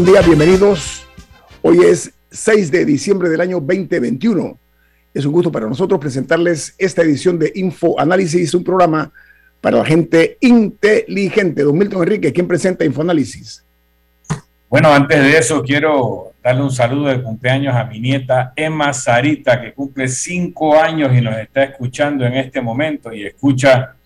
Buen 0.00 0.12
día, 0.12 0.20
bienvenidos. 0.20 1.04
Hoy 1.60 1.80
es 1.80 2.12
6 2.30 2.70
de 2.70 2.84
diciembre 2.84 3.28
del 3.28 3.40
año 3.40 3.58
2021. 3.58 4.56
Es 5.12 5.24
un 5.24 5.32
gusto 5.32 5.50
para 5.50 5.66
nosotros 5.66 5.98
presentarles 5.98 6.72
esta 6.78 7.02
edición 7.02 7.36
de 7.36 7.50
Info 7.56 7.98
Análisis, 7.98 8.54
un 8.54 8.62
programa 8.62 9.10
para 9.60 9.78
la 9.78 9.84
gente 9.84 10.38
inteligente. 10.40 11.64
Don 11.64 11.76
Milton 11.76 12.04
Enrique, 12.04 12.32
¿quién 12.32 12.46
presenta 12.46 12.84
Info 12.84 13.00
Análisis? 13.00 13.64
Bueno, 14.68 14.92
antes 14.92 15.20
de 15.20 15.36
eso 15.36 15.64
quiero 15.64 16.30
darle 16.44 16.62
un 16.62 16.70
saludo 16.70 17.08
de 17.08 17.20
cumpleaños 17.20 17.74
a 17.74 17.82
mi 17.82 17.98
nieta 17.98 18.52
Emma 18.54 18.92
Sarita, 18.92 19.60
que 19.60 19.72
cumple 19.72 20.06
cinco 20.06 20.78
años 20.78 21.10
y 21.12 21.20
nos 21.20 21.36
está 21.38 21.64
escuchando 21.64 22.24
en 22.24 22.34
este 22.34 22.60
momento 22.60 23.12
y 23.12 23.26
escucha 23.26 23.96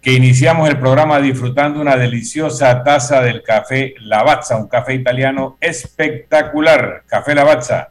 que 0.00 0.14
iniciamos 0.14 0.68
el 0.68 0.78
programa 0.78 1.20
disfrutando 1.20 1.80
una 1.80 1.96
deliciosa 1.96 2.82
taza 2.82 3.20
del 3.20 3.42
café 3.42 3.94
Lavazza, 4.00 4.56
un 4.56 4.66
café 4.66 4.94
italiano 4.94 5.58
espectacular. 5.60 7.02
Café 7.06 7.34
Lavazza, 7.34 7.90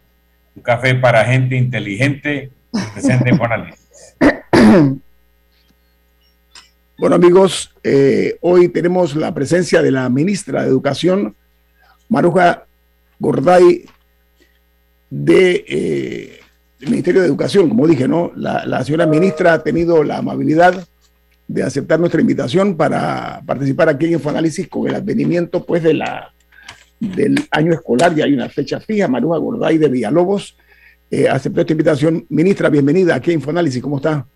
un 0.56 0.64
café 0.64 0.96
para 0.96 1.24
gente 1.26 1.56
inteligente, 1.56 2.52
presente 2.94 3.30
en 3.30 3.42
análisis. 3.42 4.16
Bueno 6.98 7.16
amigos, 7.16 7.74
eh, 7.82 8.38
hoy 8.42 8.68
tenemos 8.68 9.16
la 9.16 9.34
presencia 9.34 9.82
de 9.82 9.90
la 9.90 10.10
ministra 10.10 10.64
de 10.64 10.68
Educación, 10.68 11.34
Maruja 12.10 12.66
Gorday, 13.20 13.86
de, 15.10 15.66
eh, 15.66 16.40
Ministerio 16.82 17.22
de 17.22 17.28
Educación, 17.28 17.70
como 17.70 17.88
dije, 17.88 18.06
¿no? 18.06 18.34
La 18.36 18.84
señora 18.84 19.06
ministra 19.06 19.54
ha 19.54 19.64
tenido 19.64 20.04
la 20.04 20.18
amabilidad 20.18 20.86
de 21.50 21.64
aceptar 21.64 22.00
nuestra 22.00 22.22
invitación 22.22 22.78
para 22.78 23.42
participar 23.44 23.90
aquí 23.90 24.06
en 24.06 24.14
Infoanálisis 24.14 24.68
con 24.68 24.88
el 24.88 24.94
advenimiento 24.94 25.66
pues 25.66 25.82
de 25.82 25.96
la, 25.96 26.32
del 27.00 27.44
año 27.50 27.74
escolar. 27.74 28.14
Ya 28.14 28.26
hay 28.26 28.34
una 28.36 28.48
fecha 28.50 28.80
fija. 28.80 29.08
Maruja 29.08 29.40
Gorday 29.40 29.80
de 29.80 29.90
Villalobos 29.90 30.56
eh, 31.10 31.28
aceptó 31.28 31.62
esta 31.62 31.74
invitación. 31.74 32.24
Ministra, 32.30 32.70
bienvenida 32.70 33.16
aquí 33.16 33.32
a 33.32 33.34
Infoanálisis. 33.34 33.82
¿Cómo 33.82 33.98
está? 33.98 34.28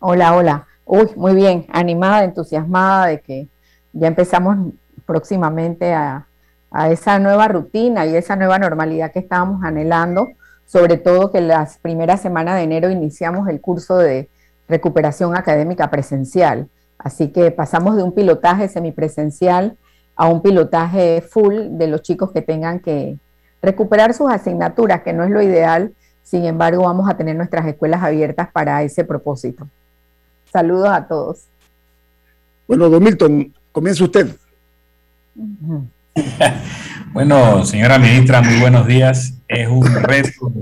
Hola, 0.00 0.36
hola. 0.36 0.66
Uy, 0.84 1.08
muy 1.16 1.34
bien. 1.34 1.64
Animada, 1.72 2.24
entusiasmada 2.24 3.06
de 3.06 3.20
que 3.22 3.48
ya 3.94 4.06
empezamos 4.06 4.74
próximamente 5.06 5.94
a, 5.94 6.26
a 6.70 6.90
esa 6.90 7.18
nueva 7.18 7.48
rutina 7.48 8.04
y 8.04 8.16
esa 8.16 8.36
nueva 8.36 8.58
normalidad 8.58 9.12
que 9.12 9.20
estábamos 9.20 9.64
anhelando 9.64 10.28
sobre 10.66 10.96
todo 10.96 11.30
que 11.30 11.40
las 11.40 11.78
primeras 11.78 12.20
semanas 12.20 12.56
de 12.56 12.62
enero 12.62 12.90
iniciamos 12.90 13.48
el 13.48 13.60
curso 13.60 13.96
de 13.96 14.28
recuperación 14.68 15.36
académica 15.36 15.90
presencial. 15.90 16.68
Así 16.98 17.28
que 17.28 17.50
pasamos 17.50 17.96
de 17.96 18.02
un 18.02 18.12
pilotaje 18.12 18.68
semipresencial 18.68 19.76
a 20.16 20.26
un 20.28 20.42
pilotaje 20.42 21.20
full 21.22 21.54
de 21.70 21.86
los 21.88 22.02
chicos 22.02 22.32
que 22.32 22.40
tengan 22.40 22.80
que 22.80 23.18
recuperar 23.60 24.14
sus 24.14 24.30
asignaturas, 24.30 25.02
que 25.02 25.12
no 25.12 25.24
es 25.24 25.30
lo 25.30 25.42
ideal. 25.42 25.92
Sin 26.22 26.44
embargo, 26.44 26.84
vamos 26.84 27.10
a 27.10 27.16
tener 27.16 27.36
nuestras 27.36 27.66
escuelas 27.66 28.02
abiertas 28.02 28.48
para 28.50 28.82
ese 28.82 29.04
propósito. 29.04 29.68
Saludos 30.52 30.88
a 30.88 31.06
todos. 31.06 31.44
Bueno, 32.66 32.88
don 32.88 33.02
Milton, 33.02 33.52
comienza 33.72 34.04
usted. 34.04 34.34
bueno, 37.12 37.64
señora 37.66 37.98
ministra, 37.98 38.40
muy 38.40 38.60
buenos 38.60 38.86
días 38.86 39.33
es 39.48 39.68
un 39.68 39.94
reto 40.02 40.52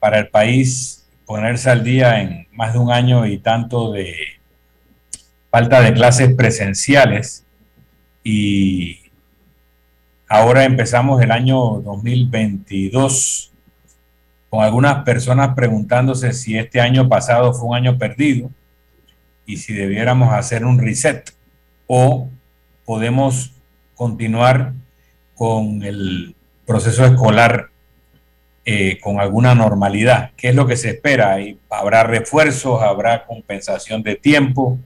para 0.00 0.18
el 0.18 0.28
país 0.28 1.06
ponerse 1.26 1.70
al 1.70 1.84
día 1.84 2.20
en 2.20 2.46
más 2.52 2.72
de 2.72 2.78
un 2.78 2.90
año 2.90 3.26
y 3.26 3.38
tanto 3.38 3.92
de 3.92 4.14
falta 5.50 5.80
de 5.80 5.92
clases 5.92 6.34
presenciales. 6.34 7.44
Y 8.24 9.00
ahora 10.28 10.64
empezamos 10.64 11.22
el 11.22 11.30
año 11.30 11.80
2022 11.80 13.52
con 14.50 14.64
algunas 14.64 15.04
personas 15.04 15.54
preguntándose 15.54 16.32
si 16.32 16.56
este 16.56 16.80
año 16.80 17.08
pasado 17.08 17.52
fue 17.52 17.68
un 17.68 17.76
año 17.76 17.98
perdido 17.98 18.50
y 19.44 19.58
si 19.58 19.74
debiéramos 19.74 20.32
hacer 20.32 20.64
un 20.64 20.78
reset 20.78 21.34
o 21.86 22.28
podemos 22.84 23.52
continuar 23.94 24.72
con 25.34 25.82
el 25.82 26.34
proceso 26.68 27.04
escolar 27.06 27.70
eh, 28.66 29.00
con 29.00 29.18
alguna 29.18 29.54
normalidad. 29.54 30.32
¿Qué 30.36 30.50
es 30.50 30.54
lo 30.54 30.66
que 30.66 30.76
se 30.76 30.90
espera? 30.90 31.38
¿Habrá 31.70 32.02
refuerzos? 32.02 32.82
¿Habrá 32.82 33.24
compensación 33.24 34.02
de 34.02 34.16
tiempo? 34.16 34.78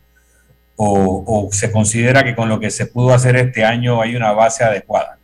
O, 0.77 1.49
se 1.53 1.71
considera 1.71 2.25
que 2.25 2.35
con 2.35 2.49
lo 2.49 2.59
que 2.59 2.71
se 2.71 2.87
pudo 2.87 3.13
hacer 3.13 3.37
este 3.37 3.65
año 3.65 4.01
hay 4.01 4.17
una 4.17 4.33
base 4.33 4.65
adecuada? 4.65 5.19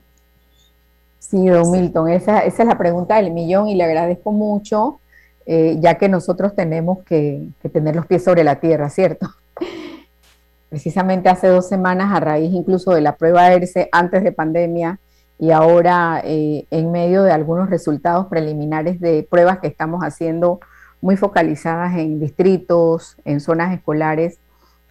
Sí, 1.20 1.46
don 1.46 1.70
Milton, 1.70 2.10
esa, 2.10 2.40
esa 2.40 2.62
es 2.62 2.68
la 2.68 2.78
pregunta 2.78 3.16
del 3.16 3.32
millón 3.32 3.68
y 3.68 3.74
le 3.74 3.84
agradezco 3.84 4.32
mucho, 4.32 5.00
eh, 5.46 5.76
ya 5.80 5.94
que 5.94 6.08
nosotros 6.08 6.54
tenemos 6.54 7.02
que, 7.04 7.48
que, 7.60 7.68
tener 7.68 7.96
los 7.96 8.06
pies 8.06 8.24
sobre 8.24 8.44
la 8.44 8.60
tierra, 8.60 8.88
¿cierto? 8.88 9.28
Precisamente 10.68 11.28
hace 11.28 11.48
dos 11.48 11.68
semanas, 11.68 12.14
a 12.14 12.20
raíz 12.20 12.52
incluso 12.52 12.92
de 12.92 13.00
la 13.00 13.16
prueba 13.16 13.52
ERCE 13.52 13.88
antes 13.90 14.22
de 14.22 14.32
pandemia, 14.32 14.98
y 15.38 15.52
ahora 15.52 16.20
eh, 16.24 16.66
en 16.70 16.90
medio 16.90 17.22
de 17.22 17.32
algunos 17.32 17.70
resultados 17.70 18.26
preliminares 18.26 19.00
de 19.00 19.26
pruebas 19.28 19.60
que 19.60 19.68
estamos 19.68 20.02
haciendo 20.02 20.60
muy 21.00 21.16
focalizadas 21.16 21.96
en 21.96 22.18
distritos, 22.18 23.16
en 23.24 23.40
zonas 23.40 23.72
escolares, 23.72 24.40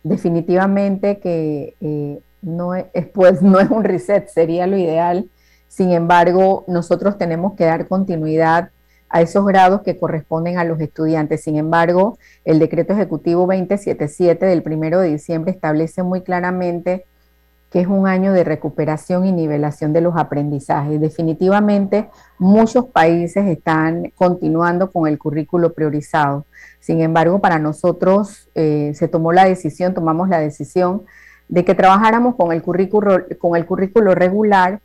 definitivamente 0.03 1.19
que 1.19 1.75
eh, 1.81 2.19
no, 2.41 2.75
es, 2.75 2.85
pues, 3.13 3.41
no 3.41 3.59
es 3.59 3.69
un 3.69 3.83
reset, 3.83 4.27
sería 4.29 4.67
lo 4.67 4.77
ideal. 4.77 5.29
Sin 5.67 5.91
embargo, 5.91 6.63
nosotros 6.67 7.17
tenemos 7.17 7.53
que 7.55 7.65
dar 7.65 7.87
continuidad 7.87 8.71
a 9.09 9.21
esos 9.21 9.45
grados 9.45 9.81
que 9.81 9.97
corresponden 9.97 10.57
a 10.57 10.63
los 10.63 10.79
estudiantes. 10.79 11.43
Sin 11.43 11.57
embargo, 11.57 12.17
el 12.45 12.59
decreto 12.59 12.93
ejecutivo 12.93 13.41
2077 13.41 14.45
del 14.45 14.63
1 14.65 14.99
de 14.99 15.09
diciembre 15.09 15.51
establece 15.51 16.03
muy 16.03 16.21
claramente 16.21 17.05
que 17.69 17.81
es 17.81 17.87
un 17.87 18.07
año 18.07 18.33
de 18.33 18.43
recuperación 18.43 19.25
y 19.25 19.31
nivelación 19.31 19.93
de 19.93 20.01
los 20.01 20.15
aprendizajes. 20.15 21.01
Definitivamente 21.01 22.09
muchos 22.39 22.85
países 22.85 23.45
están 23.47 24.11
continuando 24.15 24.91
con 24.91 25.07
el 25.07 25.17
currículo 25.17 25.73
priorizado. 25.73 26.45
Sin 26.79 27.01
embargo, 27.01 27.39
para 27.39 27.59
nosotros 27.59 28.49
eh, 28.55 28.93
se 28.95 29.07
tomó 29.07 29.33
la 29.33 29.45
decisión, 29.45 29.93
tomamos 29.93 30.29
la 30.29 30.39
decisión 30.39 31.03
de 31.49 31.65
que 31.65 31.75
trabajáramos 31.75 32.35
con 32.35 32.51
el, 32.51 32.61
currículo, 32.61 33.25
con 33.39 33.55
el 33.55 33.65
currículo 33.65 34.15
regular 34.15 34.81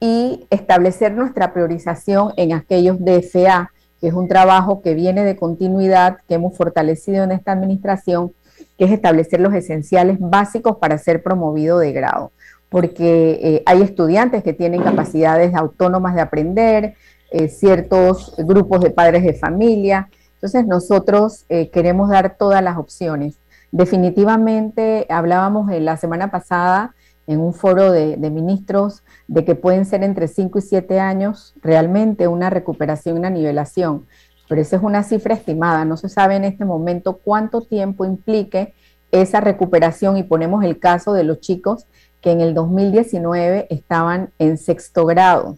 y 0.00 0.46
establecer 0.50 1.12
nuestra 1.12 1.52
priorización 1.52 2.32
en 2.36 2.54
aquellos 2.54 2.98
DFA, 2.98 3.70
que 4.00 4.08
es 4.08 4.14
un 4.14 4.26
trabajo 4.26 4.82
que 4.82 4.94
viene 4.94 5.24
de 5.24 5.36
continuidad, 5.36 6.18
que 6.26 6.34
hemos 6.34 6.56
fortalecido 6.56 7.22
en 7.22 7.32
esta 7.32 7.52
administración 7.52 8.32
que 8.78 8.84
es 8.84 8.92
establecer 8.92 9.40
los 9.40 9.54
esenciales 9.54 10.18
básicos 10.20 10.76
para 10.78 10.98
ser 10.98 11.22
promovido 11.22 11.78
de 11.78 11.92
grado, 11.92 12.32
porque 12.68 13.38
eh, 13.42 13.62
hay 13.66 13.82
estudiantes 13.82 14.42
que 14.42 14.52
tienen 14.52 14.82
capacidades 14.82 15.54
autónomas 15.54 16.14
de 16.14 16.20
aprender, 16.20 16.94
eh, 17.30 17.48
ciertos 17.48 18.34
grupos 18.38 18.82
de 18.82 18.90
padres 18.90 19.22
de 19.24 19.34
familia, 19.34 20.08
entonces 20.34 20.66
nosotros 20.66 21.44
eh, 21.48 21.70
queremos 21.70 22.10
dar 22.10 22.36
todas 22.36 22.62
las 22.62 22.76
opciones. 22.76 23.38
Definitivamente 23.70 25.06
hablábamos 25.08 25.70
la 25.72 25.96
semana 25.96 26.30
pasada 26.30 26.94
en 27.26 27.40
un 27.40 27.54
foro 27.54 27.92
de, 27.92 28.16
ministros 28.30 29.02
de 29.28 29.44
que 29.44 29.54
pueden 29.54 29.84
ser 29.84 30.02
entre 30.02 30.28
5 30.28 30.58
y 30.58 30.62
7 30.62 31.00
años 31.00 31.54
realmente 31.62 32.28
una 32.28 32.50
recuperación, 32.50 33.18
una 33.18 33.30
nivelación, 33.30 34.06
pero 34.52 34.60
esa 34.60 34.76
es 34.76 34.82
una 34.82 35.02
cifra 35.02 35.32
estimada, 35.32 35.86
no 35.86 35.96
se 35.96 36.10
sabe 36.10 36.36
en 36.36 36.44
este 36.44 36.66
momento 36.66 37.20
cuánto 37.24 37.62
tiempo 37.62 38.04
implique 38.04 38.74
esa 39.10 39.40
recuperación 39.40 40.18
y 40.18 40.24
ponemos 40.24 40.62
el 40.62 40.78
caso 40.78 41.14
de 41.14 41.24
los 41.24 41.40
chicos 41.40 41.86
que 42.20 42.32
en 42.32 42.42
el 42.42 42.52
2019 42.52 43.68
estaban 43.70 44.28
en 44.38 44.58
sexto 44.58 45.06
grado 45.06 45.56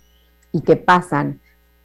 y 0.53 0.61
que 0.61 0.77
pasan 0.77 1.41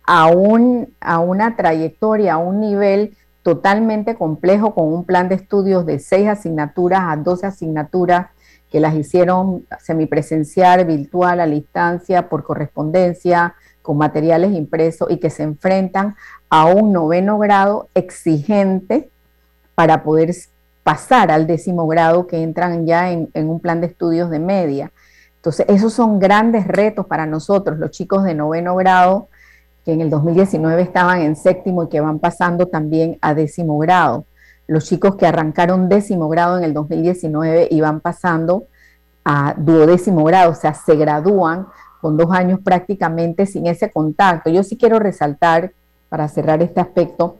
a, 0.06 0.28
un, 0.28 0.94
a 1.00 1.18
una 1.18 1.56
trayectoria, 1.56 2.36
a 2.36 2.38
un 2.38 2.62
nivel 2.62 3.18
totalmente 3.42 4.14
complejo 4.14 4.76
con 4.76 4.94
un 4.94 5.04
plan 5.04 5.30
de 5.30 5.36
estudios 5.36 5.88
de 5.88 5.98
seis 5.98 6.28
asignaturas 6.28 7.02
a 7.08 7.16
12 7.16 7.48
asignaturas 7.48 8.28
que 8.70 8.80
las 8.80 8.94
hicieron 8.94 9.66
semipresencial, 9.80 10.86
virtual, 10.86 11.40
a 11.40 11.48
la 11.48 11.56
distancia, 11.56 12.30
por 12.30 12.44
correspondencia, 12.44 13.56
con 13.82 13.98
materiales 13.98 14.54
impresos 14.54 15.10
y 15.10 15.18
que 15.18 15.30
se 15.30 15.44
enfrentan 15.44 16.16
a 16.50 16.66
un 16.66 16.94
noveno 16.94 17.38
grado 17.40 17.88
exigente 17.94 19.10
para 19.76 20.04
poder 20.04 20.34
pasar 20.84 21.32
al 21.32 21.48
décimo 21.48 21.88
grado 21.88 22.28
que 22.28 22.42
entran 22.42 22.86
ya 22.86 23.12
en, 23.12 23.30
un 23.34 23.60
plan 23.60 23.82
de 23.82 23.88
estudios 23.88 24.30
de 24.30 24.40
media. 24.40 24.92
Entonces, 25.36 25.66
esos 25.70 25.94
son 25.94 26.20
grandes 26.20 26.68
retos 26.68 27.06
para 27.06 27.26
nosotros, 27.26 27.78
los 27.78 27.92
chicos 27.92 28.24
de 28.24 28.36
noveno 28.36 28.76
grado, 28.76 29.30
que 29.86 29.94
en 29.94 30.02
el 30.02 30.10
2019 30.10 30.82
estaban 30.82 31.22
en 31.22 31.36
séptimo 31.36 31.84
y 31.84 31.90
que 31.90 32.02
van 32.02 32.20
pasando 32.20 32.68
también 32.68 33.18
a 33.22 33.34
décimo 33.34 33.78
grado 33.78 34.26
los 34.70 34.86
chicos 34.86 35.16
que 35.16 35.26
arrancaron 35.26 35.90
décimo 35.90 36.30
grado 36.30 36.60
en 36.60 36.64
el 36.64 36.76
2019 36.76 37.70
y 37.72 37.82
van 37.82 38.02
pasando 38.02 38.68
a 39.26 39.56
duodécimo 39.58 40.24
grado, 40.24 40.52
o 40.52 40.56
sea, 40.56 40.76
se 40.76 40.96
gradúan 40.96 41.68
con 42.02 42.18
dos 42.18 42.32
años 42.32 42.60
prácticamente 42.64 43.46
sin 43.46 43.68
ese 43.68 43.92
contacto. 43.92 44.50
Yo 44.50 44.64
sí 44.64 44.78
quiero 44.78 45.00
resaltar, 45.00 45.74
para 46.10 46.28
cerrar 46.28 46.62
este 46.64 46.80
aspecto, 46.80 47.38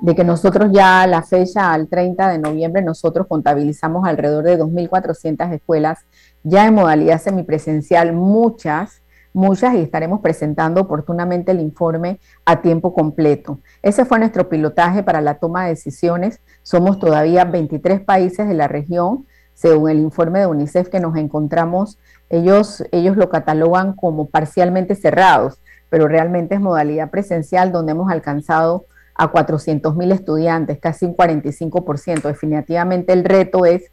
de 0.00 0.14
que 0.14 0.24
nosotros 0.24 0.70
ya 0.72 1.02
a 1.02 1.06
la 1.06 1.22
fecha, 1.22 1.72
al 1.72 1.88
30 1.88 2.28
de 2.28 2.38
noviembre, 2.38 2.82
nosotros 2.82 3.26
contabilizamos 3.26 4.06
alrededor 4.06 4.44
de 4.44 4.58
2.400 4.58 5.52
escuelas 5.52 6.00
ya 6.42 6.66
en 6.66 6.74
modalidad 6.74 7.20
semipresencial, 7.20 8.12
muchas 8.12 9.02
muchas 9.32 9.74
y 9.74 9.80
estaremos 9.80 10.20
presentando 10.20 10.80
oportunamente 10.80 11.52
el 11.52 11.60
informe 11.60 12.20
a 12.44 12.60
tiempo 12.60 12.92
completo. 12.92 13.60
Ese 13.82 14.04
fue 14.04 14.18
nuestro 14.18 14.48
pilotaje 14.48 15.02
para 15.02 15.20
la 15.20 15.38
toma 15.38 15.64
de 15.64 15.70
decisiones. 15.70 16.40
Somos 16.62 16.98
todavía 16.98 17.44
23 17.44 18.00
países 18.00 18.48
de 18.48 18.54
la 18.54 18.68
región, 18.68 19.26
según 19.58 19.90
el 19.90 19.98
informe 19.98 20.38
de 20.38 20.46
UNICEF 20.46 20.88
que 20.88 21.00
nos 21.00 21.16
encontramos, 21.16 21.98
ellos, 22.30 22.84
ellos 22.92 23.16
lo 23.16 23.28
catalogan 23.28 23.92
como 23.92 24.28
parcialmente 24.28 24.94
cerrados, 24.94 25.58
pero 25.90 26.06
realmente 26.06 26.54
es 26.54 26.60
modalidad 26.60 27.10
presencial 27.10 27.72
donde 27.72 27.90
hemos 27.90 28.08
alcanzado 28.08 28.86
a 29.16 29.26
400 29.26 29.96
mil 29.96 30.12
estudiantes, 30.12 30.78
casi 30.78 31.06
un 31.06 31.16
45%. 31.16 32.22
Definitivamente 32.22 33.12
el 33.12 33.24
reto 33.24 33.66
es 33.66 33.90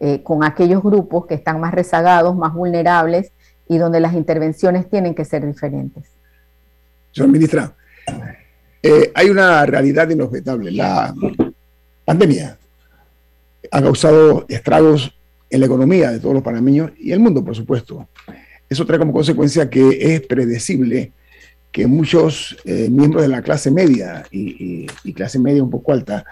eh, 0.00 0.22
con 0.22 0.44
aquellos 0.44 0.82
grupos 0.82 1.24
que 1.24 1.34
están 1.34 1.60
más 1.60 1.72
rezagados, 1.72 2.36
más 2.36 2.52
vulnerables 2.52 3.32
y 3.68 3.78
donde 3.78 4.00
las 4.00 4.12
intervenciones 4.12 4.86
tienen 4.86 5.14
que 5.14 5.24
ser 5.24 5.46
diferentes. 5.46 6.10
Señora 7.12 7.32
ministra, 7.32 7.74
eh, 8.82 9.12
hay 9.14 9.30
una 9.30 9.64
realidad 9.64 10.10
inobjetable. 10.10 10.72
La 10.72 11.14
pandemia 12.04 12.58
ha 13.70 13.82
causado 13.82 14.46
estragos 14.48 15.16
en 15.50 15.60
la 15.60 15.66
economía 15.66 16.10
de 16.10 16.20
todos 16.20 16.34
los 16.34 16.42
panameños 16.42 16.90
y 16.98 17.12
el 17.12 17.20
mundo, 17.20 17.44
por 17.44 17.54
supuesto. 17.54 18.08
Eso 18.68 18.84
trae 18.84 18.98
como 18.98 19.12
consecuencia 19.12 19.70
que 19.70 20.14
es 20.14 20.20
predecible 20.22 21.12
que 21.70 21.86
muchos 21.86 22.56
eh, 22.64 22.88
miembros 22.90 23.22
de 23.22 23.28
la 23.28 23.42
clase 23.42 23.70
media 23.70 24.24
y, 24.30 24.86
clase 25.14 25.38
media 25.38 25.62
un 25.62 25.70
poco 25.70 25.92
alta 25.92 26.24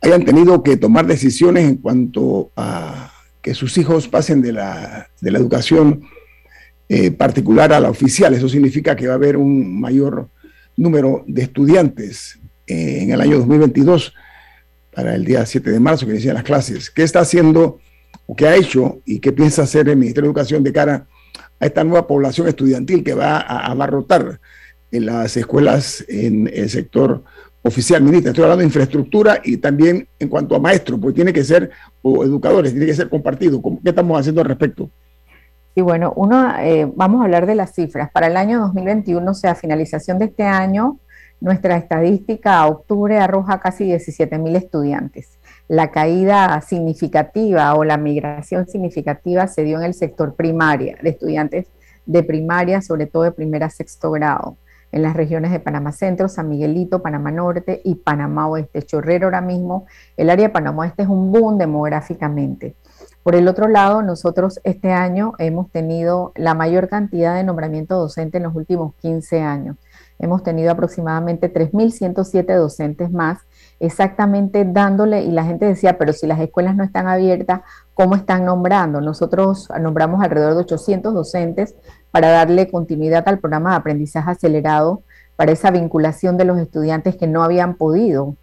hayan 0.00 0.24
tenido 0.24 0.62
que 0.62 0.76
tomar 0.76 1.06
decisiones 1.06 1.68
en 1.68 1.76
cuanto 1.76 2.50
a 2.56 3.12
que 3.40 3.54
sus 3.54 3.76
hijos 3.78 4.08
pasen 4.08 4.42
de 4.42 4.52
la, 4.52 5.08
educación 5.20 6.02
eh, 6.88 7.10
particular 7.10 7.72
a 7.72 7.80
la 7.80 7.90
oficial. 7.90 8.34
Eso 8.34 8.48
significa 8.48 8.96
que 8.96 9.06
va 9.06 9.14
a 9.14 9.16
haber 9.16 9.36
un 9.36 9.80
mayor 9.80 10.28
número 10.76 11.24
de 11.26 11.42
estudiantes 11.42 12.38
eh, 12.66 13.02
en 13.02 13.12
el 13.12 13.20
año 13.20 13.38
2022 13.38 14.12
para 14.94 15.14
el 15.14 15.24
día 15.24 15.44
7 15.44 15.70
de 15.70 15.80
marzo 15.80 16.06
que 16.06 16.12
inician 16.12 16.34
las 16.34 16.44
clases. 16.44 16.90
¿Qué 16.90 17.02
está 17.02 17.20
haciendo 17.20 17.78
o 18.26 18.36
qué 18.36 18.46
ha 18.46 18.56
hecho 18.56 19.00
y 19.04 19.18
qué 19.18 19.32
piensa 19.32 19.62
hacer 19.62 19.88
el 19.88 19.96
Ministerio 19.96 20.24
de 20.24 20.28
Educación 20.28 20.62
de 20.62 20.72
cara 20.72 21.06
a 21.58 21.66
esta 21.66 21.84
nueva 21.84 22.06
población 22.06 22.48
estudiantil 22.48 23.02
que 23.02 23.14
va 23.14 23.38
a 23.38 23.70
abarrotar 23.70 24.40
en 24.90 25.06
las 25.06 25.36
escuelas 25.36 26.04
en 26.08 26.50
el 26.52 26.68
sector 26.68 27.24
oficial, 27.62 28.02
ministra. 28.02 28.30
Estoy 28.30 28.44
hablando 28.44 28.60
de 28.60 28.66
infraestructura 28.66 29.40
y 29.42 29.56
también 29.56 30.06
en 30.18 30.28
cuanto 30.28 30.54
a 30.54 30.58
maestros, 30.58 30.98
pues 31.00 31.14
tiene 31.14 31.32
que 31.32 31.44
ser, 31.44 31.70
o 32.02 32.24
educadores, 32.24 32.72
tiene 32.72 32.86
que 32.86 32.94
ser 32.94 33.08
compartido. 33.08 33.62
¿Qué 33.62 33.90
estamos 33.90 34.18
haciendo 34.20 34.40
al 34.40 34.48
respecto? 34.48 34.90
Y 35.74 35.80
bueno, 35.80 36.12
uno, 36.16 36.54
eh, 36.60 36.90
vamos 36.94 37.20
a 37.20 37.24
hablar 37.24 37.46
de 37.46 37.54
las 37.54 37.74
cifras. 37.74 38.10
Para 38.12 38.26
el 38.26 38.36
año 38.36 38.60
2021, 38.60 39.30
o 39.30 39.34
sea, 39.34 39.54
finalización 39.54 40.18
de 40.18 40.26
este 40.26 40.42
año, 40.42 40.98
nuestra 41.42 41.76
estadística 41.76 42.60
a 42.60 42.68
octubre 42.68 43.18
arroja 43.18 43.58
casi 43.58 43.84
17 43.84 44.38
mil 44.38 44.54
estudiantes. 44.54 45.40
La 45.66 45.90
caída 45.90 46.60
significativa 46.60 47.74
o 47.74 47.82
la 47.82 47.96
migración 47.96 48.68
significativa 48.68 49.48
se 49.48 49.64
dio 49.64 49.78
en 49.78 49.84
el 49.84 49.94
sector 49.94 50.36
primaria, 50.36 50.96
de 51.02 51.10
estudiantes 51.10 51.66
de 52.06 52.22
primaria, 52.22 52.80
sobre 52.80 53.06
todo 53.06 53.24
de 53.24 53.32
primera 53.32 53.66
a 53.66 53.70
sexto 53.70 54.12
grado 54.12 54.56
en 54.92 55.02
las 55.02 55.16
regiones 55.16 55.50
de 55.50 55.58
Panamá 55.58 55.90
Centro, 55.90 56.28
San 56.28 56.48
Miguelito, 56.48 57.02
Panamá 57.02 57.32
Norte 57.32 57.80
y 57.82 57.96
Panamá 57.96 58.46
Oeste. 58.46 58.82
Chorrero 58.82 59.26
ahora 59.26 59.40
mismo, 59.40 59.86
el 60.16 60.30
área 60.30 60.46
de 60.46 60.52
Panamá 60.52 60.82
Oeste 60.82 61.02
es 61.02 61.08
un 61.08 61.32
boom 61.32 61.58
demográficamente. 61.58 62.76
Por 63.22 63.34
el 63.34 63.48
otro 63.48 63.68
lado, 63.68 64.02
nosotros 64.02 64.60
este 64.64 64.92
año 64.92 65.32
hemos 65.38 65.70
tenido 65.70 66.32
la 66.34 66.54
mayor 66.54 66.88
cantidad 66.88 67.34
de 67.34 67.44
nombramiento 67.44 67.96
docente 67.96 68.36
en 68.36 68.44
los 68.44 68.54
últimos 68.54 68.94
15 68.96 69.40
años. 69.40 69.76
Hemos 70.18 70.42
tenido 70.42 70.70
aproximadamente 70.70 71.52
3.107 71.52 72.56
docentes 72.56 73.10
más, 73.10 73.38
exactamente 73.80 74.64
dándole, 74.64 75.22
y 75.22 75.30
la 75.30 75.44
gente 75.44 75.66
decía, 75.66 75.98
pero 75.98 76.12
si 76.12 76.26
las 76.26 76.40
escuelas 76.40 76.76
no 76.76 76.84
están 76.84 77.08
abiertas, 77.08 77.62
¿cómo 77.94 78.14
están 78.14 78.44
nombrando? 78.44 79.00
Nosotros 79.00 79.68
nombramos 79.80 80.22
alrededor 80.22 80.54
de 80.54 80.60
800 80.60 81.12
docentes 81.12 81.74
para 82.10 82.30
darle 82.30 82.70
continuidad 82.70 83.26
al 83.26 83.38
programa 83.38 83.70
de 83.70 83.76
aprendizaje 83.76 84.30
acelerado, 84.30 85.02
para 85.36 85.52
esa 85.52 85.70
vinculación 85.70 86.36
de 86.36 86.44
los 86.44 86.58
estudiantes 86.58 87.16
que 87.16 87.26
no 87.26 87.42
habían 87.42 87.74
podido 87.74 88.36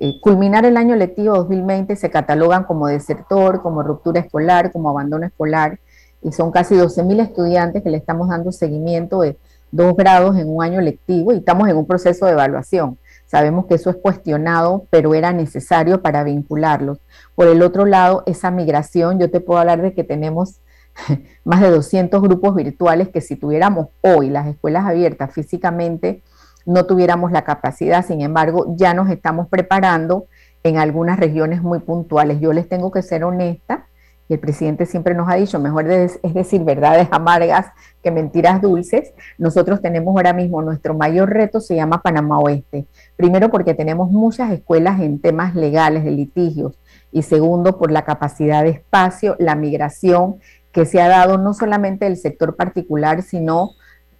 eh, 0.00 0.20
culminar 0.20 0.66
el 0.66 0.76
año 0.76 0.94
lectivo 0.94 1.34
2020, 1.36 1.96
se 1.96 2.10
catalogan 2.10 2.64
como 2.64 2.86
desertor, 2.86 3.62
como 3.62 3.82
ruptura 3.82 4.20
escolar, 4.20 4.70
como 4.72 4.90
abandono 4.90 5.26
escolar, 5.26 5.78
y 6.22 6.32
son 6.32 6.50
casi 6.50 6.74
12.000 6.74 7.20
estudiantes 7.20 7.82
que 7.82 7.90
le 7.90 7.96
estamos 7.96 8.28
dando 8.28 8.52
seguimiento 8.52 9.20
de 9.20 9.38
dos 9.70 9.96
grados 9.96 10.36
en 10.36 10.48
un 10.48 10.62
año 10.62 10.80
lectivo 10.80 11.32
y 11.32 11.38
estamos 11.38 11.68
en 11.68 11.76
un 11.76 11.86
proceso 11.86 12.26
de 12.26 12.32
evaluación. 12.32 12.98
Sabemos 13.26 13.66
que 13.66 13.74
eso 13.74 13.90
es 13.90 13.96
cuestionado, 13.96 14.86
pero 14.90 15.14
era 15.14 15.32
necesario 15.32 16.00
para 16.00 16.22
vincularlos. 16.22 16.98
Por 17.34 17.48
el 17.48 17.62
otro 17.62 17.84
lado, 17.84 18.22
esa 18.26 18.50
migración, 18.50 19.18
yo 19.18 19.30
te 19.30 19.40
puedo 19.40 19.58
hablar 19.60 19.82
de 19.82 19.94
que 19.94 20.04
tenemos 20.04 20.60
más 21.44 21.60
de 21.60 21.70
200 21.70 22.22
grupos 22.22 22.54
virtuales 22.54 23.08
que 23.08 23.20
si 23.20 23.36
tuviéramos 23.36 23.88
hoy 24.00 24.30
las 24.30 24.46
escuelas 24.46 24.86
abiertas 24.86 25.32
físicamente, 25.32 26.22
no 26.64 26.86
tuviéramos 26.86 27.32
la 27.32 27.42
capacidad. 27.42 28.04
Sin 28.04 28.20
embargo, 28.20 28.74
ya 28.76 28.94
nos 28.94 29.10
estamos 29.10 29.48
preparando 29.48 30.26
en 30.62 30.78
algunas 30.78 31.18
regiones 31.18 31.62
muy 31.62 31.80
puntuales. 31.80 32.40
Yo 32.40 32.52
les 32.52 32.68
tengo 32.68 32.90
que 32.90 33.02
ser 33.02 33.24
honesta, 33.24 33.86
y 34.28 34.34
el 34.34 34.40
presidente 34.40 34.86
siempre 34.86 35.14
nos 35.14 35.28
ha 35.28 35.34
dicho, 35.34 35.58
mejor 35.60 35.90
es 35.90 36.20
decir 36.34 36.64
verdades 36.64 37.08
amargas 37.10 37.66
que 38.02 38.10
mentiras 38.10 38.60
dulces. 38.60 39.12
Nosotros 39.38 39.80
tenemos 39.80 40.14
ahora 40.14 40.32
mismo 40.32 40.62
nuestro 40.62 40.94
mayor 40.94 41.30
reto 41.30 41.60
se 41.60 41.76
llama 41.76 42.02
Panamá 42.02 42.38
Oeste. 42.38 42.86
Primero 43.16 43.50
porque 43.50 43.74
tenemos 43.74 44.10
muchas 44.10 44.50
escuelas 44.50 45.00
en 45.00 45.20
temas 45.20 45.54
legales 45.54 46.04
de 46.04 46.10
litigios 46.10 46.78
y 47.12 47.22
segundo 47.22 47.78
por 47.78 47.90
la 47.92 48.04
capacidad 48.04 48.62
de 48.62 48.70
espacio, 48.70 49.36
la 49.38 49.54
migración 49.54 50.36
que 50.72 50.84
se 50.86 51.00
ha 51.00 51.08
dado 51.08 51.38
no 51.38 51.54
solamente 51.54 52.04
del 52.04 52.16
sector 52.16 52.56
particular, 52.56 53.22
sino 53.22 53.70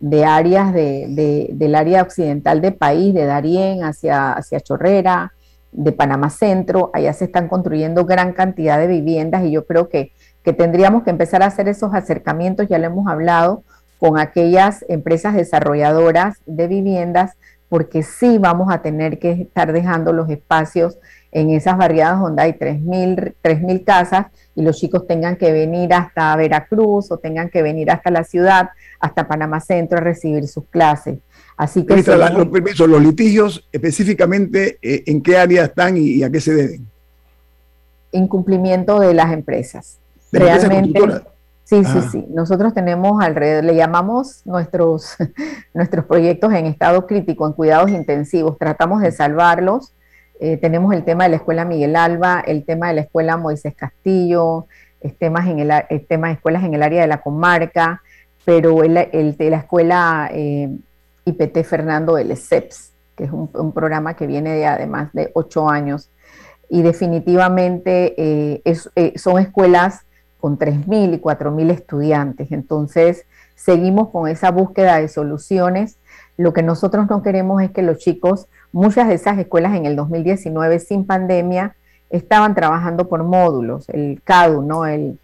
de 0.00 0.24
áreas 0.24 0.72
de, 0.72 1.48
del 1.52 1.74
área 1.74 2.02
occidental 2.02 2.60
del 2.60 2.74
país, 2.74 3.12
de 3.14 3.24
Darién 3.24 3.84
hacia, 3.84 4.32
hacia 4.32 4.60
Chorrera, 4.60 5.32
de 5.76 5.92
Panamá 5.92 6.30
Centro, 6.30 6.90
allá 6.94 7.12
se 7.12 7.26
están 7.26 7.48
construyendo 7.48 8.06
gran 8.06 8.32
cantidad 8.32 8.78
de 8.78 8.86
viviendas 8.86 9.44
y 9.44 9.50
yo 9.50 9.66
creo 9.66 9.88
que, 9.88 10.12
que 10.42 10.52
tendríamos 10.52 11.02
que 11.02 11.10
empezar 11.10 11.42
a 11.42 11.46
hacer 11.46 11.68
esos 11.68 11.94
acercamientos, 11.94 12.68
ya 12.68 12.78
lo 12.78 12.86
hemos 12.86 13.06
hablado, 13.06 13.62
con 13.98 14.18
aquellas 14.18 14.84
empresas 14.88 15.34
desarrolladoras 15.34 16.38
de 16.46 16.66
viviendas, 16.66 17.32
porque 17.68 18.02
sí 18.02 18.38
vamos 18.38 18.72
a 18.72 18.80
tener 18.80 19.18
que 19.18 19.32
estar 19.32 19.72
dejando 19.72 20.12
los 20.12 20.30
espacios 20.30 20.98
en 21.32 21.50
esas 21.50 21.76
barriadas 21.76 22.20
donde 22.20 22.42
hay 22.42 22.52
3.000 22.52 23.84
casas 23.84 24.26
y 24.54 24.62
los 24.62 24.78
chicos 24.78 25.06
tengan 25.06 25.36
que 25.36 25.52
venir 25.52 25.92
hasta 25.92 26.34
Veracruz 26.36 27.10
o 27.10 27.18
tengan 27.18 27.50
que 27.50 27.62
venir 27.62 27.90
hasta 27.90 28.10
la 28.10 28.24
ciudad, 28.24 28.70
hasta 29.00 29.28
Panamá 29.28 29.60
Centro 29.60 29.98
a 29.98 30.00
recibir 30.00 30.46
sus 30.48 30.64
clases. 30.66 31.18
Así 31.56 31.84
que... 31.84 31.96
los 31.96 32.48
permisos, 32.48 32.88
los 32.88 33.02
litigios 33.02 33.66
específicamente, 33.72 34.78
eh, 34.82 35.04
¿en 35.06 35.22
qué 35.22 35.38
área 35.38 35.64
están 35.64 35.96
y, 35.96 36.22
a 36.22 36.30
qué 36.30 36.40
se 36.40 36.54
deben? 36.54 36.86
Incumplimiento 38.12 39.00
de 39.00 39.14
las 39.14 39.32
empresas. 39.32 39.98
Realmente... 40.32 41.00
Sí, 41.64 41.84
sí, 41.84 41.98
ah. 41.98 42.08
sí. 42.12 42.24
Nosotros 42.28 42.74
tenemos 42.74 43.20
alrededor, 43.20 43.64
le 43.64 43.74
llamamos 43.74 44.42
nuestros, 44.44 45.16
nuestros 45.74 46.04
proyectos 46.04 46.52
en 46.52 46.66
estado 46.66 47.08
crítico, 47.08 47.44
en 47.44 47.54
cuidados 47.54 47.90
intensivos. 47.90 48.56
Tratamos 48.56 49.02
de 49.02 49.10
salvarlos. 49.10 49.92
Eh, 50.38 50.58
tenemos 50.58 50.94
el 50.94 51.02
tema 51.02 51.24
de 51.24 51.30
la 51.30 51.36
escuela 51.36 51.64
Miguel 51.64 51.96
Alba, 51.96 52.40
el 52.46 52.64
tema 52.64 52.88
de 52.88 52.94
la 52.94 53.00
escuela 53.00 53.36
Moisés 53.36 53.74
Castillo, 53.74 54.66
temas 55.12 55.46
en 55.46 55.58
el, 55.60 56.06
tema 56.06 56.28
de 56.28 56.34
escuelas 56.34 56.64
en 56.64 56.74
el 56.74 56.82
área 56.82 57.02
de 57.02 57.06
la 57.06 57.20
comarca, 57.20 58.02
pero 58.44 58.82
el, 58.82 58.94
de 59.36 59.50
la 59.50 59.58
escuela 59.58 60.30
eh, 60.32 60.70
IPT 61.26 61.64
Fernando 61.64 62.14
del 62.14 62.30
ESEPS, 62.30 62.94
que 63.14 63.24
es 63.24 63.30
un, 63.30 63.72
programa 63.72 64.14
que 64.14 64.26
viene 64.26 64.54
de 64.54 64.66
además 64.66 65.12
de 65.12 65.30
ocho 65.34 65.68
años. 65.68 66.10
Y 66.68 66.82
definitivamente 66.82 68.14
eh, 68.16 69.16
son 69.16 69.38
escuelas 69.38 70.06
con 70.40 70.58
3.000 70.58 71.14
y 71.14 71.20
4.000 71.20 71.70
estudiantes. 71.70 72.52
Entonces, 72.52 73.26
seguimos 73.54 74.10
con 74.10 74.28
esa 74.28 74.50
búsqueda 74.50 74.98
de 74.98 75.08
soluciones. 75.08 75.98
Lo 76.36 76.52
que 76.52 76.62
nosotros 76.62 77.08
no 77.08 77.22
queremos 77.22 77.62
es 77.62 77.70
que 77.70 77.82
los 77.82 77.98
chicos, 77.98 78.46
muchas 78.72 79.08
de 79.08 79.14
esas 79.14 79.38
escuelas 79.38 79.74
en 79.74 79.86
el 79.86 79.96
2019 79.96 80.78
sin 80.78 81.06
pandemia, 81.06 81.74
estaban 82.10 82.54
trabajando 82.54 83.08
por 83.08 83.24
módulos. 83.24 83.88
El 83.88 84.20
CADU, 84.22 84.62
¿no? 84.62 84.86
El, 84.86 85.18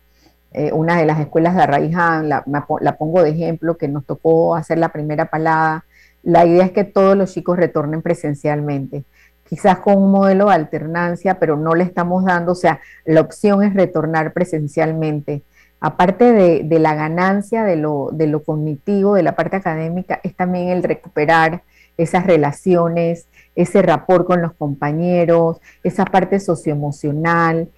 eh, 0.53 0.73
una 0.73 0.99
de 0.99 1.07
las 1.07 1.21
escuelas 1.21 1.55
de 1.55 1.63
Arraiján, 1.63 2.29
la, 2.29 2.45
la 2.81 2.97
pongo 2.97 3.23
de 3.23 3.31
ejemplo, 3.31 3.77
que 3.77 3.89
nos 3.89 4.05
tocó 4.05 4.55
hacer 4.57 4.79
la 4.79 4.91
primera 4.91 5.27
palada. 5.27 5.85
La 6.23 6.47
idea 6.47 6.65
es 6.65 6.73
que 6.73 6.85
todos 6.85 7.17
los 7.17 7.33
chicos 7.33 7.57
retornen 7.57 8.03
presencialmente 8.03 9.05
quizás 9.53 9.81
con 9.81 9.99
un 9.99 10.11
modelo 10.11 10.47
de 10.47 10.55
alternancia, 10.55 11.39
pero 11.39 11.59
no 11.59 11.75
le 11.75 11.85
estamos 11.85 12.25
dando, 12.25 12.53
o 12.53 12.55
sea, 12.55 12.81
la 13.05 13.21
opción 13.21 13.63
es 13.63 13.75
retornar 13.75 14.33
presencialmente. 14.33 15.43
Aparte 15.79 16.33
de, 16.33 16.79
la 16.79 16.95
ganancia 16.95 17.63
de 17.63 17.77
lo, 17.77 18.09
de 18.15 18.29
lo 18.29 18.45
cognitivo, 18.45 19.15
de 19.15 19.23
la 19.23 19.37
parte 19.37 19.57
académica, 19.57 20.21
es 20.23 20.35
también 20.35 20.69
el 20.69 20.83
recuperar 20.83 21.65
esas 21.99 22.25
relaciones, 22.25 23.27
ese 23.55 23.83
rapport 23.83 24.27
con 24.27 24.41
los 24.41 24.55
compañeros, 24.55 25.61
esa 25.85 26.07
parte 26.07 26.41
socioemocional, 26.41 27.69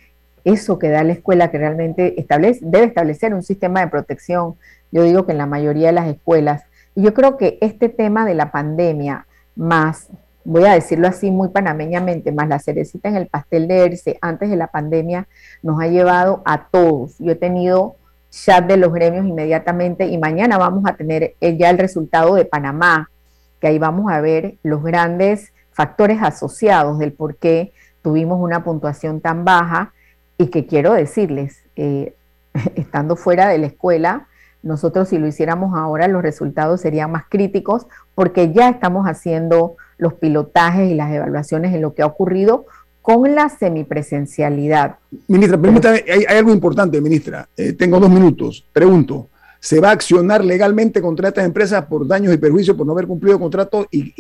eso 0.45 0.79
que 0.79 0.91
da 0.91 1.03
la 1.03 1.15
escuela 1.15 1.51
que 1.51 1.59
realmente 1.59 2.21
establece, 2.21 2.61
debe 2.63 2.85
establecer 2.85 3.35
un 3.35 3.43
sistema 3.43 3.81
de 3.81 3.89
protección. 3.89 4.55
Yo 4.93 5.03
digo 5.03 5.27
que 5.27 5.33
en 5.33 5.39
la 5.39 5.47
mayoría 5.47 5.89
de 5.89 5.95
las 5.95 6.07
escuelas. 6.07 6.63
Yo 6.95 7.13
creo 7.15 7.37
que 7.37 7.59
este 7.61 7.89
tema 7.89 8.25
de 8.25 8.35
la 8.35 8.51
pandemia, 8.53 9.27
más 9.57 10.11
voy 10.45 10.65
a 10.65 10.75
decirlo 10.75 11.09
así 11.09 11.31
muy 11.31 11.49
panameñamente, 11.49 12.31
más 12.31 12.49
la 12.49 12.59
cerecita 12.59 13.09
en 13.09 13.17
el 13.17 13.27
pastel 13.27 13.67
de 13.67 13.85
ERCE 13.85 14.19
antes 14.21 14.51
de 14.51 14.57
la 14.57 14.67
pandemia 14.67 15.27
nos 15.63 15.81
ha 15.81 15.87
llevado 15.87 16.43
a 16.45 16.69
todos. 16.69 17.17
Yo 17.19 17.33
he 17.33 17.37
tenido 17.37 17.97
chat 18.31 18.67
de 18.67 18.77
los 18.77 18.93
gremios 18.93 19.27
inmediatamente 19.27 20.07
y 20.07 20.19
mañana 20.19 20.59
vamos 20.59 20.85
a 20.87 20.97
tener 20.97 21.35
ya 21.41 21.71
el 21.71 21.79
resultado 21.79 22.35
de 22.35 22.45
Panamá, 22.45 23.11
que 23.61 23.69
ahí 23.69 23.79
vamos 23.79 24.13
a 24.13 24.21
ver 24.21 24.57
los 24.63 24.83
grandes 24.83 25.53
factores 25.71 26.19
asociados 26.23 26.99
del 26.99 27.13
por 27.13 27.37
qué 27.37 27.73
tuvimos 28.03 28.41
una 28.41 28.63
puntuación 28.63 29.21
tan 29.21 29.45
baja 29.45 29.93
y 30.37 30.49
que 30.49 30.67
quiero 30.67 30.93
decirles, 30.93 31.65
eh, 31.77 32.15
estando 32.75 33.17
fuera 33.17 33.49
de 33.49 33.59
la 33.59 33.67
escuela, 33.67 34.29
nosotros 34.65 35.09
si 35.09 35.19
lo 35.19 35.27
hiciéramos 35.27 35.77
ahora 35.77 36.09
los 36.09 36.23
resultados 36.23 36.81
serían 36.81 37.13
más 37.13 37.25
críticos 37.29 37.87
porque 38.15 38.53
ya 38.53 38.71
estamos 38.71 39.07
haciendo 39.07 39.77
los 39.99 40.15
pilotajes 40.15 40.91
y 40.91 40.95
las 40.95 41.13
evaluaciones 41.13 41.75
en 41.75 41.83
lo 41.83 41.95
que 41.95 42.03
ha 42.03 42.07
ocurrido 42.07 42.67
con 43.03 43.35
la 43.35 43.51
semipresencialidad. 43.51 44.97
Ministra, 45.29 45.59
permítame, 45.59 46.05
hay, 46.11 46.37
algo 46.37 46.53
importante, 46.53 47.01
ministra. 47.03 47.47
Eh, 47.55 47.75
tengo 47.75 48.01
dos 48.01 48.09
minutos. 48.09 48.67
Pregunto, 48.73 49.29
¿se 49.61 49.79
va 49.79 49.91
a 49.91 49.93
accionar 49.93 50.43
legalmente 50.43 51.03
contra 51.03 51.29
estas 51.29 51.45
empresas 51.45 51.85
por 51.85 52.07
daños 52.07 52.33
y 52.33 52.39
perjuicios 52.39 52.75
por 52.75 52.87
no 52.87 52.93
haber 52.93 53.07
cumplido 53.07 53.39
contrato 53.39 53.87
y, 53.91 54.15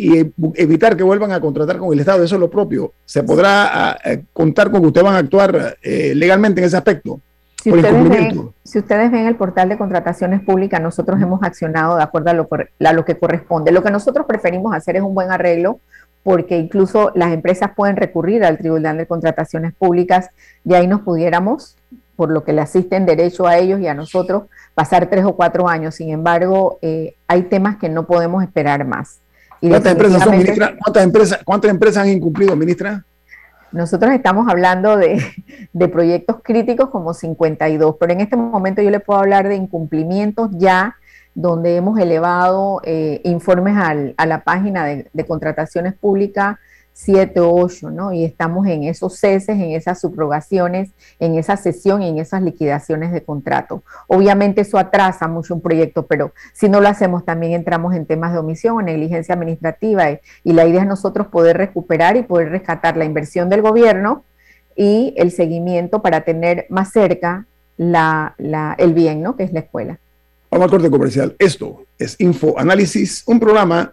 evitar 0.57 0.99
que 0.99 1.03
vuelvan 1.03 1.33
a 1.33 1.41
contratar 1.41 1.79
con 1.79 1.95
el 1.95 2.01
Estado? 2.01 2.23
Eso 2.25 2.35
es 2.35 2.41
lo 2.41 2.51
propio. 2.51 2.93
¿Se 3.07 3.23
podrá 3.23 3.99
contar 4.35 4.71
con 4.71 4.83
que 4.83 4.89
ustedes 4.89 5.05
van 5.05 5.15
a 5.15 5.19
actuar 5.19 5.79
eh, 5.81 6.13
legalmente 6.15 6.61
en 6.61 6.67
ese 6.67 6.77
aspecto? 6.77 7.21
Si 7.64 7.73
ustedes, 7.73 8.09
ven, 8.11 8.50
si 8.62 8.78
ustedes, 8.78 9.11
ven, 9.11 9.25
el 9.25 9.37
portal 9.37 9.71
de 9.71 9.78
contrataciones 9.78 10.42
públicas, 10.42 10.83
nosotros 10.83 11.18
hemos 11.23 11.42
accionado 11.42 11.97
de 11.97 12.02
acuerdo 12.02 12.28
a 12.28 12.35
lo, 12.35 12.47
a 12.52 12.92
lo 12.92 13.04
que 13.06 13.18
corresponde. 13.18 13.73
Lo 13.73 13.83
que 13.83 13.90
nosotros 13.90 14.26
preferimos 14.26 14.75
hacer 14.75 14.97
es 14.97 15.02
un 15.02 15.14
buen 15.14 15.30
arreglo 15.30 15.80
porque 16.23 16.59
incluso 16.59 17.11
las 17.14 17.33
empresas 17.33 17.71
pueden 17.75 17.97
recurrir 17.97 18.44
al 18.44 18.59
Tribunal 18.59 18.99
de 18.99 19.06
Contrataciones 19.06 19.73
Públicas 19.73 20.28
y 20.62 20.75
ahí 20.75 20.87
nos 20.87 21.00
pudiéramos, 21.00 21.78
por 22.16 22.30
lo 22.30 22.44
que 22.44 22.52
le 22.52 22.61
asisten 22.61 23.06
derecho 23.06 23.47
a 23.47 23.56
ellos 23.56 23.80
y 23.80 23.87
a 23.87 23.94
nosotros, 23.94 24.42
pasar 24.75 25.06
tres 25.06 25.25
o 25.25 25.35
cuatro 25.35 25.66
años. 25.66 25.94
Sin 25.94 26.11
embargo, 26.11 26.78
eh, 26.83 27.14
hay 27.26 27.44
temas 27.44 27.78
que 27.78 27.88
no 27.88 28.06
podemos 28.06 28.42
esperar 28.42 28.87
más. 28.87 29.21
¿Cuántas, 29.59 29.92
empresas 29.92 30.23
son, 30.23 30.37
ministra? 30.37 30.75
¿Cuántas 30.78 31.02
empresas, 31.02 31.40
¿Cuántas 31.42 31.71
empresas 31.71 32.02
han 32.02 32.11
incumplido, 32.11 32.54
ministra? 32.56 33.02
Nosotros 33.75 34.12
estamos 34.12 34.47
hablando 34.49 34.97
de, 34.97 35.21
proyectos 35.88 36.37
críticos 36.45 36.90
como 36.90 37.12
52, 37.12 37.97
pero 37.99 38.12
en 38.12 38.21
este 38.21 38.37
momento 38.37 38.81
yo 38.81 38.90
le 38.90 39.00
puedo 39.00 39.19
hablar 39.19 39.49
de 39.49 39.57
incumplimientos 39.57 40.50
ya 40.52 40.97
donde 41.35 41.75
hemos 41.75 41.99
elevado 41.99 42.81
eh, 42.85 43.21
informes 43.25 43.76
a 44.16 44.26
la 44.26 44.45
página 44.45 44.85
de, 44.85 45.11
de 45.12 45.26
contrataciones 45.26 45.93
públicas 45.95 46.59
7 46.95 47.41
o 47.41 47.53
8, 47.53 47.91
¿no? 47.91 48.13
Y 48.13 48.25
estamos 48.25 48.67
en 48.69 48.85
esos 48.85 49.19
ceses, 49.19 49.57
en 49.57 49.73
esas 49.73 50.01
subrogaciones, 50.01 50.91
en 51.19 51.35
esa 51.35 51.57
sesión 51.57 52.03
y 52.03 52.09
en 52.09 52.19
esas 52.19 52.41
liquidaciones 52.41 53.13
de 53.13 53.23
contrato. 53.23 53.83
Obviamente 54.07 54.63
eso 54.63 54.79
atrasa 54.79 55.27
mucho 55.27 55.55
un 55.55 55.61
proyecto, 55.61 56.07
pero 56.07 56.33
si 56.53 56.69
no 56.69 56.81
lo 56.81 56.89
hacemos 56.89 57.25
también 57.25 57.53
entramos 57.53 57.95
en 57.95 58.07
temas 58.07 58.33
de 58.33 58.39
omisión 58.39 58.77
o 58.77 58.83
negligencia 58.83 59.35
administrativa 59.35 60.11
y, 60.11 60.21
la 60.55 60.67
idea 60.67 60.83
es 60.83 60.87
nosotros 60.87 61.27
poder 61.27 61.57
recuperar 61.57 62.17
y 62.17 62.23
poder 62.23 62.51
rescatar 62.51 62.97
la 62.97 63.05
inversión 63.05 63.51
del 63.51 63.61
gobierno 63.61 64.23
y 64.77 65.15
el 65.17 65.33
seguimiento 65.33 66.01
para 66.01 66.21
tener 66.21 66.67
más 66.69 66.93
cerca 66.93 67.47
la, 67.77 68.37
el 68.79 68.95
bien, 68.95 69.21
¿no? 69.21 69.35
Que 69.37 69.43
es 69.43 69.53
la 69.53 69.61
escuela. 69.61 69.99
Vamos 70.49 70.67
al 70.67 70.71
corte 70.71 70.91
comercial. 70.91 71.35
Esto 71.41 71.87
es 71.99 72.15
Info 72.21 72.57
Análisis, 72.57 73.25
un 73.27 73.41
programa 73.41 73.93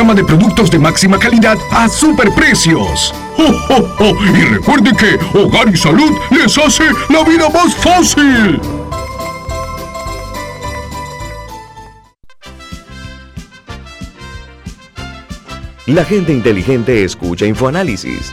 de 0.00 0.24
productos 0.24 0.70
de 0.70 0.78
máxima 0.78 1.18
calidad 1.18 1.58
a 1.70 1.86
superprecios. 1.86 3.14
¡Oh, 3.36 3.52
oh, 3.68 3.96
oh! 4.00 4.16
Y 4.34 4.44
recuerde 4.44 4.92
que 4.96 5.18
Hogar 5.38 5.68
y 5.68 5.76
Salud 5.76 6.10
les 6.30 6.56
hace 6.56 6.84
la 7.10 7.22
vida 7.22 7.50
más 7.50 7.74
fácil. 7.76 8.58
La 15.86 16.04
gente 16.04 16.32
inteligente 16.32 17.04
escucha 17.04 17.44
InfoAnálisis 17.44 18.32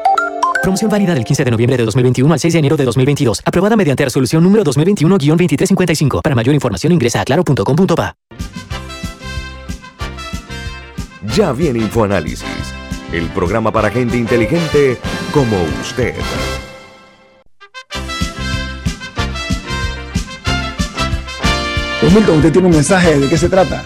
Promoción 0.61 0.91
válida 0.91 1.15
del 1.15 1.23
15 1.23 1.43
de 1.43 1.51
noviembre 1.51 1.77
de 1.77 1.85
2021 1.85 2.33
al 2.33 2.39
6 2.39 2.53
de 2.53 2.59
enero 2.59 2.77
de 2.77 2.85
2022. 2.85 3.41
Aprobada 3.45 3.75
mediante 3.75 4.03
resolución 4.03 4.43
número 4.43 4.63
2021-2355. 4.63 6.21
Para 6.21 6.35
mayor 6.35 6.53
información 6.53 6.93
ingresa 6.93 7.21
a 7.21 7.25
claro.com.pa. 7.25 8.15
Ya 11.35 11.51
viene 11.51 11.79
InfoAnálisis, 11.79 12.73
el 13.11 13.27
programa 13.29 13.71
para 13.71 13.89
gente 13.89 14.17
inteligente 14.17 14.97
como 15.31 15.57
usted. 15.81 16.13
Pues 22.01 22.13
Milton, 22.13 22.37
usted 22.37 22.51
tiene 22.51 22.67
un 22.67 22.73
mensaje, 22.73 23.19
¿de 23.19 23.29
qué 23.29 23.37
se 23.37 23.47
trata? 23.49 23.85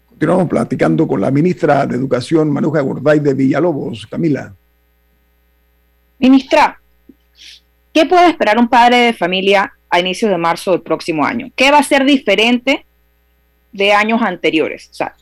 Continuamos 0.21 0.49
platicando 0.49 1.07
con 1.07 1.19
la 1.19 1.31
ministra 1.31 1.83
de 1.87 1.95
Educación, 1.95 2.51
Manuja 2.51 2.79
Gorday 2.81 3.17
de 3.17 3.33
Villalobos. 3.33 4.05
Camila. 4.05 4.53
Ministra, 6.19 6.79
¿qué 7.91 8.05
puede 8.05 8.29
esperar 8.29 8.59
un 8.59 8.67
padre 8.67 8.97
de 8.97 9.13
familia 9.13 9.73
a 9.89 9.99
inicios 9.99 10.29
de 10.29 10.37
marzo 10.37 10.73
del 10.73 10.81
próximo 10.81 11.25
año? 11.25 11.49
¿Qué 11.55 11.71
va 11.71 11.79
a 11.79 11.83
ser 11.83 12.05
diferente 12.05 12.85
de 13.71 13.93
años 13.93 14.21
anteriores? 14.21 14.89
O 14.91 14.93
sea, 14.93 15.15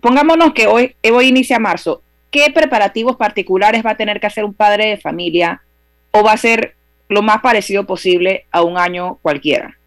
pongámonos 0.00 0.52
que 0.54 0.66
hoy, 0.66 0.96
hoy 1.08 1.28
inicia 1.28 1.60
marzo. 1.60 2.02
¿Qué 2.28 2.50
preparativos 2.52 3.14
particulares 3.14 3.86
va 3.86 3.92
a 3.92 3.96
tener 3.96 4.18
que 4.18 4.26
hacer 4.26 4.44
un 4.44 4.54
padre 4.54 4.88
de 4.88 4.96
familia 4.96 5.62
o 6.10 6.24
va 6.24 6.32
a 6.32 6.36
ser 6.36 6.74
lo 7.08 7.22
más 7.22 7.40
parecido 7.42 7.86
posible 7.86 8.46
a 8.50 8.62
un 8.62 8.76
año 8.76 9.20
cualquiera? 9.22 9.78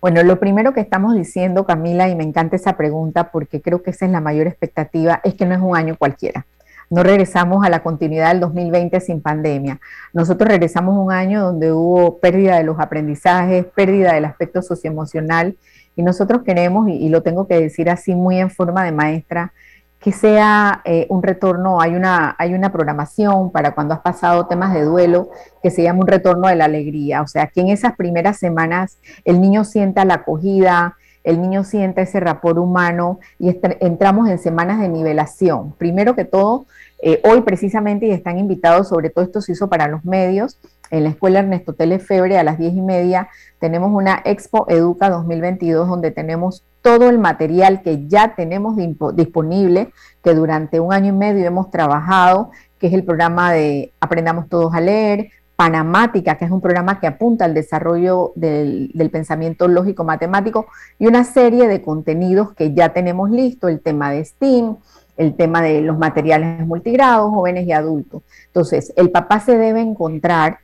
Bueno, 0.00 0.22
lo 0.22 0.38
primero 0.38 0.72
que 0.72 0.80
estamos 0.80 1.16
diciendo, 1.16 1.66
Camila, 1.66 2.08
y 2.08 2.14
me 2.14 2.22
encanta 2.22 2.54
esa 2.54 2.76
pregunta 2.76 3.32
porque 3.32 3.60
creo 3.60 3.82
que 3.82 3.90
esa 3.90 4.06
es 4.06 4.12
la 4.12 4.20
mayor 4.20 4.46
expectativa, 4.46 5.20
es 5.24 5.34
que 5.34 5.44
no 5.44 5.56
es 5.56 5.60
un 5.60 5.76
año 5.76 5.96
cualquiera. 5.96 6.46
No 6.88 7.02
regresamos 7.02 7.66
a 7.66 7.68
la 7.68 7.82
continuidad 7.82 8.30
del 8.30 8.38
2020 8.40 9.00
sin 9.00 9.20
pandemia. 9.20 9.80
Nosotros 10.12 10.48
regresamos 10.48 10.94
a 10.94 11.00
un 11.00 11.10
año 11.10 11.42
donde 11.42 11.72
hubo 11.72 12.18
pérdida 12.18 12.58
de 12.58 12.62
los 12.62 12.78
aprendizajes, 12.78 13.66
pérdida 13.66 14.14
del 14.14 14.26
aspecto 14.26 14.62
socioemocional, 14.62 15.56
y 15.96 16.02
nosotros 16.04 16.42
queremos, 16.44 16.88
y, 16.88 16.92
y 16.92 17.08
lo 17.08 17.24
tengo 17.24 17.48
que 17.48 17.60
decir 17.60 17.90
así 17.90 18.14
muy 18.14 18.38
en 18.38 18.50
forma 18.50 18.84
de 18.84 18.92
maestra, 18.92 19.52
que 20.00 20.12
sea 20.12 20.80
eh, 20.84 21.06
un 21.10 21.22
retorno, 21.22 21.80
hay 21.80 21.94
una, 21.94 22.36
hay 22.38 22.54
una 22.54 22.70
programación 22.70 23.50
para 23.50 23.74
cuando 23.74 23.94
has 23.94 24.00
pasado 24.00 24.46
temas 24.46 24.72
de 24.72 24.82
duelo 24.82 25.30
que 25.62 25.70
se 25.70 25.82
llama 25.82 26.00
un 26.00 26.06
retorno 26.06 26.48
de 26.48 26.54
la 26.54 26.66
alegría, 26.66 27.22
o 27.22 27.26
sea, 27.26 27.48
que 27.48 27.60
en 27.60 27.68
esas 27.68 27.96
primeras 27.96 28.38
semanas 28.38 28.98
el 29.24 29.40
niño 29.40 29.64
sienta 29.64 30.04
la 30.04 30.14
acogida, 30.14 30.96
el 31.24 31.40
niño 31.40 31.64
sienta 31.64 32.00
ese 32.00 32.20
rapor 32.20 32.58
humano 32.58 33.18
y 33.38 33.58
entramos 33.80 34.28
en 34.28 34.38
semanas 34.38 34.80
de 34.80 34.88
nivelación. 34.88 35.72
Primero 35.72 36.14
que 36.14 36.24
todo, 36.24 36.66
eh, 37.02 37.20
hoy 37.28 37.42
precisamente, 37.42 38.06
y 38.06 38.12
están 38.12 38.38
invitados, 38.38 38.88
sobre 38.88 39.10
todo 39.10 39.24
esto 39.24 39.40
se 39.40 39.52
hizo 39.52 39.68
para 39.68 39.88
los 39.88 40.04
medios, 40.04 40.58
en 40.90 41.04
la 41.04 41.10
Escuela 41.10 41.40
Ernesto 41.40 41.74
Telefebre 41.74 42.38
a 42.38 42.44
las 42.44 42.58
diez 42.58 42.72
y 42.72 42.80
media 42.80 43.28
tenemos 43.58 43.90
una 43.92 44.22
Expo 44.24 44.66
Educa 44.68 45.10
2022 45.10 45.88
donde 45.88 46.10
tenemos 46.10 46.64
todo 46.82 47.08
el 47.08 47.18
material 47.18 47.82
que 47.82 48.06
ya 48.06 48.34
tenemos 48.34 48.76
disponible, 49.14 49.92
que 50.22 50.34
durante 50.34 50.80
un 50.80 50.92
año 50.92 51.08
y 51.08 51.16
medio 51.16 51.46
hemos 51.46 51.70
trabajado, 51.70 52.50
que 52.78 52.86
es 52.86 52.92
el 52.92 53.04
programa 53.04 53.52
de 53.52 53.92
Aprendamos 54.00 54.48
Todos 54.48 54.74
a 54.74 54.80
Leer, 54.80 55.30
Panamática, 55.56 56.36
que 56.36 56.44
es 56.44 56.50
un 56.52 56.60
programa 56.60 57.00
que 57.00 57.08
apunta 57.08 57.44
al 57.44 57.52
desarrollo 57.52 58.32
del, 58.36 58.92
pensamiento 59.10 59.66
lógico 59.66 60.04
matemático, 60.04 60.66
y 61.00 61.08
una 61.08 61.24
serie 61.24 61.66
de 61.66 61.82
contenidos 61.82 62.54
que 62.54 62.72
ya 62.74 62.90
tenemos 62.90 63.30
listo, 63.30 63.66
el 63.66 63.80
tema 63.80 64.12
de 64.12 64.24
STEAM, 64.24 64.76
el 65.16 65.34
tema 65.34 65.60
de 65.60 65.80
los 65.80 65.98
materiales 65.98 66.64
multigrados, 66.64 67.30
jóvenes 67.30 67.66
y 67.66 67.72
adultos. 67.72 68.22
Entonces, 68.46 68.92
el 68.96 69.10
papá 69.10 69.40
se 69.40 69.58
debe 69.58 69.80
encontrar 69.80 70.60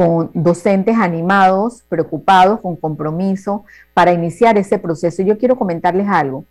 con 0.00 0.30
docentes 0.32 0.96
animados, 0.96 1.82
preocupados, 1.86 2.60
con 2.60 2.74
compromiso 2.74 3.66
para 3.92 4.14
iniciar 4.14 4.56
ese 4.56 4.78
proceso. 4.78 5.22
Yo 5.22 5.36
quiero 5.36 5.58
comentarles 5.58 6.08
algo. 6.08 6.46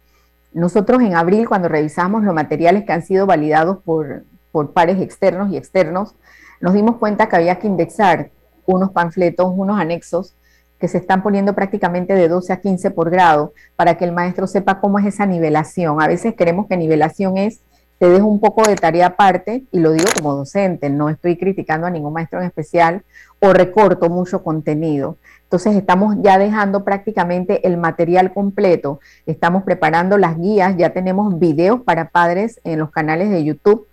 Nosotros 0.53 1.01
en 1.01 1.15
abril, 1.15 1.49
cuando 1.49 1.67
revisamos 1.67 2.23
los 2.23 2.35
materiales 2.35 2.83
que 2.83 2.93
han 2.93 3.01
sido 3.01 3.25
validados 3.25 3.79
por, 3.83 4.23
por 4.51 4.73
pares 4.73 5.01
externos 5.01 5.51
y 5.51 5.57
externos, 5.57 6.13
nos 6.61 6.75
dimos 6.75 6.97
cuenta 6.97 7.27
que 7.27 7.37
había 7.37 7.57
que 7.57 7.65
indexar 7.65 8.29
unos 8.67 8.91
panfletos, 8.91 9.51
unos 9.51 9.79
anexos 9.79 10.35
que 10.79 10.87
se 10.87 10.99
están 10.99 11.23
poniendo 11.23 11.55
prácticamente 11.55 12.13
de 12.13 12.27
12 12.27 12.53
a 12.53 12.61
15 12.61 12.91
por 12.91 13.09
grado 13.09 13.53
para 13.75 13.97
que 13.97 14.05
el 14.05 14.11
maestro 14.11 14.45
sepa 14.45 14.79
cómo 14.79 14.99
es 14.99 15.07
esa 15.07 15.25
nivelación. 15.25 16.03
A 16.03 16.07
veces 16.07 16.35
queremos 16.35 16.67
que 16.67 16.77
nivelación 16.77 17.39
es 17.39 17.61
te 17.99 18.09
dejo 18.09 18.27
un 18.27 18.39
poco 18.39 18.63
de 18.63 18.75
tarea 18.75 19.07
aparte, 19.07 19.65
y 19.71 19.79
lo 19.79 19.91
digo 19.91 20.07
como 20.15 20.33
docente, 20.33 20.89
no 20.89 21.09
estoy 21.09 21.37
criticando 21.37 21.85
a 21.85 21.89
ningún 21.89 22.13
maestro 22.13 22.39
en 22.39 22.47
especial, 22.47 23.03
o 23.39 23.53
recorto 23.53 24.09
mucho 24.09 24.41
contenido. 24.41 25.17
Entonces 25.43 25.75
estamos 25.75 26.15
ya 26.21 26.37
dejando 26.37 26.83
prácticamente 26.83 27.67
el 27.67 27.77
material 27.77 28.33
completo, 28.33 28.99
estamos 29.25 29.63
preparando 29.63 30.17
las 30.17 30.39
guías, 30.39 30.77
ya 30.77 30.91
tenemos 30.91 31.37
videos 31.39 31.81
para 31.81 32.09
padres 32.09 32.61
en 32.63 32.79
los 32.79 32.89
canales 32.89 33.29
de 33.29 33.43
YouTube 33.43 33.87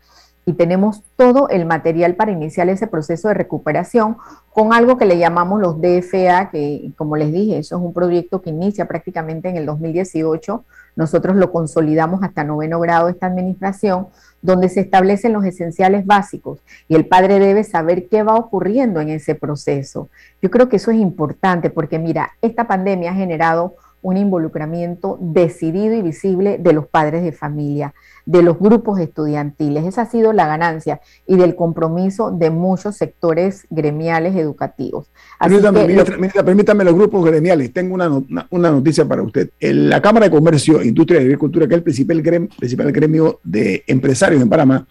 y 0.44 0.52
tenemos 0.52 1.02
todo 1.16 1.48
el 1.48 1.66
material 1.66 2.14
para 2.14 2.30
iniciar 2.30 2.68
ese 2.68 2.86
proceso 2.86 3.26
de 3.26 3.34
recuperación 3.34 4.16
con 4.52 4.72
algo 4.72 4.96
que 4.96 5.04
le 5.04 5.18
llamamos 5.18 5.60
los 5.60 5.80
DFA, 5.80 6.50
que 6.50 6.92
como 6.96 7.16
les 7.16 7.32
dije, 7.32 7.58
eso 7.58 7.76
es 7.76 7.82
un 7.82 7.92
proyecto 7.92 8.40
que 8.40 8.50
inicia 8.50 8.86
prácticamente 8.86 9.48
en 9.48 9.56
el 9.56 9.66
2018. 9.66 10.64
Nosotros 10.96 11.36
lo 11.36 11.52
consolidamos 11.52 12.22
hasta 12.22 12.42
noveno 12.42 12.80
grado 12.80 13.06
de 13.06 13.12
esta 13.12 13.26
administración, 13.26 14.08
donde 14.42 14.68
se 14.68 14.80
establecen 14.80 15.32
los 15.32 15.44
esenciales 15.44 16.06
básicos 16.06 16.60
y 16.88 16.94
el 16.94 17.06
padre 17.06 17.38
debe 17.38 17.64
saber 17.64 18.08
qué 18.08 18.22
va 18.22 18.34
ocurriendo 18.34 19.00
en 19.00 19.10
ese 19.10 19.34
proceso. 19.34 20.08
Yo 20.40 20.50
creo 20.50 20.68
que 20.68 20.76
eso 20.76 20.90
es 20.90 20.98
importante 20.98 21.70
porque 21.70 21.98
mira, 21.98 22.32
esta 22.40 22.66
pandemia 22.66 23.12
ha 23.12 23.14
generado 23.14 23.76
un 24.02 24.16
involucramiento 24.16 25.18
decidido 25.20 25.94
y 25.94 26.02
visible 26.02 26.58
de 26.58 26.72
los 26.72 26.86
padres 26.86 27.22
de 27.24 27.32
familia 27.32 27.92
de 28.26 28.42
los 28.42 28.58
grupos 28.58 28.98
estudiantiles. 28.98 29.86
Esa 29.86 30.02
ha 30.02 30.10
sido 30.10 30.32
la 30.32 30.46
ganancia 30.46 31.00
y 31.26 31.36
del 31.36 31.54
compromiso 31.54 32.32
de 32.32 32.50
muchos 32.50 32.96
sectores 32.96 33.66
gremiales 33.70 34.34
educativos. 34.34 35.06
Permítame, 35.38 36.84
los 36.84 36.94
grupos 36.94 37.24
gremiales. 37.24 37.72
Tengo 37.72 37.94
una, 37.94 38.08
noticia 38.50 39.06
para 39.06 39.22
usted. 39.22 39.50
En 39.60 39.88
la 39.88 40.02
Cámara 40.02 40.26
de 40.26 40.32
Comercio, 40.32 40.82
Industria 40.82 41.20
y 41.20 41.24
Agricultura, 41.24 41.66
que 41.68 41.74
es 41.74 41.78
el 41.78 41.84
principal 41.84 42.20
gremio, 42.20 42.48
principal 42.58 42.92
gremio 42.92 43.40
de 43.44 43.84
empresarios 43.86 44.42
en 44.42 44.48
Panamá, 44.48 44.86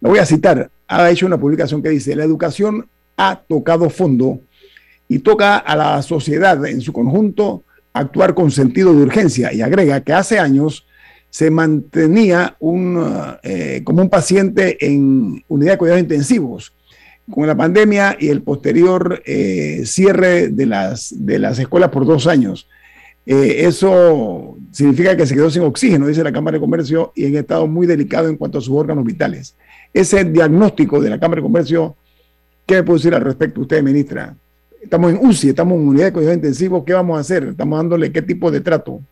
lo 0.00 0.10
voy 0.10 0.18
a 0.18 0.26
citar, 0.26 0.68
ha 0.88 1.10
hecho 1.10 1.26
una 1.26 1.38
publicación 1.38 1.82
que 1.82 1.88
dice, 1.88 2.14
la 2.16 2.24
educación 2.24 2.86
ha 3.16 3.40
tocado 3.48 3.88
fondo 3.88 4.40
y 5.08 5.20
toca 5.20 5.56
a 5.56 5.76
la 5.76 6.02
sociedad 6.02 6.66
en 6.66 6.80
su 6.80 6.92
conjunto 6.92 7.62
actuar 7.92 8.34
con 8.34 8.50
sentido 8.50 8.92
de 8.92 9.02
urgencia 9.02 9.52
y 9.52 9.62
agrega 9.62 10.00
que 10.00 10.12
hace 10.12 10.38
años 10.38 10.85
se 11.36 11.50
mantenía 11.50 12.56
eh, 13.42 13.82
como 13.84 14.00
un 14.00 14.08
paciente 14.08 14.78
en 14.80 15.44
unidad 15.48 15.72
de 15.72 15.76
cuidados 15.76 16.00
intensivos. 16.00 16.72
Con 17.30 17.46
la 17.46 17.54
pandemia 17.54 18.16
y 18.18 18.28
el 18.28 18.40
posterior 18.40 19.22
eh, 19.26 19.82
cierre 19.84 20.48
de 20.48 20.64
las, 20.64 21.14
de 21.14 21.38
las 21.38 21.58
escuelas 21.58 21.90
por 21.90 22.06
dos 22.06 22.26
años, 22.26 22.66
eh, 23.26 23.66
eso 23.66 24.56
significa 24.72 25.14
que 25.14 25.26
se 25.26 25.34
quedó 25.34 25.50
sin 25.50 25.60
oxígeno, 25.60 26.06
dice 26.06 26.24
la 26.24 26.32
Cámara 26.32 26.54
de 26.54 26.60
Comercio, 26.62 27.12
y 27.14 27.26
en 27.26 27.36
estado 27.36 27.66
muy 27.66 27.86
delicado 27.86 28.30
en 28.30 28.38
cuanto 28.38 28.56
a 28.56 28.62
sus 28.62 28.74
órganos 28.74 29.04
vitales. 29.04 29.56
Ese 29.92 30.24
diagnóstico 30.24 31.02
de 31.02 31.10
la 31.10 31.20
Cámara 31.20 31.42
de 31.42 31.48
Comercio, 31.48 31.96
¿qué 32.64 32.76
me 32.76 32.82
puede 32.82 33.00
decir 33.00 33.14
al 33.14 33.20
respecto 33.20 33.60
usted, 33.60 33.82
ministra? 33.82 34.34
Estamos 34.80 35.12
en 35.12 35.18
UCI, 35.20 35.50
estamos 35.50 35.78
en 35.78 35.86
unidad 35.86 36.06
de 36.06 36.12
cuidados 36.14 36.36
intensivos, 36.36 36.82
¿qué 36.86 36.94
vamos 36.94 37.18
a 37.18 37.20
hacer? 37.20 37.44
¿Estamos 37.44 37.78
dándole 37.78 38.10
qué 38.10 38.22
tipo 38.22 38.50
de 38.50 38.62
trato? 38.62 39.02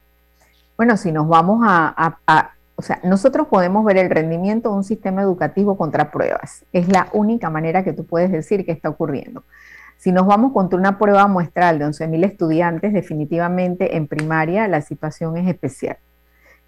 Bueno, 0.77 0.97
si 0.97 1.13
nos 1.13 1.29
vamos 1.29 1.61
a, 1.65 2.19
o 2.77 2.83
sea, 2.83 3.01
nosotros 3.05 3.47
podemos 3.47 3.85
ver 3.85 3.99
el 3.99 4.11
rendimiento 4.11 4.71
de 4.71 4.77
un 4.77 4.85
sistema 4.85 5.23
educativo 5.23 5.77
contra 5.77 6.11
pruebas. 6.11 6.65
Es 6.73 6.89
la 6.89 7.09
única 7.13 7.51
manera 7.51 7.85
que 7.85 7.93
tú 7.93 8.05
puedes 8.05 8.33
decir 8.33 8.65
que 8.67 8.73
está 8.73 8.89
ocurriendo. 8.89 9.45
Si 9.97 10.11
nos 10.11 10.27
vamos 10.27 10.53
contra 10.53 10.79
una 10.79 10.99
prueba 10.99 11.27
muestral 11.29 11.79
de 11.79 11.87
11.000 11.87 12.25
estudiantes, 12.25 12.93
definitivamente 12.93 13.97
en 13.97 14.09
primaria 14.09 14.67
la 14.67 14.81
situación 14.81 15.37
es 15.37 15.49
especial. 15.49 15.99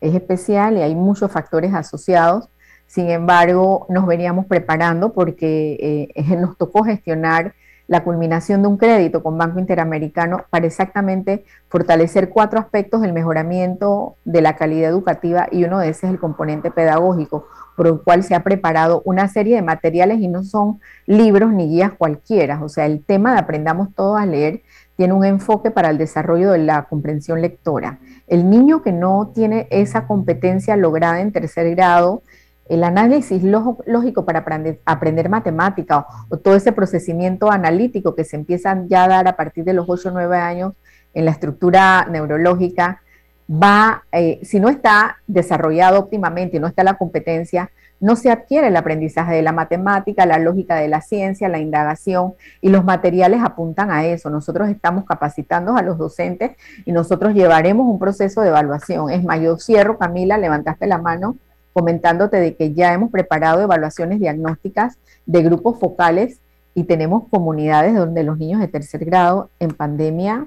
Es 0.00 0.14
especial 0.14 0.76
y 0.76 0.82
hay 0.82 0.94
muchos 0.94 1.32
factores 1.32 1.74
asociados. 1.74 2.48
Sin 2.86 3.10
embargo, 3.10 3.86
nos 3.88 4.06
veníamos 4.06 4.46
preparando 4.46 5.12
porque 5.12 6.12
eh, 6.14 6.36
nos 6.36 6.56
tocó 6.56 6.84
gestionar 6.84 7.54
la 7.88 8.02
culminación 8.02 8.62
de 8.62 8.68
un 8.68 8.76
crédito 8.76 9.22
con 9.22 9.38
Banco 9.38 9.58
Interamericano 9.58 10.44
para 10.50 10.66
exactamente 10.66 11.44
fortalecer 11.68 12.30
cuatro 12.30 12.58
aspectos 12.58 13.00
del 13.00 13.12
mejoramiento 13.12 14.16
de 14.24 14.40
la 14.40 14.56
calidad 14.56 14.90
educativa 14.90 15.48
y 15.50 15.64
uno 15.64 15.78
de 15.78 15.90
esos 15.90 16.04
es 16.04 16.10
el 16.10 16.18
componente 16.18 16.70
pedagógico, 16.70 17.46
por 17.76 17.86
el 17.86 18.00
cual 18.00 18.22
se 18.22 18.34
ha 18.34 18.42
preparado 18.42 19.02
una 19.04 19.28
serie 19.28 19.56
de 19.56 19.62
materiales 19.62 20.20
y 20.20 20.28
no 20.28 20.42
son 20.42 20.80
libros 21.06 21.52
ni 21.52 21.68
guías 21.68 21.92
cualquiera. 21.92 22.62
O 22.62 22.68
sea, 22.68 22.86
el 22.86 23.04
tema 23.04 23.32
de 23.32 23.38
aprendamos 23.38 23.94
todos 23.94 24.18
a 24.18 24.26
leer 24.26 24.62
tiene 24.96 25.12
un 25.12 25.24
enfoque 25.24 25.70
para 25.70 25.90
el 25.90 25.98
desarrollo 25.98 26.52
de 26.52 26.58
la 26.58 26.84
comprensión 26.84 27.42
lectora. 27.42 27.98
El 28.26 28.50
niño 28.50 28.82
que 28.82 28.92
no 28.92 29.30
tiene 29.34 29.68
esa 29.70 30.06
competencia 30.06 30.76
lograda 30.76 31.20
en 31.20 31.32
tercer 31.32 31.74
grado, 31.74 32.22
el 32.68 32.84
análisis 32.84 33.42
lógico 33.42 34.24
para 34.24 34.44
aprender, 34.84 35.28
matemática 35.28 36.06
o, 36.28 36.36
todo 36.36 36.56
ese 36.56 36.72
procesamiento 36.72 37.50
analítico 37.50 38.14
que 38.14 38.24
se 38.24 38.36
empieza 38.36 38.82
ya 38.86 39.04
a 39.04 39.08
dar 39.08 39.28
a 39.28 39.36
partir 39.36 39.64
de 39.64 39.72
los 39.72 39.86
8 39.88 40.08
o 40.08 40.12
9 40.12 40.36
años 40.36 40.72
en 41.14 41.24
la 41.24 41.30
estructura 41.30 42.06
neurológica, 42.10 43.02
va, 43.50 44.04
eh, 44.12 44.40
si 44.42 44.60
no 44.60 44.68
está 44.68 45.18
desarrollado 45.26 46.00
óptimamente 46.00 46.58
no 46.60 46.66
está 46.66 46.82
la 46.82 46.94
competencia, 46.94 47.70
no 48.00 48.16
se 48.16 48.30
adquiere 48.30 48.68
el 48.68 48.76
aprendizaje 48.76 49.34
de 49.34 49.42
la 49.42 49.52
matemática, 49.52 50.26
la 50.26 50.38
lógica 50.38 50.76
de 50.76 50.88
la 50.88 51.00
ciencia, 51.00 51.48
la 51.48 51.58
indagación 51.58 52.34
y 52.60 52.68
los 52.68 52.84
materiales 52.84 53.40
apuntan 53.42 53.90
a 53.90 54.04
eso. 54.04 54.28
Nosotros 54.28 54.68
estamos 54.68 55.04
capacitando 55.06 55.76
a 55.76 55.82
los 55.82 55.96
docentes 55.96 56.52
y 56.84 56.92
nosotros 56.92 57.32
llevaremos 57.32 57.86
un 57.86 57.98
proceso 57.98 58.42
de 58.42 58.48
evaluación. 58.48 59.10
Es 59.10 59.24
más, 59.24 59.40
yo 59.40 59.56
cierro, 59.56 59.96
Camila, 59.96 60.36
levantaste 60.36 60.86
la 60.86 60.98
mano 60.98 61.36
comentándote 61.76 62.38
de 62.38 62.56
que 62.56 62.72
ya 62.72 62.94
hemos 62.94 63.10
preparado 63.10 63.60
evaluaciones 63.60 64.18
diagnósticas 64.18 64.96
de 65.26 65.42
grupos 65.42 65.78
focales 65.78 66.40
y 66.74 66.84
tenemos 66.84 67.24
comunidades 67.28 67.94
donde 67.94 68.22
los 68.22 68.38
niños 68.38 68.62
de 68.62 68.68
tercer 68.68 69.04
grado 69.04 69.50
en 69.60 69.72
pandemia, 69.72 70.46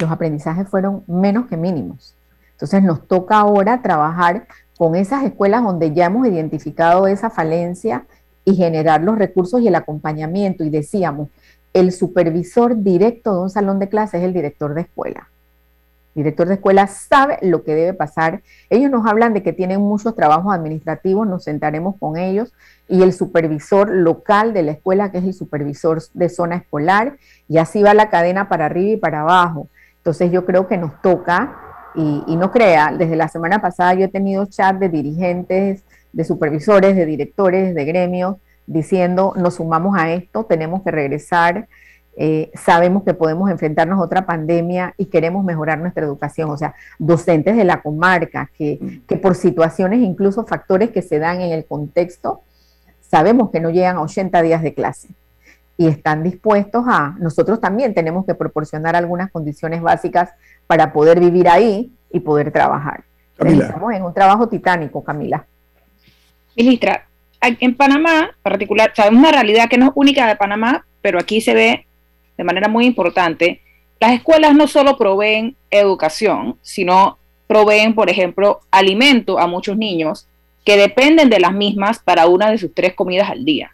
los 0.00 0.10
aprendizajes 0.10 0.68
fueron 0.68 1.04
menos 1.06 1.46
que 1.46 1.56
mínimos. 1.56 2.16
Entonces 2.50 2.82
nos 2.82 3.06
toca 3.06 3.38
ahora 3.38 3.82
trabajar 3.82 4.48
con 4.76 4.96
esas 4.96 5.22
escuelas 5.22 5.62
donde 5.62 5.94
ya 5.94 6.06
hemos 6.06 6.26
identificado 6.26 7.06
esa 7.06 7.30
falencia 7.30 8.04
y 8.44 8.56
generar 8.56 9.04
los 9.04 9.18
recursos 9.18 9.60
y 9.60 9.68
el 9.68 9.76
acompañamiento. 9.76 10.64
Y 10.64 10.70
decíamos, 10.70 11.28
el 11.72 11.92
supervisor 11.92 12.82
directo 12.82 13.32
de 13.32 13.42
un 13.42 13.50
salón 13.50 13.78
de 13.78 13.88
clases 13.88 14.22
es 14.22 14.26
el 14.26 14.32
director 14.32 14.74
de 14.74 14.80
escuela 14.80 15.28
director 16.16 16.48
de 16.48 16.54
escuela 16.54 16.86
sabe 16.86 17.38
lo 17.42 17.62
que 17.62 17.74
debe 17.74 17.92
pasar. 17.92 18.42
Ellos 18.70 18.90
nos 18.90 19.06
hablan 19.06 19.34
de 19.34 19.42
que 19.42 19.52
tienen 19.52 19.82
muchos 19.82 20.14
trabajos 20.14 20.52
administrativos, 20.52 21.28
nos 21.28 21.44
sentaremos 21.44 21.96
con 22.00 22.16
ellos 22.16 22.54
y 22.88 23.02
el 23.02 23.12
supervisor 23.12 23.90
local 23.90 24.54
de 24.54 24.62
la 24.62 24.72
escuela, 24.72 25.12
que 25.12 25.18
es 25.18 25.24
el 25.24 25.34
supervisor 25.34 26.02
de 26.14 26.28
zona 26.30 26.56
escolar, 26.56 27.18
y 27.48 27.58
así 27.58 27.82
va 27.82 27.92
la 27.92 28.08
cadena 28.08 28.48
para 28.48 28.66
arriba 28.66 28.92
y 28.92 28.96
para 28.96 29.20
abajo. 29.20 29.68
Entonces 29.98 30.32
yo 30.32 30.46
creo 30.46 30.66
que 30.66 30.78
nos 30.78 31.02
toca, 31.02 31.60
y, 31.94 32.36
no 32.36 32.50
crea, 32.50 32.92
desde 32.96 33.16
la 33.16 33.28
semana 33.28 33.62
pasada 33.62 33.94
yo 33.94 34.04
he 34.04 34.08
tenido 34.08 34.44
chat 34.44 34.76
de 34.76 34.90
dirigentes, 34.90 35.84
de 36.12 36.24
supervisores, 36.24 36.94
de 36.94 37.06
directores, 37.06 37.74
de 37.74 37.84
gremios, 37.86 38.36
diciendo, 38.66 39.32
nos 39.36 39.54
sumamos 39.54 39.96
a 39.96 40.12
esto, 40.12 40.44
tenemos 40.44 40.82
que 40.82 40.90
regresar 40.90 41.68
eh, 42.16 42.50
sabemos 42.54 43.04
que 43.04 43.14
podemos 43.14 43.50
enfrentarnos 43.50 43.98
a 43.98 44.02
otra 44.02 44.24
pandemia 44.26 44.94
y 44.96 45.06
queremos 45.06 45.44
mejorar 45.44 45.78
nuestra 45.78 46.04
educación. 46.04 46.50
O 46.50 46.56
sea, 46.56 46.74
docentes 46.98 47.56
de 47.56 47.64
la 47.64 47.82
comarca 47.82 48.50
que, 48.56 48.78
mm. 48.80 49.06
que 49.06 49.16
por 49.16 49.34
situaciones, 49.34 50.00
incluso 50.00 50.46
factores 50.46 50.90
que 50.90 51.02
se 51.02 51.18
dan 51.18 51.40
en 51.40 51.52
el 51.52 51.66
contexto, 51.66 52.40
sabemos 53.00 53.50
que 53.50 53.60
no 53.60 53.70
llegan 53.70 53.96
a 53.96 54.02
80 54.02 54.42
días 54.42 54.62
de 54.62 54.74
clase 54.74 55.08
y 55.78 55.86
están 55.88 56.22
dispuestos 56.22 56.84
a, 56.88 57.14
nosotros 57.18 57.60
también 57.60 57.92
tenemos 57.92 58.24
que 58.24 58.34
proporcionar 58.34 58.96
algunas 58.96 59.30
condiciones 59.30 59.82
básicas 59.82 60.30
para 60.66 60.92
poder 60.92 61.20
vivir 61.20 61.48
ahí 61.48 61.92
y 62.10 62.20
poder 62.20 62.50
trabajar. 62.50 63.04
Estamos 63.38 63.92
en 63.92 64.02
un 64.02 64.14
trabajo 64.14 64.48
titánico, 64.48 65.04
Camila. 65.04 65.44
Ministra, 66.56 67.06
en 67.42 67.76
Panamá, 67.76 68.30
en 68.30 68.42
particular, 68.42 68.92
o 68.96 69.14
una 69.14 69.30
realidad 69.30 69.68
que 69.68 69.76
no 69.76 69.86
es 69.86 69.92
única 69.94 70.26
de 70.26 70.36
Panamá, 70.36 70.86
pero 71.02 71.18
aquí 71.18 71.42
se 71.42 71.52
ve 71.52 71.85
de 72.36 72.44
manera 72.44 72.68
muy 72.68 72.86
importante, 72.86 73.60
las 74.00 74.12
escuelas 74.12 74.54
no 74.54 74.66
solo 74.66 74.96
proveen 74.96 75.56
educación, 75.70 76.58
sino 76.62 77.18
proveen, 77.46 77.94
por 77.94 78.10
ejemplo, 78.10 78.60
alimento 78.70 79.38
a 79.38 79.46
muchos 79.46 79.76
niños 79.76 80.26
que 80.64 80.76
dependen 80.76 81.30
de 81.30 81.40
las 81.40 81.52
mismas 81.52 82.00
para 82.00 82.26
una 82.26 82.50
de 82.50 82.58
sus 82.58 82.74
tres 82.74 82.94
comidas 82.94 83.30
al 83.30 83.44
día. 83.44 83.72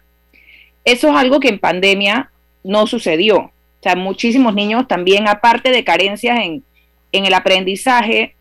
Eso 0.85 1.09
es 1.09 1.15
algo 1.15 1.39
que 1.39 1.49
en 1.49 1.59
pandemia 1.59 2.31
no 2.63 2.87
sucedió. 2.87 3.37
O 3.37 3.51
sea, 3.81 3.95
muchísimos 3.95 4.53
niños 4.53 4.87
también, 4.87 5.27
aparte 5.27 5.71
de 5.71 5.83
carencias 5.83 6.39
en, 6.39 6.63
el 7.11 7.33
aprendizaje, 7.33 8.35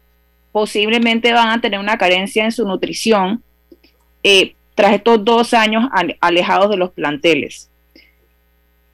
posiblemente 0.53 1.33
van 1.33 1.49
a 1.49 1.61
tener 1.61 1.81
una 1.81 1.99
carencia 1.99 2.45
en 2.45 2.53
su 2.53 2.67
nutrición 2.67 3.43
eh, 4.23 4.55
tras 4.75 4.95
estos 4.95 5.25
dos 5.25 5.53
años 5.55 5.89
alejados 6.21 6.71
de 6.71 6.77
los 6.77 6.91
planteles. 6.91 7.69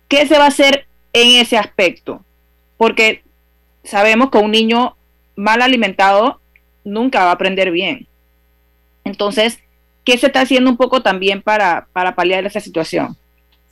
¿Qué 0.09 0.27
se 0.27 0.39
va 0.39 0.45
a 0.45 0.49
hacer 0.49 0.88
en 1.13 1.41
ese 1.41 1.57
aspecto, 1.57 2.23
porque 2.77 3.23
sabemos 3.85 4.31
que 4.31 4.39
un 4.39 4.51
niño 4.51 4.97
mal 5.37 5.63
alimentado 5.63 6.41
nunca 6.85 7.25
va 7.25 7.31
a 7.31 7.35
aprender 7.35 7.71
bien. 7.71 8.07
Entonces, 9.05 9.59
¿qué 10.05 10.19
se 10.19 10.27
está 10.27 10.43
haciendo 10.43 10.71
un 10.71 10.77
poco 10.77 11.03
también 11.03 11.43
para, 11.43 11.89
para 11.93 12.15
paliar 12.15 12.45
esa 12.47 12.61
situación? 12.61 13.17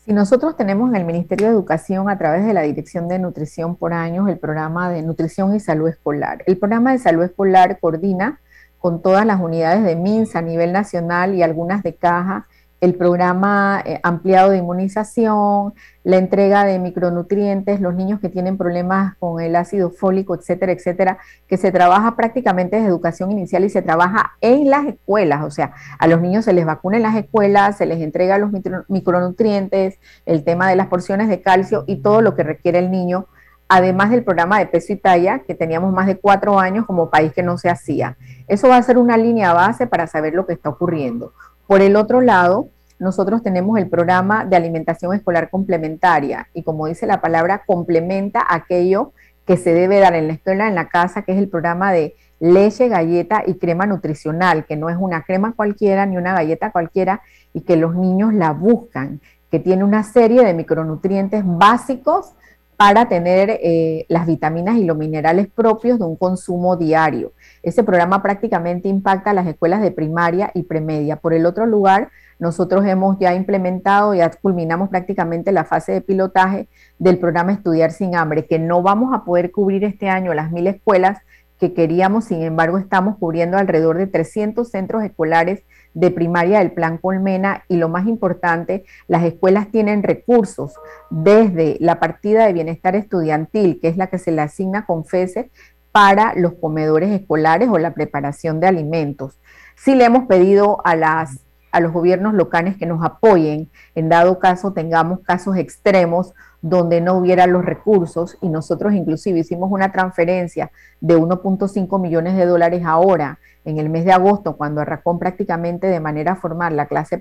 Si 0.05 0.13
nosotros 0.13 0.57
tenemos 0.57 0.89
en 0.91 0.97
el 0.97 1.05
Ministerio 1.05 1.49
de 1.49 1.53
Educación 1.53 2.09
a 2.09 2.17
través 2.17 2.47
de 2.47 2.55
la 2.55 2.63
Dirección 2.63 3.09
de 3.09 3.19
Nutrición 3.19 3.75
por 3.75 3.93
años 3.93 4.29
el 4.29 4.39
programa 4.39 4.89
de 4.89 5.03
Nutrición 5.03 5.55
y 5.57 5.61
Salud 5.61 5.89
Escolar. 5.89 6.45
El 6.47 6.59
programa 6.59 6.93
de 6.93 6.99
salud 6.99 7.25
escolar 7.25 7.81
coordina 7.81 8.41
con 8.79 9.03
todas 9.03 9.27
las 9.27 9.41
unidades 9.41 9.83
de 9.83 9.97
MINSA 9.97 10.39
a 10.39 10.43
nivel 10.43 10.73
nacional 10.73 11.35
y 11.35 11.43
algunas 11.43 11.83
de 11.83 11.97
caja 11.97 12.47
el 12.87 12.95
programa 12.95 13.83
eh, 13.85 13.99
ampliado 14.05 14.51
de 14.51 14.59
inmunización, 14.59 15.75
la 16.05 16.19
entrega 16.19 16.65
de 16.65 16.79
micronutrientes, 16.79 17.81
los 17.81 17.95
niños 17.97 18.21
que 18.21 18.29
tienen 18.29 18.57
problemas 18.57 19.17
con 19.19 19.41
el 19.41 19.57
ácido 19.57 19.91
fólico, 19.91 20.37
etcétera, 20.37 20.71
etcétera, 20.71 21.19
que 21.49 21.57
se 21.57 21.73
trabaja 21.73 22.15
prácticamente 22.15 22.77
desde 22.77 22.89
educación 22.89 23.33
inicial 23.33 23.65
y 23.65 23.71
se 23.71 23.83
trabaja 23.83 24.37
en 24.41 24.71
las 24.71 24.87
escuelas, 24.87 25.43
o 25.43 25.51
sea, 25.51 25.73
a 25.99 26.07
los 26.07 26.21
niños 26.21 26.45
se 26.45 26.53
les 26.53 26.65
vacuna 26.65 26.97
en 26.97 27.03
las 27.03 27.17
escuelas, 27.17 27.77
se 27.77 27.87
les 27.87 28.01
entrega 28.01 28.39
los 28.39 28.53
micronutrientes, 28.89 29.99
el 30.25 30.45
tema 30.45 30.71
de 30.71 30.77
las 30.77 30.87
porciones 30.87 31.29
de 31.29 31.43
calcio 31.43 31.83
y 31.89 31.97
todo 31.97 32.23
lo 32.23 32.37
que 32.37 32.45
requiere 32.45 32.79
el 32.79 32.93
niño, 32.93 33.27
además 33.69 34.11
del 34.11 34.23
programa 34.23 34.61
de 34.61 34.67
peso 34.67 34.93
y 34.93 34.97
talla, 34.97 35.41
que 35.41 35.57
teníamos 35.57 35.93
más 35.93 36.07
de 36.07 36.19
cuatro 36.19 36.61
años 36.61 36.87
como 36.87 37.11
país 37.11 37.33
que 37.33 37.43
no 37.43 37.59
se 37.59 37.69
hacía. 37.69 38.17
Eso 38.47 38.69
va 38.69 38.77
a 38.77 38.83
ser 38.83 38.97
una 38.97 39.17
línea 39.17 39.53
base 39.53 39.89
para 39.89 40.07
saber 40.07 40.35
lo 40.35 40.47
que 40.47 40.53
está 40.53 40.69
ocurriendo. 40.69 41.33
Por 41.67 41.83
el 41.83 41.97
otro 41.97 42.21
lado, 42.21 42.69
nosotros 42.99 43.43
tenemos 43.43 43.79
el 43.79 43.89
programa 43.89 44.45
de 44.45 44.57
alimentación 44.57 45.15
escolar 45.15 45.51
complementaria 45.51 46.49
y 46.55 46.63
como 46.63 46.87
dice 46.87 47.07
la 47.07 47.21
palabra, 47.21 47.63
complementa 47.67 48.45
aquello 48.49 49.13
que 49.47 49.57
se 49.57 49.73
debe 49.73 50.01
dar 50.01 50.15
en 50.15 50.27
la 50.27 50.35
escuela, 50.35 50.69
en 50.69 50.75
la 50.75 50.89
casa, 50.89 51.23
que 51.23 51.33
es 51.33 51.39
el 51.39 51.49
programa 51.49 51.93
de 51.93 52.17
leche, 52.41 52.89
galleta 52.89 53.43
y 53.47 53.55
crema 53.55 53.87
nutricional, 53.87 54.67
que 54.67 54.77
no 54.77 54.91
es 54.91 54.97
una 54.99 55.23
crema 55.23 55.55
cualquiera 55.55 56.05
ni 56.07 56.17
una 56.17 56.35
galleta 56.35 56.73
cualquiera 56.73 57.23
y 57.53 57.61
que 57.61 57.77
los 57.77 57.95
niños 57.95 58.35
la 58.35 58.53
buscan, 58.53 59.21
que 59.51 59.59
tiene 59.59 59.85
una 59.85 60.03
serie 60.03 60.45
de 60.45 60.53
micronutrientes 60.53 61.43
básicos 61.45 62.33
para 62.77 63.09
tener 63.09 63.59
eh, 63.63 64.05
las 64.09 64.27
vitaminas 64.27 64.77
y 64.77 64.85
los 64.85 64.99
minerales 64.99 65.49
propios 65.49 65.99
de 65.99 66.05
un 66.05 66.17
consumo 66.17 66.77
diario. 66.77 67.33
Ese 67.63 67.83
programa 67.83 68.23
prácticamente 68.23 68.89
impacta 68.89 69.31
a 69.31 69.35
las 69.35 69.47
escuelas 69.47 69.81
de 69.81 69.93
primaria 69.93 70.51
y 70.53 70.65
premedia. 70.65 71.17
Por 71.17 71.33
el 71.33 71.47
otro 71.47 71.65
lugar, 71.65 72.11
nosotros 72.39 72.85
hemos 72.87 73.19
ya 73.19 73.35
implementado, 73.35 74.15
ya 74.15 74.31
culminamos 74.31 74.89
prácticamente 74.89 75.53
la 75.53 75.65
fase 75.65 75.93
de 75.93 76.01
pilotaje 76.01 76.69
del 76.99 77.19
programa 77.19 77.53
Estudiar 77.53 77.93
sin 77.93 78.15
Hambre, 78.15 78.47
que 78.47 78.59
no 78.59 78.83
vamos 78.83 79.15
a 79.15 79.25
poder 79.25 79.51
cubrir 79.51 79.85
este 79.85 80.09
año 80.09 80.35
las 80.35 80.53
mil 80.53 80.67
escuelas 80.67 81.19
que 81.59 81.73
queríamos, 81.73 82.27
sin 82.27 82.43
embargo, 82.43 82.77
estamos 82.77 83.17
cubriendo 83.17 83.57
alrededor 83.57 83.97
de 83.97 84.07
300 84.07 84.69
centros 84.69 85.03
escolares 85.03 85.63
de 85.95 86.11
primaria 86.11 86.59
del 86.59 86.73
Plan 86.73 86.99
Colmena 86.99 87.65
y 87.69 87.77
lo 87.77 87.89
más 87.89 88.07
importante, 88.07 88.85
las 89.09 89.25
escuelas 89.25 89.71
tienen 89.71 90.03
recursos 90.03 90.75
desde 91.09 91.79
la 91.81 91.99
partida 91.99 92.47
de 92.47 92.53
bienestar 92.53 92.95
estudiantil, 92.95 93.81
que 93.81 93.89
es 93.89 93.97
la 93.97 94.09
que 94.09 94.19
se 94.19 94.33
le 94.33 94.43
asigna 94.43 94.85
con 94.85 95.07
FESE, 95.07 95.51
para 95.93 96.35
los 96.35 96.53
comedores 96.61 97.11
escolares 97.11 97.71
o 97.71 97.79
la 97.79 97.95
preparación 97.95 98.61
de 98.61 98.67
alimentos. 98.67 99.41
Sí 99.77 99.95
le 99.95 100.05
hemos 100.05 100.27
pedido 100.27 100.83
a 100.85 100.95
las 100.95 101.46
a 101.73 101.81
los 101.81 101.93
gobiernos 101.93 102.35
locales 102.35 102.77
que 102.77 102.87
nos 102.87 103.05
apoyen. 103.05 103.71
En 103.95 104.09
dado 104.09 104.39
caso 104.39 104.73
tengamos 104.73 105.21
casos 105.21 105.57
extremos 105.57 106.35
donde 106.63 107.01
no 107.01 107.15
hubiera 107.15 107.47
los 107.47 107.65
recursos 107.65 108.39
y 108.41 108.49
nosotros 108.49 108.95
inclusive 108.95 109.41
hicimos 109.41 109.71
una 109.71 109.93
transferencia 109.93 110.71
de 111.01 111.17
1.5 111.17 112.01
millones 112.01 112.37
de 112.37 112.47
dólares 112.47 112.83
ahora 112.85 113.39
en 113.65 113.79
el 113.79 113.91
mes 113.91 114.05
de 114.05 114.13
agosto 114.13 114.57
cuando 114.57 114.81
arrancó 114.81 115.19
prácticamente 115.19 115.87
de 115.89 116.01
manera 116.01 116.37
formal 116.37 116.77
la 116.77 116.87
clase 116.87 117.21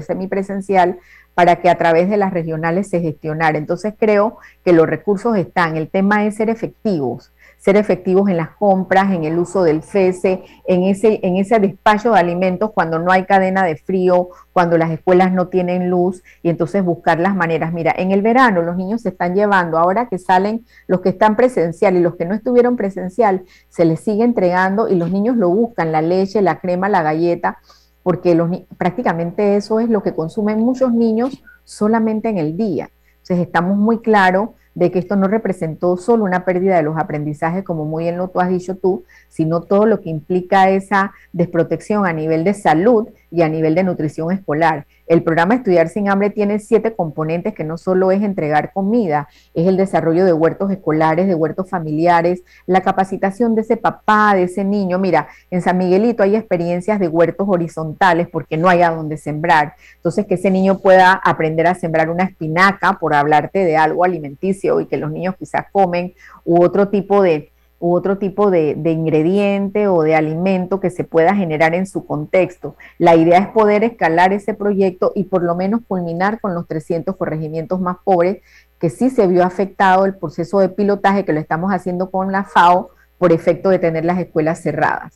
semipresencial 0.00 0.98
para 1.34 1.56
que 1.56 1.68
a 1.68 1.76
través 1.76 2.08
de 2.08 2.16
las 2.16 2.32
regionales 2.32 2.88
se 2.88 3.00
gestionara. 3.00 3.58
Entonces 3.58 3.94
creo 3.98 4.38
que 4.64 4.72
los 4.72 4.86
recursos 4.86 5.36
están, 5.36 5.76
el 5.76 5.88
tema 5.88 6.24
es 6.24 6.36
ser 6.36 6.50
efectivos 6.50 7.33
ser 7.64 7.78
efectivos 7.78 8.28
en 8.28 8.36
las 8.36 8.50
compras, 8.50 9.10
en 9.10 9.24
el 9.24 9.38
uso 9.38 9.62
del 9.62 9.82
FESE, 9.82 10.42
en 10.66 10.82
ese, 10.82 11.20
en 11.22 11.36
ese 11.36 11.58
despacho 11.58 12.12
de 12.12 12.20
alimentos 12.20 12.72
cuando 12.72 12.98
no 12.98 13.10
hay 13.10 13.24
cadena 13.24 13.64
de 13.64 13.76
frío, 13.76 14.28
cuando 14.52 14.76
las 14.76 14.90
escuelas 14.90 15.32
no 15.32 15.48
tienen 15.48 15.88
luz 15.88 16.22
y 16.42 16.50
entonces 16.50 16.84
buscar 16.84 17.20
las 17.20 17.34
maneras. 17.34 17.72
Mira, 17.72 17.94
en 17.96 18.10
el 18.10 18.20
verano 18.20 18.60
los 18.60 18.76
niños 18.76 19.00
se 19.00 19.08
están 19.08 19.34
llevando, 19.34 19.78
ahora 19.78 20.10
que 20.10 20.18
salen 20.18 20.66
los 20.86 21.00
que 21.00 21.08
están 21.08 21.36
presencial 21.36 21.96
y 21.96 22.00
los 22.00 22.16
que 22.16 22.26
no 22.26 22.34
estuvieron 22.34 22.76
presencial, 22.76 23.44
se 23.70 23.86
les 23.86 24.00
sigue 24.00 24.24
entregando 24.24 24.86
y 24.90 24.96
los 24.96 25.10
niños 25.10 25.38
lo 25.38 25.48
buscan, 25.48 25.90
la 25.90 26.02
leche, 26.02 26.42
la 26.42 26.60
crema, 26.60 26.90
la 26.90 27.02
galleta, 27.02 27.60
porque 28.02 28.34
los, 28.34 28.50
prácticamente 28.76 29.56
eso 29.56 29.80
es 29.80 29.88
lo 29.88 30.02
que 30.02 30.14
consumen 30.14 30.58
muchos 30.58 30.92
niños 30.92 31.42
solamente 31.64 32.28
en 32.28 32.36
el 32.36 32.58
día. 32.58 32.90
Entonces 33.22 33.38
estamos 33.38 33.78
muy 33.78 34.00
claros 34.00 34.50
de 34.74 34.90
que 34.90 34.98
esto 34.98 35.16
no 35.16 35.28
representó 35.28 35.96
solo 35.96 36.24
una 36.24 36.44
pérdida 36.44 36.76
de 36.76 36.82
los 36.82 36.96
aprendizajes, 36.96 37.64
como 37.64 37.84
muy 37.84 38.04
bien 38.04 38.18
lo 38.18 38.28
tú 38.28 38.40
has 38.40 38.48
dicho 38.48 38.76
tú, 38.76 39.04
sino 39.28 39.62
todo 39.62 39.86
lo 39.86 40.00
que 40.00 40.10
implica 40.10 40.68
esa 40.70 41.12
desprotección 41.32 42.06
a 42.06 42.12
nivel 42.12 42.44
de 42.44 42.54
salud 42.54 43.08
y 43.34 43.42
a 43.42 43.48
nivel 43.48 43.74
de 43.74 43.82
nutrición 43.82 44.30
escolar. 44.30 44.86
El 45.08 45.24
programa 45.24 45.56
Estudiar 45.56 45.88
sin 45.88 46.08
Hambre 46.08 46.30
tiene 46.30 46.60
siete 46.60 46.94
componentes 46.94 47.52
que 47.52 47.64
no 47.64 47.76
solo 47.76 48.12
es 48.12 48.22
entregar 48.22 48.72
comida, 48.72 49.28
es 49.54 49.66
el 49.66 49.76
desarrollo 49.76 50.24
de 50.24 50.32
huertos 50.32 50.70
escolares, 50.70 51.26
de 51.26 51.34
huertos 51.34 51.68
familiares, 51.68 52.44
la 52.66 52.82
capacitación 52.82 53.56
de 53.56 53.62
ese 53.62 53.76
papá, 53.76 54.34
de 54.34 54.44
ese 54.44 54.62
niño. 54.62 55.00
Mira, 55.00 55.26
en 55.50 55.62
San 55.62 55.78
Miguelito 55.78 56.22
hay 56.22 56.36
experiencias 56.36 57.00
de 57.00 57.08
huertos 57.08 57.48
horizontales 57.50 58.28
porque 58.28 58.56
no 58.56 58.68
hay 58.68 58.82
a 58.82 58.90
dónde 58.90 59.16
sembrar. 59.16 59.74
Entonces, 59.96 60.26
que 60.26 60.34
ese 60.34 60.52
niño 60.52 60.78
pueda 60.78 61.12
aprender 61.12 61.66
a 61.66 61.74
sembrar 61.74 62.10
una 62.10 62.24
espinaca, 62.24 62.98
por 63.00 63.14
hablarte 63.14 63.64
de 63.64 63.76
algo 63.76 64.04
alimenticio 64.04 64.80
y 64.80 64.86
que 64.86 64.96
los 64.96 65.10
niños 65.10 65.34
quizás 65.36 65.66
comen, 65.72 66.14
u 66.44 66.62
otro 66.62 66.88
tipo 66.88 67.20
de 67.20 67.50
u 67.84 67.94
otro 67.94 68.16
tipo 68.16 68.50
de, 68.50 68.70
ingrediente 68.86 69.88
o 69.88 70.00
de 70.00 70.14
alimento 70.14 70.80
que 70.80 70.88
se 70.88 71.04
pueda 71.04 71.36
generar 71.36 71.74
en 71.74 71.86
su 71.86 72.06
contexto. 72.06 72.76
La 72.96 73.14
idea 73.14 73.38
es 73.40 73.48
poder 73.48 73.84
escalar 73.84 74.32
ese 74.32 74.54
proyecto 74.54 75.12
y 75.14 75.24
por 75.24 75.42
lo 75.42 75.54
menos 75.54 75.82
culminar 75.86 76.40
con 76.40 76.54
los 76.54 76.66
300 76.66 77.14
corregimientos 77.14 77.82
más 77.82 77.98
pobres, 78.02 78.38
que 78.80 78.88
sí 78.88 79.10
se 79.10 79.26
vio 79.26 79.44
afectado 79.44 80.06
el 80.06 80.14
proceso 80.14 80.60
de 80.60 80.70
pilotaje 80.70 81.26
que 81.26 81.34
lo 81.34 81.40
estamos 81.40 81.72
haciendo 81.72 82.10
con 82.10 82.32
la 82.32 82.44
FAO 82.44 82.88
por 83.18 83.32
efecto 83.32 83.68
de 83.68 83.78
tener 83.78 84.06
las 84.06 84.18
escuelas 84.18 84.62
cerradas. 84.62 85.12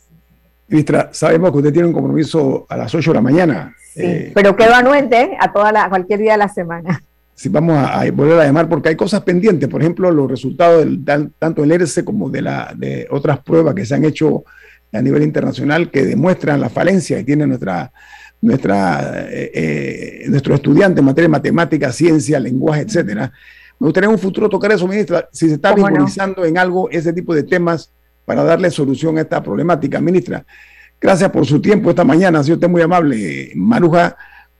Ministra, 0.68 1.09
sabemos 1.11 1.52
que 1.52 1.57
usted 1.57 1.72
tiene 1.72 1.88
un 1.88 1.94
compromiso 1.94 2.66
a 2.68 2.76
las 2.76 2.94
8 2.94 3.12
de 3.12 3.14
la 3.14 3.22
mañana. 3.22 3.74
Sí, 3.94 4.02
eh, 4.04 4.33
pero 4.35 4.54
quedo 4.57 4.74
anuente 4.74 5.38
a 5.40 5.54
toda 5.54 5.72
la, 5.72 5.88
cualquier 5.88 6.18
día 6.18 6.33
de 6.33 6.38
la 6.38 6.48
semana 6.50 7.02
si 7.38 7.48
vamos 7.51 7.79
a, 7.79 8.05
volver 8.11 8.40
a 8.40 8.46
llamar, 8.46 8.68
porque 8.68 8.88
hay 8.88 8.96
cosas 8.96 9.20
pendientes, 9.22 9.68
por 9.68 9.81
ejemplo, 9.81 10.11
los 10.11 10.29
resultados 10.29 10.81
del, 10.81 11.05
tanto 11.38 11.62
del 11.62 11.70
ERCE 11.70 12.05
como 12.05 12.29
de, 12.29 12.42
la, 12.42 12.74
de 12.77 13.07
otras 13.12 13.38
pruebas 13.38 13.77
que 13.77 13.87
se 13.87 13.94
han 13.94 14.05
hecho 14.05 14.42
a 14.92 15.01
nivel 15.01 15.22
internacional 15.22 15.88
que 15.88 16.05
demuestran 16.05 16.61
la 16.61 16.68
falencia 16.68 17.16
que 17.18 17.22
tiene 17.22 17.46
nuestra, 17.46 17.92
nuestra, 18.40 19.29
eh, 19.31 19.53
eh, 19.55 20.24
nuestro 20.27 20.57
estudiante 20.57 20.98
en 20.98 21.07
materia 21.07 21.29
de 21.29 21.33
matemáticas, 21.33 21.94
ciencia, 21.94 22.40
lenguaje, 22.40 22.83
etcétera. 22.83 23.31
Me 23.79 23.85
gustaría 23.85 24.09
en 24.09 24.14
un 24.14 24.18
futuro 24.18 24.48
tocar 24.48 24.72
eso, 24.72 24.88
ministra, 24.88 25.29
si 25.31 25.46
se 25.46 25.55
está 25.55 25.72
vinculizando 25.72 26.44
en 26.44 26.59
algo 26.59 26.90
ese 26.90 27.12
tipo 27.12 27.37
de 27.37 27.44
temas 27.44 27.92
para 28.24 28.42
darle 28.42 28.68
solución 28.68 29.16
a 29.16 29.20
esta 29.20 29.40
problemática. 29.40 30.01
Ministra, 30.01 30.44
gracias 31.01 31.31
por 31.31 31.46
su 31.46 31.61
tiempo 31.61 31.90
esta 31.90 32.03
mañana, 32.03 32.40
ha 32.40 32.42
sido 32.42 32.57
usted 32.57 32.68
muy 32.68 32.83
amable. 32.83 33.53
Maruja 33.55 34.16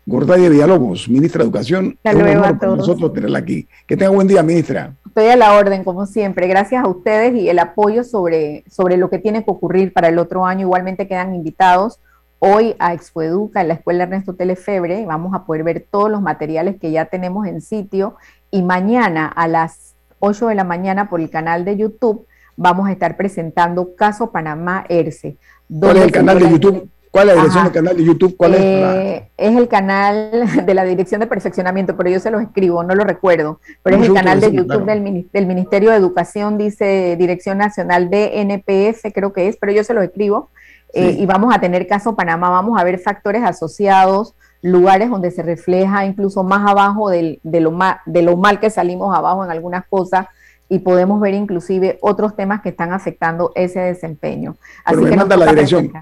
Gordadia 0.09 0.49
Villalobos, 0.49 1.07
ministra 1.11 1.41
de 1.41 1.45
Educación. 1.45 1.99
Hasta 2.03 2.19
luego 2.19 2.43
a 2.43 2.59
todos. 2.59 2.79
nosotros 2.79 3.13
tenerla 3.13 3.41
aquí. 3.41 3.69
Que 3.87 3.95
tenga 3.95 4.11
buen 4.11 4.27
día, 4.27 4.43
ministra. 4.43 4.95
Estoy 5.07 5.27
a 5.27 5.37
la 5.37 5.53
orden, 5.53 5.85
como 5.85 6.07
siempre. 6.07 6.49
Gracias 6.49 6.83
a 6.83 6.89
ustedes 6.89 7.35
y 7.35 7.51
el 7.51 7.59
apoyo 7.59 8.03
sobre, 8.05 8.65
sobre 8.71 8.97
lo 8.97 9.11
que 9.11 9.19
tiene 9.19 9.45
que 9.45 9.51
ocurrir 9.51 9.93
para 9.93 10.09
el 10.09 10.19
otro 10.19 10.47
año. 10.47 10.63
Igualmente 10.63 11.07
quedan 11.07 11.35
invitados 11.35 12.01
hoy 12.39 12.75
a 12.79 12.95
Expoeduca 12.95 13.61
en 13.61 13.69
la 13.69 13.75
Escuela 13.75 14.05
Ernesto 14.05 14.35
Telefebre. 14.35 15.05
Vamos 15.05 15.35
a 15.35 15.45
poder 15.45 15.63
ver 15.63 15.87
todos 15.91 16.11
los 16.11 16.23
materiales 16.23 16.81
que 16.81 16.91
ya 16.91 17.05
tenemos 17.05 17.47
en 17.47 17.61
sitio. 17.61 18.17
Y 18.51 18.63
mañana 18.63 19.27
a 19.27 19.47
las 19.47 19.95
8 20.21 20.49
de 20.49 20.55
la 20.55 20.65
mañana 20.65 21.11
por 21.11 21.21
el 21.21 21.29
canal 21.29 21.67
de 21.67 21.77
YouTube 21.77 22.27
vamos 22.57 22.89
a 22.89 22.93
estar 22.93 23.19
presentando 23.19 23.95
Caso 23.95 24.33
Panamá 24.33 24.87
ERCE. 24.89 25.37
¿Cuál 25.69 25.99
es 25.99 26.05
el 26.05 26.13
canal 26.13 26.39
de 26.39 26.51
YouTube? 26.51 26.89
¿Cuál 27.19 27.31
es 27.31 27.35
la 27.35 27.43
dirección 27.43 27.65
del 27.65 27.73
canal 27.73 27.97
de 27.97 28.05
YouTube? 28.05 28.37
¿Cuál 28.37 28.55
es? 28.55 28.61
Eh, 28.61 29.31
es 29.37 29.57
el 29.57 29.67
canal 29.67 30.31
de 30.67 30.75
la 30.75 30.85
Dirección 30.85 31.21
de 31.21 31.27
Perfeccionamiento, 31.27 31.97
pero 31.97 32.11
yo 32.11 32.21
se 32.21 32.31
lo 32.31 32.39
escribo, 32.39 32.85
no 32.85 32.95
lo 32.95 33.03
recuerdo. 33.03 33.59
Pero 33.83 33.97
es 33.97 34.07
el 34.07 34.15
canal 34.15 34.41
de 34.41 34.53
YouTube 34.53 34.85
del, 34.85 35.47
Ministerio 35.47 35.91
de 35.91 35.97
Educación, 35.97 36.59
dice 36.59 37.17
Dirección 37.19 37.59
Nacional 37.59 38.09
de 38.09 38.41
NPF, 38.41 39.13
creo 39.13 39.33
que 39.33 39.49
es, 39.49 39.57
pero 39.57 39.73
yo 39.73 39.83
se 39.83 39.95
lo 39.95 40.03
escribo. 40.03 40.51
Eh, 40.95 41.17
y 41.19 41.27
vamos 41.27 41.53
a 41.53 41.61
tener 41.61 41.89
caso 41.89 42.15
Panamá, 42.15 42.51
vamos 42.51 42.81
a 42.81 42.85
ver 42.85 43.01
factores 43.01 43.43
asociados, 43.43 44.37
lugares 44.63 45.11
donde 45.11 45.33
se 45.33 45.43
refleja 45.43 46.07
incluso 46.07 46.45
más 46.45 46.71
abajo 46.71 47.11
de, 47.11 47.41
lo 47.43 47.73
mal, 47.73 47.97
de 48.07 48.23
lo 48.23 48.37
mal 48.37 48.61
que 48.61 48.71
salimos 48.71 49.17
abajo 49.17 49.45
en 49.45 49.51
algunas 49.51 49.85
cosas 49.89 50.27
y 50.69 50.79
podemos 50.79 51.21
ver 51.21 51.35
inclusive 51.35 51.99
otros 52.01 52.37
temas 52.37 52.63
que 52.63 52.69
están 52.69 52.93
afectando 52.93 53.51
ese 53.57 53.81
desempeño. 53.81 54.57
Así 54.85 55.05
que 55.05 55.17
manda 55.17 55.37
la 55.37 55.47
dirección. 55.47 55.93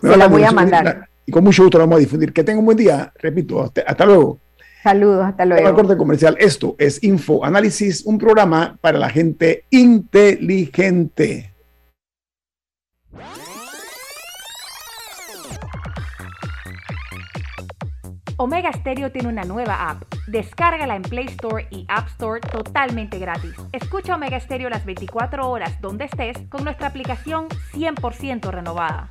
Se 0.00 0.16
la 0.16 0.28
voy 0.28 0.44
a 0.44 0.52
mandar. 0.52 1.08
Y 1.26 1.32
con 1.32 1.44
mucho 1.44 1.62
gusto 1.62 1.78
la 1.78 1.84
vamos 1.84 1.98
a 1.98 2.00
difundir. 2.00 2.32
Que 2.32 2.44
tenga 2.44 2.58
un 2.58 2.66
buen 2.66 2.76
día. 2.76 3.12
Repito, 3.16 3.62
hasta, 3.62 4.04
luego. 4.04 4.40
Saludos, 4.82 5.26
hasta 5.26 5.44
luego. 5.44 5.74
corte 5.74 5.96
comercial. 5.96 6.36
Esto 6.38 6.74
es 6.78 7.02
Info 7.04 7.44
Análisis, 7.44 8.04
un 8.04 8.18
programa 8.18 8.78
para 8.80 8.98
la 8.98 9.10
gente 9.10 9.64
inteligente. 9.70 11.54
Omega 18.42 18.72
Stereo 18.72 19.12
tiene 19.12 19.28
una 19.28 19.44
nueva 19.44 19.90
app. 19.90 20.02
Descárgala 20.26 20.96
en 20.96 21.02
Play 21.02 21.26
Store 21.26 21.66
y 21.70 21.84
App 21.88 22.08
Store 22.08 22.40
totalmente 22.40 23.18
gratis. 23.18 23.52
Escucha 23.70 24.14
Omega 24.14 24.40
Stereo 24.40 24.70
las 24.70 24.86
24 24.86 25.50
horas 25.50 25.78
donde 25.82 26.06
estés 26.06 26.38
con 26.48 26.64
nuestra 26.64 26.86
aplicación 26.86 27.48
100% 27.74 28.50
renovada. 28.50 29.10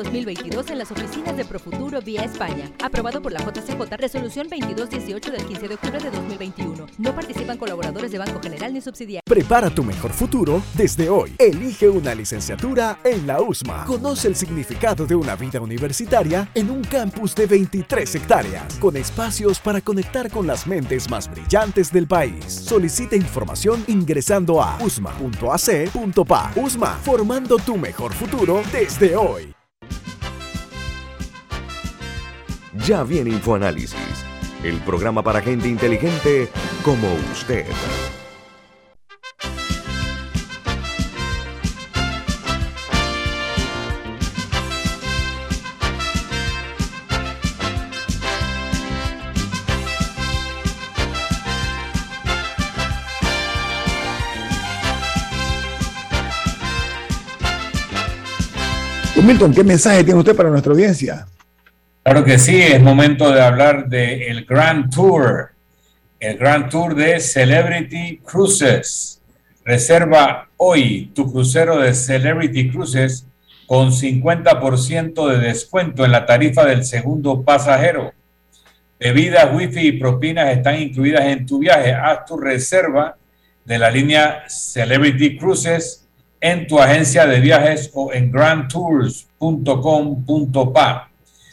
2022 0.03 0.71
en 0.71 0.79
las 0.79 0.91
oficinas 0.91 1.37
de 1.37 1.45
Profuturo 1.45 2.01
vía 2.01 2.23
España. 2.23 2.71
Aprobado 2.83 3.21
por 3.21 3.31
la 3.31 3.39
JCJ, 3.39 3.95
resolución 3.97 4.47
2218 4.49 5.31
del 5.31 5.45
15 5.45 5.67
de 5.67 5.75
octubre 5.75 5.99
de 5.99 6.09
2021. 6.09 6.87
No 6.97 7.15
participan 7.15 7.57
colaboradores 7.57 8.11
de 8.11 8.17
Banco 8.17 8.41
General 8.41 8.73
ni 8.73 8.81
subsidiarios. 8.81 9.21
Prepara 9.25 9.69
tu 9.69 9.83
mejor 9.83 10.11
futuro 10.11 10.63
desde 10.73 11.09
hoy. 11.09 11.35
Elige 11.37 11.87
una 11.87 12.15
licenciatura 12.15 12.99
en 13.03 13.27
la 13.27 13.41
USMA. 13.41 13.85
Conoce 13.85 14.27
el 14.27 14.35
significado 14.35 15.05
de 15.05 15.15
una 15.15 15.35
vida 15.35 15.61
universitaria 15.61 16.49
en 16.55 16.71
un 16.71 16.83
campus 16.83 17.35
de 17.35 17.45
23 17.45 18.15
hectáreas, 18.15 18.75
con 18.79 18.97
espacios 18.97 19.59
para 19.59 19.81
conectar 19.81 20.31
con 20.31 20.47
las 20.47 20.65
mentes 20.65 21.09
más 21.09 21.29
brillantes 21.29 21.91
del 21.91 22.07
país. 22.07 22.45
Solicita 22.47 23.15
información 23.15 23.83
ingresando 23.87 24.61
a 24.61 24.77
usma.ac.pa. 24.81 26.53
USMA, 26.55 26.99
formando 27.03 27.57
tu 27.57 27.77
mejor 27.77 28.13
futuro 28.13 28.63
desde 28.71 29.15
hoy. 29.15 29.60
Ya 32.85 33.03
viene 33.03 33.29
InfoAnálisis, 33.29 34.25
el 34.63 34.77
programa 34.79 35.21
para 35.21 35.41
gente 35.41 35.67
inteligente 35.67 36.49
como 36.83 37.07
usted. 37.31 37.65
Milton, 59.21 59.53
¿qué 59.53 59.63
mensaje 59.63 60.03
tiene 60.03 60.19
usted 60.19 60.35
para 60.35 60.49
nuestra 60.49 60.73
audiencia? 60.73 61.27
Claro 62.03 62.25
que 62.25 62.39
sí, 62.39 62.59
es 62.59 62.81
momento 62.81 63.31
de 63.31 63.43
hablar 63.43 63.87
del 63.87 64.43
Grand 64.45 64.91
Tour, 64.91 65.51
el 66.19 66.35
Grand 66.35 66.67
Tour 66.67 66.95
de 66.95 67.19
Celebrity 67.19 68.19
Cruises. 68.25 69.21
Reserva 69.63 70.49
hoy 70.57 71.11
tu 71.13 71.31
crucero 71.31 71.77
de 71.77 71.93
Celebrity 71.93 72.71
Cruises 72.71 73.27
con 73.67 73.91
50% 73.91 75.27
de 75.27 75.37
descuento 75.37 76.03
en 76.03 76.11
la 76.11 76.25
tarifa 76.25 76.65
del 76.65 76.85
segundo 76.85 77.43
pasajero. 77.43 78.13
Bebidas, 78.99 79.53
wifi 79.53 79.89
y 79.89 79.91
propinas 79.91 80.57
están 80.57 80.81
incluidas 80.81 81.25
en 81.25 81.45
tu 81.45 81.59
viaje. 81.59 81.93
Haz 81.93 82.25
tu 82.25 82.35
reserva 82.35 83.15
de 83.63 83.77
la 83.77 83.91
línea 83.91 84.45
Celebrity 84.47 85.37
Cruises 85.37 86.07
en 86.39 86.65
tu 86.65 86.79
agencia 86.79 87.27
de 87.27 87.39
viajes 87.39 87.91
o 87.93 88.11
en 88.11 88.31
grandtours.com.pa. 88.31 91.10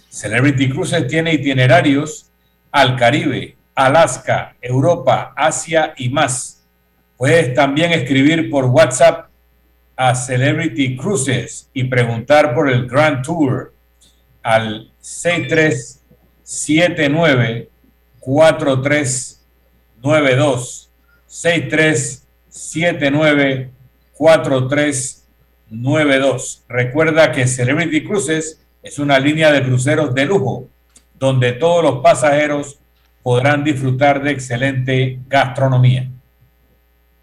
Celebrity 0.08 0.70
Cruises 0.70 1.06
tiene 1.06 1.34
itinerarios 1.34 2.30
al 2.70 2.96
Caribe, 2.96 3.56
Alaska, 3.74 4.54
Europa, 4.60 5.32
Asia 5.36 5.94
y 5.96 6.08
más. 6.08 6.64
Puedes 7.16 7.54
también 7.54 7.90
escribir 7.92 8.50
por 8.50 8.66
WhatsApp 8.66 9.28
a 9.96 10.14
Celebrity 10.14 10.96
Cruises 10.96 11.68
y 11.72 11.84
preguntar 11.84 12.54
por 12.54 12.68
el 12.70 12.86
Grand 12.86 13.24
Tour 13.24 13.72
al 14.42 14.92
6379 15.00 17.70
4392 18.20 20.90
6379 21.26 23.70
4392. 24.12 26.64
Recuerda 26.68 27.32
que 27.32 27.46
Celebrity 27.46 28.04
Cruises 28.04 28.60
es 28.82 28.98
una 28.98 29.18
línea 29.18 29.52
de 29.52 29.62
cruceros 29.62 30.14
de 30.14 30.24
lujo 30.24 30.68
donde 31.18 31.52
todos 31.52 31.82
los 31.82 31.98
pasajeros 32.00 32.78
podrán 33.22 33.64
disfrutar 33.64 34.22
de 34.22 34.30
excelente 34.30 35.18
gastronomía. 35.28 36.08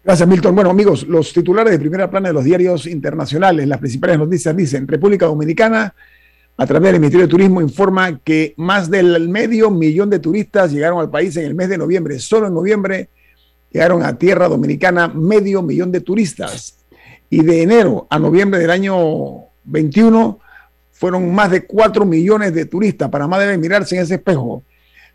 Gracias, 0.04 0.28
Milton. 0.28 0.54
Bueno, 0.54 0.70
amigos, 0.70 1.02
los 1.08 1.32
titulares 1.32 1.72
de 1.72 1.80
primera 1.80 2.08
plana 2.08 2.28
de 2.28 2.34
los 2.34 2.44
diarios 2.44 2.86
internacionales, 2.86 3.66
las 3.66 3.80
principales 3.80 4.18
noticias 4.18 4.56
dicen, 4.56 4.86
República 4.86 5.26
Dominicana, 5.26 5.92
a 6.58 6.66
través 6.66 6.92
del 6.92 7.00
Ministerio 7.00 7.26
de 7.26 7.30
Turismo, 7.30 7.60
informa 7.60 8.18
que 8.20 8.54
más 8.56 8.88
del 8.88 9.28
medio 9.28 9.70
millón 9.70 10.08
de 10.08 10.20
turistas 10.20 10.70
llegaron 10.70 11.00
al 11.00 11.10
país 11.10 11.36
en 11.36 11.46
el 11.46 11.54
mes 11.54 11.68
de 11.68 11.78
noviembre. 11.78 12.18
Solo 12.20 12.46
en 12.46 12.54
noviembre 12.54 13.08
llegaron 13.72 14.04
a 14.04 14.16
tierra 14.16 14.48
dominicana 14.48 15.08
medio 15.08 15.60
millón 15.60 15.90
de 15.90 16.00
turistas 16.00 16.78
y 17.28 17.42
de 17.42 17.62
enero 17.62 18.06
a 18.08 18.18
noviembre 18.18 18.60
del 18.60 18.70
año 18.70 19.46
21 19.64 20.38
fueron 20.96 21.34
más 21.34 21.50
de 21.50 21.64
4 21.64 22.04
millones 22.04 22.54
de 22.54 22.64
turistas. 22.64 23.10
Panamá 23.10 23.38
debe 23.38 23.58
mirarse 23.58 23.96
en 23.96 24.02
ese 24.02 24.14
espejo 24.14 24.62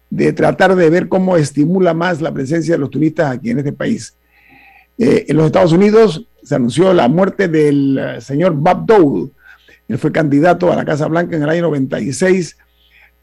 de 0.10 0.34
tratar 0.34 0.76
de 0.76 0.90
ver 0.90 1.08
cómo 1.08 1.38
estimula 1.38 1.94
más 1.94 2.22
la 2.22 2.32
presencia 2.32 2.76
de 2.76 2.80
los 2.80 2.90
turistas 2.90 3.36
aquí 3.36 3.50
en 3.50 3.60
este 3.60 3.72
país. 3.72 4.16
Eh, 4.98 5.26
en 5.28 5.38
los 5.38 5.48
Estados 5.48 5.72
Unidos 5.72 6.26
se 6.44 6.56
anunció 6.56 6.94
la 6.94 7.08
muerte 7.08 7.48
del 7.48 7.98
eh, 7.98 8.22
señor 8.22 8.54
Bob 8.54 8.86
Dole. 8.86 9.30
Él 9.88 9.98
fue 9.98 10.12
candidato 10.12 10.72
a 10.72 10.76
la 10.76 10.86
Casa 10.86 11.08
Blanca 11.08 11.36
en 11.36 11.44
el 11.44 11.50
año 11.50 11.64
96. 11.64 12.58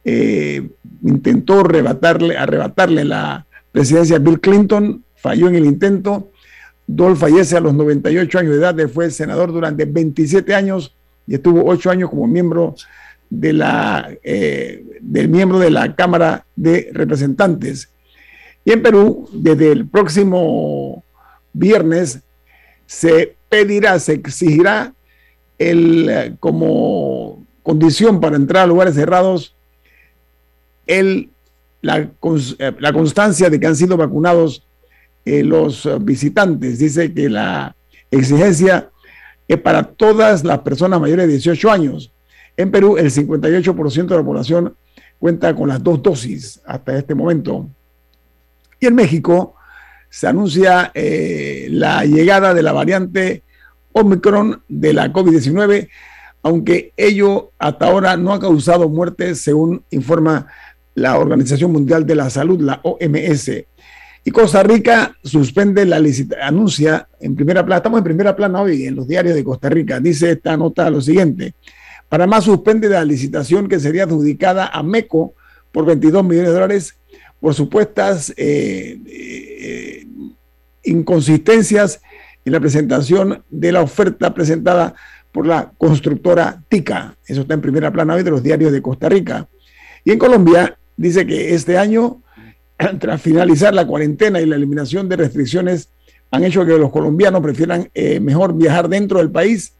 Eh, 0.05 0.69
intentó 1.03 1.61
arrebatarle, 1.61 2.37
arrebatarle 2.37 3.05
la 3.05 3.47
presidencia 3.71 4.17
a 4.17 4.21
Bill 4.21 4.41
Clinton, 4.41 5.05
falló 5.15 5.49
en 5.49 5.57
el 5.57 5.67
intento 5.67 6.31
Dole 6.89 7.17
fallece 7.17 7.55
a 7.55 7.61
los 7.61 7.75
98 7.75 8.39
años 8.39 8.53
de 8.53 8.59
edad, 8.59 8.89
fue 8.89 9.11
senador 9.11 9.53
durante 9.53 9.85
27 9.85 10.55
años 10.55 10.97
y 11.29 11.35
estuvo 11.35 11.65
8 11.67 11.91
años 11.91 12.11
como 12.11 12.27
miembro 12.27 12.75
de 13.29 13.53
la, 13.53 14.11
eh, 14.23 14.83
del 15.01 15.29
miembro 15.29 15.59
de 15.59 15.71
la 15.71 15.95
Cámara 15.95 16.47
de 16.57 16.89
Representantes. 16.93 17.91
Y 18.65 18.73
en 18.73 18.83
Perú, 18.83 19.29
desde 19.33 19.71
el 19.73 19.87
próximo 19.87 21.05
viernes, 21.53 22.21
se 22.87 23.37
pedirá, 23.51 23.99
se 23.99 24.15
exigirá 24.15 24.95
el, 25.59 26.09
eh, 26.09 26.35
como 26.41 27.47
condición 27.63 28.21
para 28.21 28.37
entrar 28.37 28.65
a 28.65 28.67
lugares 28.67 28.95
cerrados 28.95 29.55
el, 30.87 31.29
la, 31.83 31.99
eh, 31.99 32.73
constancia 32.95 33.51
de 33.51 33.61
que 33.61 33.67
han 33.67 33.77
sido 33.77 33.99
vacunados 33.99 34.65
los 35.27 35.87
visitantes. 36.03 36.79
Dice 36.79 37.13
que 37.13 37.29
la 37.29 37.77
exigencia 38.11 38.89
es 39.49 39.61
para 39.61 39.83
todas 39.83 40.45
las 40.45 40.59
personas 40.61 41.01
mayores 41.01 41.27
de 41.27 41.33
18 41.33 41.71
años. 41.71 42.13
En 42.57 42.71
Perú, 42.71 42.97
el 42.99 43.11
58% 43.11 44.07
de 44.07 44.17
la 44.17 44.25
población 44.25 44.75
cuenta 45.19 45.55
con 45.55 45.69
las 45.69 45.83
dos 45.83 46.03
dosis 46.03 46.61
hasta 46.67 46.97
este 46.97 47.15
momento. 47.15 47.69
Y 48.79 48.87
en 48.87 48.95
México 48.95 49.55
se 50.11 50.27
anuncia 50.27 50.91
eh, 50.95 51.69
la 51.71 52.05
llegada 52.05 52.55
de 52.55 52.63
la 52.63 52.73
variante 52.73 53.43
Omicron 53.93 54.63
de 54.69 54.93
la 54.93 55.13
COVID-19, 55.13 55.89
aunque 56.43 56.93
ello 56.97 57.51
hasta 57.59 57.87
ahora 57.87 58.17
no 58.17 58.33
ha 58.33 58.41
causado 58.41 58.89
muertes, 58.89 59.41
según 59.41 59.83
informa 59.91 60.47
la 60.95 61.19
Organización 61.19 61.73
Mundial 61.73 62.07
de 62.07 62.15
la 62.15 62.31
Salud, 62.31 62.61
la 62.61 62.81
OMS. 62.83 63.51
Y 64.25 64.31
Costa 64.31 64.63
Rica 64.63 65.17
suspende 65.23 65.85
la 65.87 65.99
licitación, 65.99 66.47
anuncia 66.47 67.09
en 67.21 67.35
primera 67.35 67.65
plana, 67.65 67.79
estamos 67.79 67.99
en 67.99 68.05
primera 68.05 68.37
plana 68.37 68.61
hoy 68.61 68.85
en 68.85 68.97
los 68.97 69.09
diarios 69.09 69.35
de 69.35 69.45
Costa 69.45 69.69
Rica, 69.69 70.01
dice 70.01 70.33
esta 70.33 70.57
nota 70.57 70.91
lo 70.91 71.01
siguiente. 71.01 71.55
Panamá 72.09 72.41
suspende 72.41 72.89
la 72.89 73.05
licitación 73.05 73.69
que 73.69 73.81
sería 73.81 74.05
adjudicada 74.05 74.69
a 74.69 74.83
MECO 74.83 75.35
por 75.73 75.85
22 75.85 76.25
millones 76.25 76.49
de 76.49 76.55
dólares 76.55 76.99
por 77.41 77.55
supuestas 77.55 78.33
eh, 78.37 78.99
eh, 79.07 80.07
inconsistencias 80.85 82.01
en 82.45 82.53
la 82.53 82.61
presentación 82.61 83.45
de 83.51 83.73
la 83.73 83.83
oferta 83.83 84.35
presentada 84.35 84.95
por 85.33 85.47
la 85.47 85.73
constructora 85.77 86.63
TICA. 86.69 87.17
Eso 87.27 87.43
está 87.43 87.55
en 87.55 87.61
primera 87.61 87.93
plana 87.93 88.15
hoy 88.15 88.23
de 88.23 88.31
los 88.31 88.43
diarios 88.43 88.73
de 88.73 88.83
Costa 88.83 89.09
Rica. 89.09 89.49
Y 90.05 90.13
en 90.13 90.19
Colombia 90.19 90.79
dice 90.97 91.27
que 91.27 91.55
este 91.55 91.79
año 91.79 92.23
tras 92.99 93.21
finalizar 93.21 93.75
la 93.75 93.87
cuarentena 93.87 94.41
y 94.41 94.47
la 94.47 94.57
eliminación 94.57 95.09
de 95.09 95.17
restricciones, 95.17 95.89
han 96.31 96.45
hecho 96.45 96.65
que 96.65 96.79
los 96.79 96.91
colombianos 96.91 97.43
prefieran 97.43 97.89
eh, 97.95 98.21
mejor 98.21 98.55
viajar 98.55 98.89
dentro 98.89 99.19
del 99.19 99.31
país 99.31 99.75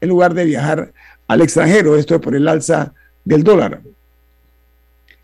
en 0.00 0.08
lugar 0.08 0.34
de 0.34 0.44
viajar 0.44 0.92
al 1.26 1.40
extranjero. 1.40 1.96
Esto 1.96 2.14
es 2.14 2.20
por 2.20 2.34
el 2.34 2.46
alza 2.46 2.92
del 3.24 3.42
dólar. 3.42 3.80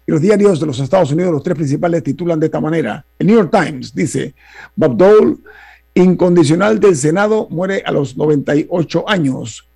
Y 0.07 0.11
los 0.11 0.21
diarios 0.21 0.59
de 0.59 0.67
los 0.67 0.81
Estados 0.81 1.13
Unidos, 1.13 1.33
los 1.33 1.43
tres 1.43 1.57
principales, 1.57 2.03
titulan 2.03 2.41
de 2.41 2.47
esta 2.47 2.61
manera. 2.61 3.05
El 3.19 3.27
New 3.27 3.37
York 3.37 3.51
Times 3.53 3.95
dice, 3.95 4.35
Bob 4.75 4.97
Dole, 4.97 5.37
incondicional 5.95 6.81
del 6.81 6.97
Senado, 6.97 7.47
muere 7.51 7.83
a 7.85 7.93
los 7.93 8.17
98 8.17 9.09
años. 9.09 9.69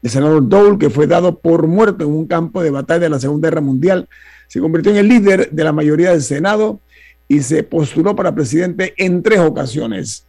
El 0.00 0.10
senador 0.10 0.48
Dole, 0.48 0.78
que 0.78 0.90
fue 0.90 1.08
dado 1.08 1.38
por 1.40 1.66
muerto 1.66 2.04
en 2.04 2.12
un 2.12 2.26
campo 2.26 2.62
de 2.62 2.70
batalla 2.70 3.00
de 3.00 3.08
la 3.08 3.18
Segunda 3.18 3.48
Guerra 3.48 3.60
Mundial, 3.60 4.08
se 4.48 4.60
convirtió 4.60 4.90
en 4.90 4.98
el 4.98 5.08
líder 5.08 5.50
de 5.50 5.64
la 5.64 5.72
mayoría 5.72 6.10
del 6.10 6.22
Senado 6.22 6.80
y 7.28 7.42
se 7.42 7.62
postuló 7.62 8.16
para 8.16 8.34
presidente 8.34 8.94
en 8.96 9.22
tres 9.22 9.38
ocasiones. 9.40 10.26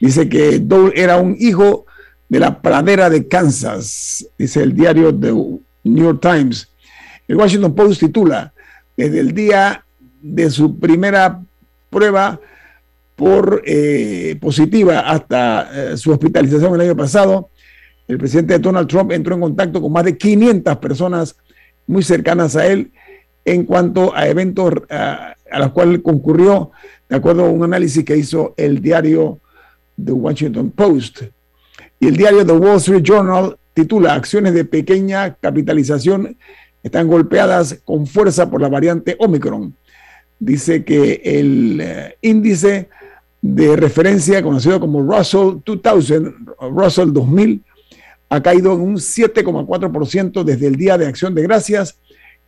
Dice 0.00 0.28
que 0.28 0.58
Dole 0.58 0.92
era 0.96 1.16
un 1.16 1.36
hijo 1.38 1.86
de 2.28 2.40
la 2.40 2.60
pradera 2.60 3.08
de 3.08 3.26
Kansas, 3.26 4.26
dice 4.36 4.62
el 4.62 4.74
diario 4.74 5.14
The 5.14 5.32
New 5.32 6.04
York 6.04 6.20
Times. 6.20 6.68
El 7.28 7.36
Washington 7.36 7.74
Post 7.74 8.00
titula, 8.00 8.52
desde 8.96 9.20
el 9.20 9.32
día 9.32 9.84
de 10.20 10.50
su 10.50 10.78
primera 10.78 11.40
prueba 11.88 12.40
por 13.14 13.62
eh, 13.64 14.36
positiva 14.40 15.00
hasta 15.00 15.92
eh, 15.92 15.96
su 15.96 16.10
hospitalización 16.10 16.74
el 16.74 16.80
año 16.80 16.96
pasado, 16.96 17.50
el 18.08 18.18
presidente 18.18 18.58
Donald 18.58 18.88
Trump 18.88 19.12
entró 19.12 19.36
en 19.36 19.42
contacto 19.42 19.80
con 19.80 19.92
más 19.92 20.04
de 20.04 20.16
500 20.16 20.76
personas 20.78 21.36
muy 21.86 22.02
cercanas 22.02 22.56
a 22.56 22.66
él 22.66 22.90
en 23.44 23.64
cuanto 23.64 24.14
a 24.14 24.28
eventos 24.28 24.74
a, 24.90 25.34
los 25.58 25.72
cuales 25.72 26.00
concurrió, 26.02 26.70
de 27.08 27.16
acuerdo 27.16 27.44
a 27.44 27.50
un 27.50 27.64
análisis 27.64 28.04
que 28.04 28.16
hizo 28.16 28.54
el 28.56 28.80
diario 28.80 29.40
The 30.02 30.12
Washington 30.12 30.70
Post. 30.70 31.22
Y 31.98 32.06
el 32.06 32.16
diario 32.16 32.46
The 32.46 32.52
Wall 32.52 32.76
Street 32.76 33.02
Journal 33.02 33.56
titula 33.74 34.14
Acciones 34.14 34.54
de 34.54 34.64
pequeña 34.64 35.34
capitalización 35.34 36.36
están 36.82 37.08
golpeadas 37.08 37.80
con 37.84 38.06
fuerza 38.06 38.50
por 38.50 38.60
la 38.60 38.68
variante 38.68 39.16
Omicron. 39.18 39.74
Dice 40.38 40.84
que 40.84 41.20
el 41.22 41.80
eh, 41.82 42.16
índice 42.22 42.88
de 43.42 43.76
referencia 43.76 44.42
conocido 44.42 44.80
como 44.80 45.02
Russell 45.02 45.58
2000, 45.64 46.34
Russell 46.72 47.12
2000, 47.12 47.62
ha 48.30 48.42
caído 48.42 48.72
en 48.74 48.80
un 48.80 48.96
7,4% 48.96 50.44
desde 50.44 50.66
el 50.66 50.76
Día 50.76 50.96
de 50.96 51.06
Acción 51.06 51.34
de 51.34 51.42
Gracias, 51.42 51.98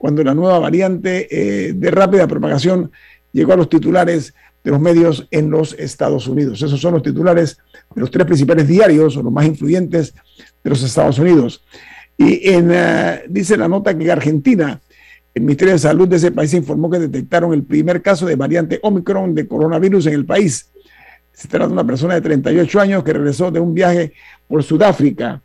cuando 0.03 0.25
la 0.25 0.35
nueva 0.35 0.59
variante 0.59 1.29
eh, 1.31 1.75
de 1.75 1.91
rápida 1.93 2.27
propagación 2.27 2.91
llegó 3.31 3.53
a 3.53 3.57
los 3.57 3.69
titulares 3.69 4.35
de 4.65 4.73
los 4.73 4.81
medios 4.81 5.29
en 5.31 5.49
los 5.49 5.75
Estados 5.75 6.27
Unidos. 6.27 6.61
Esos 6.61 6.81
son 6.81 6.95
los 6.95 7.05
titulares 7.05 7.59
de 7.95 8.01
los 8.01 8.11
tres 8.11 8.27
principales 8.27 8.67
diarios 8.67 9.17
o 9.17 9.23
los 9.23 9.33
más 9.33 9.47
influyentes 9.47 10.13
de 10.65 10.71
los 10.71 10.83
Estados 10.83 11.21
Unidos. 11.21 11.65
Y 12.19 12.41
eh, 12.43 13.23
dice 13.29 13.57
la 13.57 13.69
nota 13.69 13.97
que 13.97 14.11
Argentina, 14.11 14.81
el 15.33 15.43
Ministerio 15.43 15.75
de 15.75 15.79
Salud 15.79 16.09
de 16.09 16.17
ese 16.17 16.33
país 16.33 16.53
informó 16.53 16.91
que 16.91 16.99
detectaron 16.99 17.53
el 17.53 17.63
primer 17.63 18.03
caso 18.03 18.27
de 18.27 18.35
variante 18.35 18.81
Omicron 18.83 19.37
de 19.37 19.47
coronavirus 19.47 20.07
en 20.07 20.15
el 20.15 20.27
país. 20.27 20.69
Se 21.33 21.47
trata 21.47 21.69
de 21.69 21.75
una 21.75 21.87
persona 21.87 22.15
de 22.15 22.23
38 22.23 22.81
años 22.81 23.05
que 23.05 23.13
regresó 23.13 23.53
de 23.53 23.61
un 23.61 23.73
viaje 23.73 24.15
por 24.49 24.65
Sudáfrica 24.65 25.41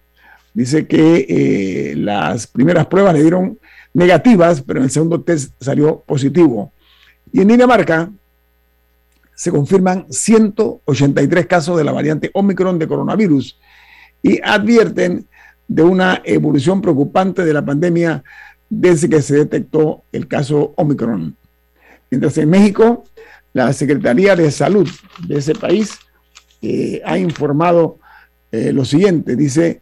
Dice 0.57 0.87
que 0.87 1.27
eh, 1.29 1.95
las 1.95 2.47
primeras 2.47 2.87
pruebas 2.87 3.13
le 3.13 3.21
dieron 3.21 3.59
negativas, 3.97 4.61
pero 4.61 4.77
en 4.77 4.83
el 4.83 4.91
segundo 4.91 5.21
test 5.21 5.51
salió 5.59 6.03
positivo. 6.05 6.71
Y 7.33 7.41
en 7.41 7.47
Dinamarca 7.47 8.11
se 9.33 9.49
confirman 9.49 10.05
183 10.07 11.47
casos 11.47 11.77
de 11.79 11.83
la 11.83 11.91
variante 11.91 12.29
Omicron 12.35 12.77
de 12.77 12.87
coronavirus 12.87 13.57
y 14.21 14.39
advierten 14.43 15.25
de 15.67 15.81
una 15.81 16.21
evolución 16.25 16.79
preocupante 16.79 17.43
de 17.43 17.53
la 17.53 17.65
pandemia 17.65 18.23
desde 18.69 19.09
que 19.09 19.23
se 19.23 19.35
detectó 19.35 20.03
el 20.11 20.27
caso 20.27 20.73
Omicron. 20.75 21.35
Mientras 22.11 22.37
en 22.37 22.51
México, 22.51 23.03
la 23.51 23.73
Secretaría 23.73 24.35
de 24.35 24.51
Salud 24.51 24.87
de 25.27 25.39
ese 25.39 25.55
país 25.55 25.97
eh, 26.61 27.01
ha 27.03 27.17
informado 27.17 27.97
eh, 28.51 28.71
lo 28.71 28.85
siguiente, 28.85 29.35
dice, 29.35 29.81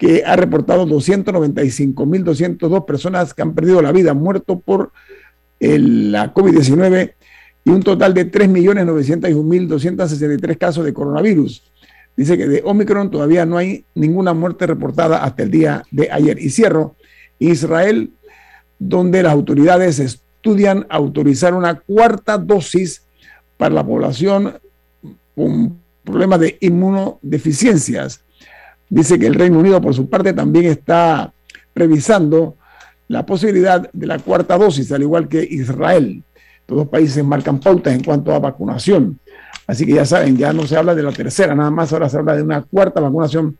que 0.00 0.24
ha 0.24 0.34
reportado 0.34 0.84
295.202 0.86 2.84
personas 2.86 3.34
que 3.34 3.42
han 3.42 3.54
perdido 3.54 3.82
la 3.82 3.92
vida, 3.92 4.14
muerto 4.14 4.58
por 4.58 4.92
la 5.60 6.32
COVID-19 6.32 7.12
y 7.66 7.70
un 7.70 7.82
total 7.82 8.14
de 8.14 8.32
3.901.263 8.32 10.56
casos 10.56 10.86
de 10.86 10.94
coronavirus. 10.94 11.62
Dice 12.16 12.38
que 12.38 12.48
de 12.48 12.62
Omicron 12.64 13.10
todavía 13.10 13.44
no 13.44 13.58
hay 13.58 13.84
ninguna 13.94 14.32
muerte 14.32 14.66
reportada 14.66 15.22
hasta 15.22 15.42
el 15.42 15.50
día 15.50 15.82
de 15.90 16.10
ayer. 16.10 16.38
Y 16.40 16.48
cierro, 16.48 16.96
Israel, 17.38 18.10
donde 18.78 19.22
las 19.22 19.34
autoridades 19.34 19.98
estudian 19.98 20.86
autorizar 20.88 21.52
una 21.52 21.74
cuarta 21.74 22.38
dosis 22.38 23.02
para 23.58 23.74
la 23.74 23.84
población 23.84 24.54
con 25.36 25.78
problemas 26.04 26.40
de 26.40 26.56
inmunodeficiencias. 26.60 28.22
Dice 28.90 29.18
que 29.18 29.26
el 29.26 29.36
Reino 29.36 29.60
Unido, 29.60 29.80
por 29.80 29.94
su 29.94 30.10
parte, 30.10 30.32
también 30.32 30.66
está 30.66 31.32
revisando 31.74 32.56
la 33.06 33.24
posibilidad 33.24 33.88
de 33.92 34.06
la 34.06 34.18
cuarta 34.18 34.58
dosis, 34.58 34.90
al 34.90 35.02
igual 35.02 35.28
que 35.28 35.42
Israel. 35.42 36.22
Todos 36.66 36.88
países 36.88 37.24
marcan 37.24 37.60
pautas 37.60 37.94
en 37.94 38.02
cuanto 38.02 38.32
a 38.34 38.40
vacunación. 38.40 39.18
Así 39.66 39.86
que 39.86 39.94
ya 39.94 40.04
saben, 40.04 40.36
ya 40.36 40.52
no 40.52 40.66
se 40.66 40.76
habla 40.76 40.94
de 40.94 41.04
la 41.04 41.12
tercera, 41.12 41.54
nada 41.54 41.70
más 41.70 41.92
ahora 41.92 42.08
se 42.08 42.18
habla 42.18 42.34
de 42.34 42.42
una 42.42 42.62
cuarta 42.62 43.00
vacunación 43.00 43.56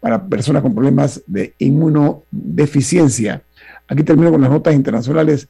para 0.00 0.22
personas 0.24 0.62
con 0.62 0.74
problemas 0.74 1.22
de 1.26 1.54
inmunodeficiencia. 1.58 3.42
Aquí 3.86 4.02
termino 4.02 4.32
con 4.32 4.40
las 4.40 4.50
notas 4.50 4.74
internacionales. 4.74 5.48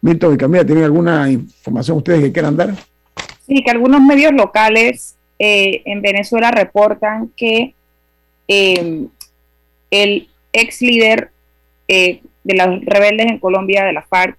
Milton 0.00 0.34
y 0.34 0.36
Camila, 0.38 0.64
¿tienen 0.64 0.84
alguna 0.84 1.30
información 1.30 1.98
ustedes 1.98 2.20
que 2.20 2.32
quieran 2.32 2.56
dar? 2.56 2.74
Sí, 3.46 3.62
que 3.62 3.70
algunos 3.70 4.00
medios 4.00 4.32
locales 4.32 5.16
eh, 5.38 5.82
en 5.84 6.00
Venezuela 6.00 6.50
reportan 6.50 7.30
que 7.36 7.74
Em, 8.54 9.08
el 9.90 10.28
ex 10.52 10.82
líder 10.82 11.30
eh, 11.88 12.20
de 12.44 12.54
los 12.54 12.84
rebeldes 12.84 13.28
en 13.28 13.38
Colombia 13.38 13.82
de 13.82 13.94
la 13.94 14.02
FARC, 14.02 14.36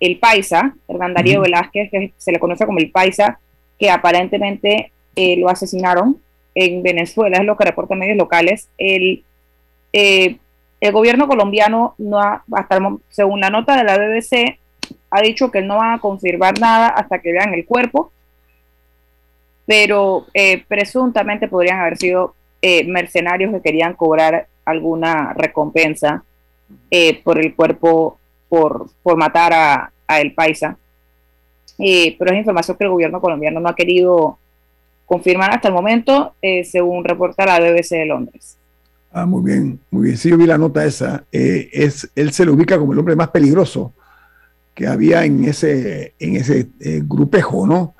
el 0.00 0.18
Paisa, 0.18 0.74
Hernán 0.86 1.14
Darío 1.14 1.40
Velázquez, 1.40 1.90
que 1.90 2.12
se 2.18 2.30
le 2.30 2.40
conoce 2.40 2.66
como 2.66 2.78
el 2.78 2.90
Paisa, 2.90 3.40
que 3.78 3.90
aparentemente 3.90 4.92
eh, 5.16 5.38
lo 5.38 5.48
asesinaron 5.48 6.20
en 6.54 6.82
Venezuela, 6.82 7.38
es 7.38 7.44
lo 7.46 7.56
que 7.56 7.64
reportan 7.64 8.00
medios 8.00 8.18
locales. 8.18 8.68
El, 8.76 9.24
eh, 9.94 10.36
el 10.82 10.92
gobierno 10.92 11.26
colombiano, 11.26 11.94
no 11.96 12.20
ha, 12.20 12.44
hasta 12.52 12.78
según 13.08 13.40
la 13.40 13.48
nota 13.48 13.78
de 13.78 13.84
la 13.84 13.96
BBC, 13.96 14.58
ha 15.10 15.22
dicho 15.22 15.50
que 15.50 15.62
no 15.62 15.78
van 15.78 15.94
a 15.94 16.00
confirmar 16.00 16.60
nada 16.60 16.88
hasta 16.88 17.20
que 17.20 17.32
vean 17.32 17.54
el 17.54 17.64
cuerpo, 17.64 18.12
pero 19.64 20.26
presuntamente 20.68 21.48
podrían 21.48 21.80
haber 21.80 21.96
sido 21.96 22.34
eh, 22.60 22.84
mercenarios 22.84 23.52
que 23.52 23.60
querían 23.60 23.94
cobrar 23.94 24.48
alguna 24.64 25.32
recompensa 25.32 26.24
eh, 26.90 27.22
por 27.22 27.38
el 27.38 27.54
cuerpo, 27.54 28.18
por, 28.48 28.90
por 29.02 29.16
matar 29.16 29.52
a, 29.52 30.20
El 30.20 30.34
Paisa. 30.34 30.76
Eh, 31.78 32.16
pero 32.18 32.32
es 32.32 32.38
información 32.38 32.76
que 32.76 32.84
el 32.84 32.90
gobierno 32.90 33.20
colombiano 33.20 33.60
no 33.60 33.68
ha 33.68 33.76
querido 33.76 34.38
confirmar 35.06 35.52
hasta 35.52 35.68
el 35.68 35.74
momento, 35.74 36.34
según 36.64 37.04
reporta 37.04 37.46
la 37.46 37.60
BBC 37.60 37.90
de 37.90 38.06
Londres. 38.06 38.56
Ah, 39.12 39.24
muy 39.24 39.42
bien, 39.42 39.78
muy 39.90 40.06
bien. 40.06 40.16
Sí, 40.18 40.28
yo 40.28 40.36
vi 40.36 40.46
la 40.46 40.58
nota 40.58 40.84
esa. 40.84 41.24
es, 41.30 42.10
él 42.14 42.32
se 42.32 42.44
lo 42.44 42.52
ubica 42.52 42.78
como 42.78 42.92
el 42.92 42.98
hombre 42.98 43.16
más 43.16 43.28
peligroso 43.28 43.94
que 44.74 44.86
había 44.86 45.24
en 45.24 45.44
ese, 45.44 46.14
en 46.18 46.36
ese 46.36 46.68
grupejo, 47.06 47.66
¿no? 47.66 47.94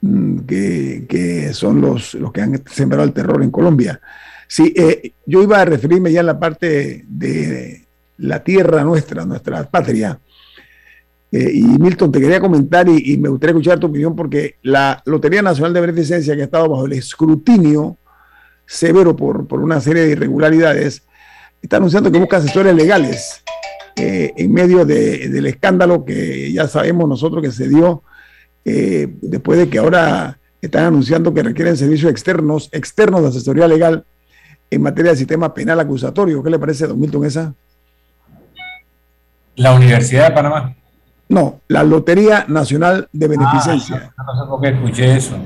Mm, 0.00 0.40
que, 0.46 1.50
son 1.52 1.80
los, 1.80 2.14
los 2.14 2.32
que 2.32 2.40
han 2.40 2.62
sembrado 2.66 3.04
el 3.04 3.12
terror 3.12 3.42
en 3.42 3.50
Colombia. 3.50 4.00
Sí, 4.48 4.72
eh, 4.76 5.12
yo 5.26 5.42
iba 5.42 5.60
a 5.60 5.64
referirme 5.64 6.12
ya 6.12 6.20
a 6.20 6.24
la 6.24 6.38
parte 6.38 7.04
de 7.08 7.86
la 8.18 8.42
tierra 8.42 8.84
nuestra, 8.84 9.24
nuestra 9.24 9.64
patria. 9.68 10.18
Eh, 11.32 11.50
y 11.54 11.62
Milton, 11.64 12.12
te 12.12 12.20
quería 12.20 12.40
comentar 12.40 12.88
y, 12.88 13.16
me 13.18 13.28
gustaría 13.28 13.52
escuchar 13.52 13.78
tu 13.78 13.88
opinión 13.88 14.14
porque 14.14 14.56
la 14.62 15.02
Lotería 15.04 15.42
Nacional 15.42 15.74
de 15.74 15.80
Beneficencia, 15.80 16.34
que 16.34 16.42
ha 16.42 16.44
estado 16.44 16.68
bajo 16.68 16.86
el 16.86 16.92
escrutinio 16.92 17.98
severo 18.64 19.14
por, 19.14 19.46
por 19.46 19.60
una 19.60 19.80
serie 19.80 20.02
de 20.02 20.12
irregularidades, 20.12 21.02
está 21.60 21.78
anunciando 21.78 22.12
que 22.12 22.18
busca 22.18 22.36
asesores 22.36 22.74
legales 22.74 23.42
eh, 23.96 24.32
en 24.36 24.52
medio 24.52 24.84
del 24.84 25.46
escándalo 25.46 26.04
que 26.04 26.52
ya 26.52 26.68
sabemos 26.68 27.08
nosotros 27.08 27.42
que 27.42 27.50
se 27.50 27.68
dio 27.68 28.02
eh, 28.68 29.08
después 29.22 29.60
de 29.60 29.68
que 29.68 29.78
ahora 29.78 30.40
están 30.60 30.86
anunciando 30.86 31.32
que 31.32 31.44
requieren 31.44 31.76
servicios 31.76 32.10
externos, 32.10 32.68
externos 32.72 33.22
de 33.22 33.28
asesoría 33.28 33.68
legal 33.68 34.04
en 34.68 34.82
materia 34.82 35.12
de 35.12 35.18
sistema 35.18 35.54
penal 35.54 35.78
acusatorio. 35.78 36.42
¿Qué 36.42 36.50
le 36.50 36.58
parece, 36.58 36.88
don 36.88 36.98
Milton, 36.98 37.24
esa? 37.24 37.54
La 39.54 39.72
Universidad 39.72 40.30
de 40.30 40.34
Panamá. 40.34 40.74
No, 41.28 41.60
la 41.68 41.84
Lotería 41.84 42.44
Nacional 42.48 43.08
de 43.12 43.28
Beneficencia. 43.28 44.12
Ah, 44.16 44.24
no 44.26 44.42
sé 44.42 44.48
por 44.48 44.60
qué 44.60 44.68
escuché 44.70 45.16
eso. 45.16 45.36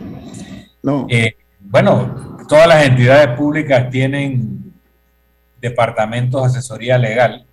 No. 0.83 1.07
Eh, 1.11 1.37
bueno, 1.61 2.39
todas 2.49 2.66
las 2.66 2.87
entidades 2.87 3.37
públicas 3.37 3.91
tienen 3.91 4.73
departamentos 5.61 6.41
de 6.41 6.49
asesoría 6.49 6.97
legal 6.97 7.45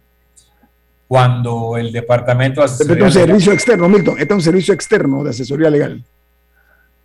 cuando 1.07 1.77
el 1.77 1.91
departamento 1.91 2.61
de 2.61 2.65
asesoría 2.65 2.93
Este 2.93 3.07
es 3.07 3.15
un 3.15 3.27
servicio 3.27 3.53
externo, 3.53 3.89
Milton, 3.89 4.15
este 4.19 4.33
es 4.33 4.35
un 4.35 4.41
servicio 4.41 4.73
externo 4.73 5.23
de 5.23 5.29
asesoría 5.29 5.69
legal. 5.69 6.03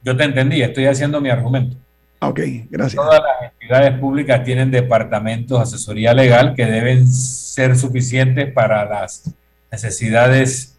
Yo 0.02 0.16
te 0.16 0.24
entendí, 0.24 0.60
estoy 0.60 0.86
haciendo 0.86 1.20
mi 1.20 1.30
argumento. 1.30 1.76
Ah, 2.18 2.28
ok, 2.28 2.40
gracias. 2.70 3.02
Todas 3.02 3.20
las 3.20 3.52
entidades 3.52 3.98
públicas 3.98 4.44
tienen 4.44 4.70
departamentos 4.70 5.58
de 5.58 5.62
asesoría 5.62 6.14
legal 6.14 6.54
que 6.54 6.66
deben 6.66 7.06
ser 7.06 7.76
suficientes 7.76 8.52
para 8.52 8.84
las 8.84 9.32
necesidades 9.70 10.78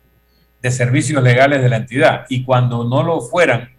de 0.62 0.72
servicios 0.72 1.22
legales 1.22 1.62
de 1.62 1.70
la 1.70 1.78
entidad. 1.78 2.26
Y 2.30 2.44
cuando 2.44 2.84
no 2.86 3.04
lo 3.04 3.22
fueran, 3.22 3.70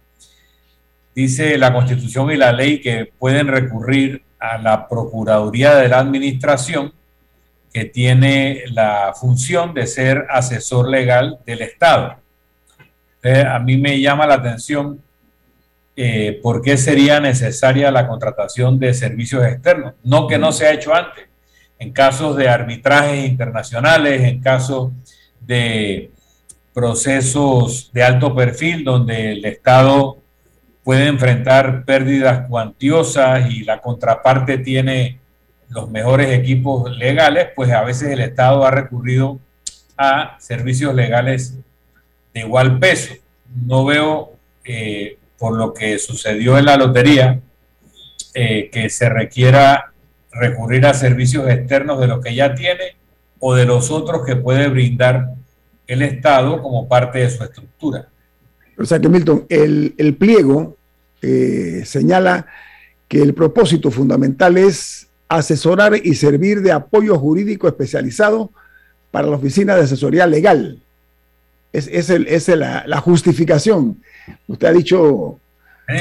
dice 1.15 1.57
la 1.57 1.73
Constitución 1.73 2.31
y 2.31 2.37
la 2.37 2.51
ley 2.51 2.81
que 2.81 3.11
pueden 3.17 3.47
recurrir 3.47 4.23
a 4.39 4.57
la 4.57 4.87
Procuraduría 4.87 5.75
de 5.75 5.87
la 5.87 5.99
Administración 5.99 6.93
que 7.75 7.83
tiene 7.83 8.63
la 8.71 9.13
función 9.19 9.73
de 9.73 9.85
ser 9.85 10.27
asesor 10.29 10.87
legal 10.87 11.39
del 11.45 11.61
Estado. 11.61 12.15
a 13.21 13.59
mí 13.59 13.75
me 13.75 13.99
llama 13.99 14.25
la 14.25 14.35
atención 14.35 15.01
eh, 15.93 16.39
por 16.41 16.61
qué 16.61 16.77
sería 16.77 17.19
necesaria 17.19 17.91
la 17.91 18.07
contratación 18.07 18.79
de 18.79 18.93
servicios 18.93 19.45
externos. 19.45 19.93
No 20.03 20.25
que 20.25 20.37
no 20.37 20.53
se 20.53 20.67
ha 20.67 20.71
hecho 20.71 20.95
antes. 20.95 21.25
En 21.77 21.91
casos 21.91 22.37
de 22.37 22.47
arbitrajes 22.47 23.27
internacionales, 23.27 24.21
en 24.21 24.39
casos 24.39 24.93
de 25.41 26.11
procesos 26.73 27.91
de 27.91 28.03
alto 28.03 28.33
perfil 28.33 28.85
donde 28.85 29.33
el 29.33 29.43
Estado 29.43 30.19
puede 30.81 31.07
enfrentar 31.07 31.83
pérdidas 31.83 32.47
cuantiosas 32.47 33.51
y 33.51 33.65
la 33.65 33.81
contraparte 33.81 34.59
tiene 34.59 35.19
los 35.75 35.91
mejores 35.91 36.29
equipos 36.29 36.89
legales, 36.97 37.49
pues 37.53 37.69
a 37.71 37.83
veces 37.83 38.09
el 38.09 38.21
Estado 38.21 38.65
ha 38.65 38.71
recurrido 38.71 39.39
a 39.97 40.37
servicios 40.39 40.95
legales 40.95 41.55
de 42.33 42.39
igual 42.39 42.79
peso. 42.79 43.13
No 43.67 43.83
veo 43.83 44.31
eh, 44.63 45.17
por 45.37 45.57
lo 45.57 45.73
que 45.73 45.99
sucedió 45.99 46.57
en 46.57 46.65
la 46.65 46.77
lotería, 46.77 47.41
eh, 48.33 48.69
que 48.71 48.89
se 48.89 49.09
requiera 49.09 49.91
recurrir 50.31 50.85
a 50.85 50.93
servicios 50.93 51.49
externos 51.49 51.99
de 51.99 52.07
los 52.07 52.23
que 52.23 52.33
ya 52.33 52.55
tiene 52.55 52.95
o 53.39 53.53
de 53.53 53.65
los 53.65 53.91
otros 53.91 54.25
que 54.25 54.37
puede 54.37 54.69
brindar 54.69 55.33
el 55.87 56.01
Estado 56.01 56.61
como 56.61 56.87
parte 56.87 57.19
de 57.19 57.29
su 57.29 57.43
estructura. 57.43 58.07
O 58.77 58.85
sea 58.85 58.99
que 58.99 59.09
Milton, 59.09 59.45
el, 59.49 60.15
pliego 60.17 60.77
eh, 61.21 61.83
señala 61.85 62.47
que 63.09 63.21
el 63.21 63.33
propósito 63.33 63.91
fundamental 63.91 64.57
es 64.57 65.09
asesorar 65.27 65.93
y 65.95 66.15
servir 66.15 66.61
de 66.61 66.71
apoyo 66.71 67.17
jurídico 67.17 67.67
especializado 67.67 68.51
para 69.11 69.27
la 69.27 69.35
oficina 69.35 69.75
de 69.75 69.83
asesoría 69.83 70.27
legal. 70.27 70.79
Es, 71.73 71.87
es, 71.87 72.47
la, 72.47 73.01
justificación. 73.01 74.01
Usted 74.47 74.67
ha 74.67 74.71
dicho 74.71 75.39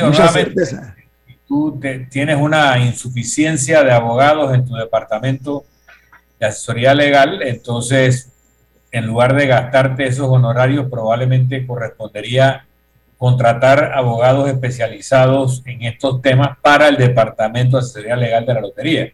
mucha 0.04 0.28
certeza. 0.28 0.94
Tú 1.46 1.80
tienes 2.10 2.36
una 2.40 2.78
insuficiencia 2.78 3.82
de 3.82 3.92
abogados 3.92 4.54
en 4.54 4.64
tu 4.64 4.74
departamento 4.74 5.64
de 6.38 6.46
asesoría 6.46 6.94
legal, 6.94 7.42
entonces 7.42 8.30
en 8.92 9.06
lugar 9.06 9.34
de 9.34 9.48
gastarte 9.48 10.06
esos 10.06 10.28
honorarios, 10.28 10.86
probablemente 10.88 11.66
correspondería 11.66 12.66
contratar 13.24 13.92
abogados 13.94 14.50
especializados 14.50 15.62
en 15.64 15.82
estos 15.84 16.20
temas 16.20 16.58
para 16.60 16.88
el 16.88 16.98
Departamento 16.98 17.78
de 17.78 17.82
Asesoría 17.82 18.16
Legal 18.16 18.44
de 18.44 18.52
la 18.52 18.60
Lotería. 18.60 19.12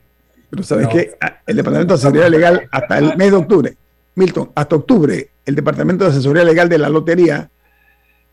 Pero 0.50 0.62
sabes 0.64 0.88
que 0.88 1.12
ah, 1.20 1.38
el 1.46 1.56
Departamento 1.56 1.94
de 1.94 1.98
Asesoría 1.98 2.28
Legal 2.28 2.68
hasta 2.72 2.98
el 2.98 3.16
mes 3.16 3.30
de 3.30 3.36
octubre 3.36 3.76
Milton, 4.16 4.50
hasta 4.56 4.74
octubre, 4.74 5.30
el 5.46 5.54
Departamento 5.54 6.02
de 6.02 6.10
Asesoría 6.10 6.42
Legal 6.42 6.68
de 6.68 6.78
la 6.78 6.88
Lotería 6.88 7.50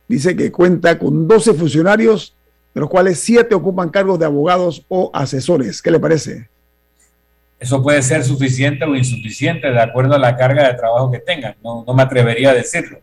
dice 0.07 0.35
que 0.35 0.51
cuenta 0.51 0.97
con 0.97 1.27
12 1.27 1.53
funcionarios, 1.53 2.35
de 2.73 2.81
los 2.81 2.89
cuales 2.89 3.19
7 3.19 3.53
ocupan 3.53 3.89
cargos 3.89 4.17
de 4.17 4.25
abogados 4.25 4.83
o 4.87 5.11
asesores. 5.13 5.79
¿Qué 5.79 5.91
le 5.91 5.99
parece? 5.99 6.49
Eso 7.59 7.83
puede 7.83 8.01
ser 8.01 8.23
suficiente 8.23 8.83
o 8.83 8.95
insuficiente 8.95 9.69
de 9.69 9.79
acuerdo 9.79 10.15
a 10.15 10.19
la 10.19 10.35
carga 10.35 10.67
de 10.67 10.73
trabajo 10.73 11.11
que 11.11 11.19
tengan. 11.19 11.55
No, 11.63 11.85
me 11.93 12.01
atrevería 12.01 12.49
a 12.49 12.55
decirlo. 12.55 12.99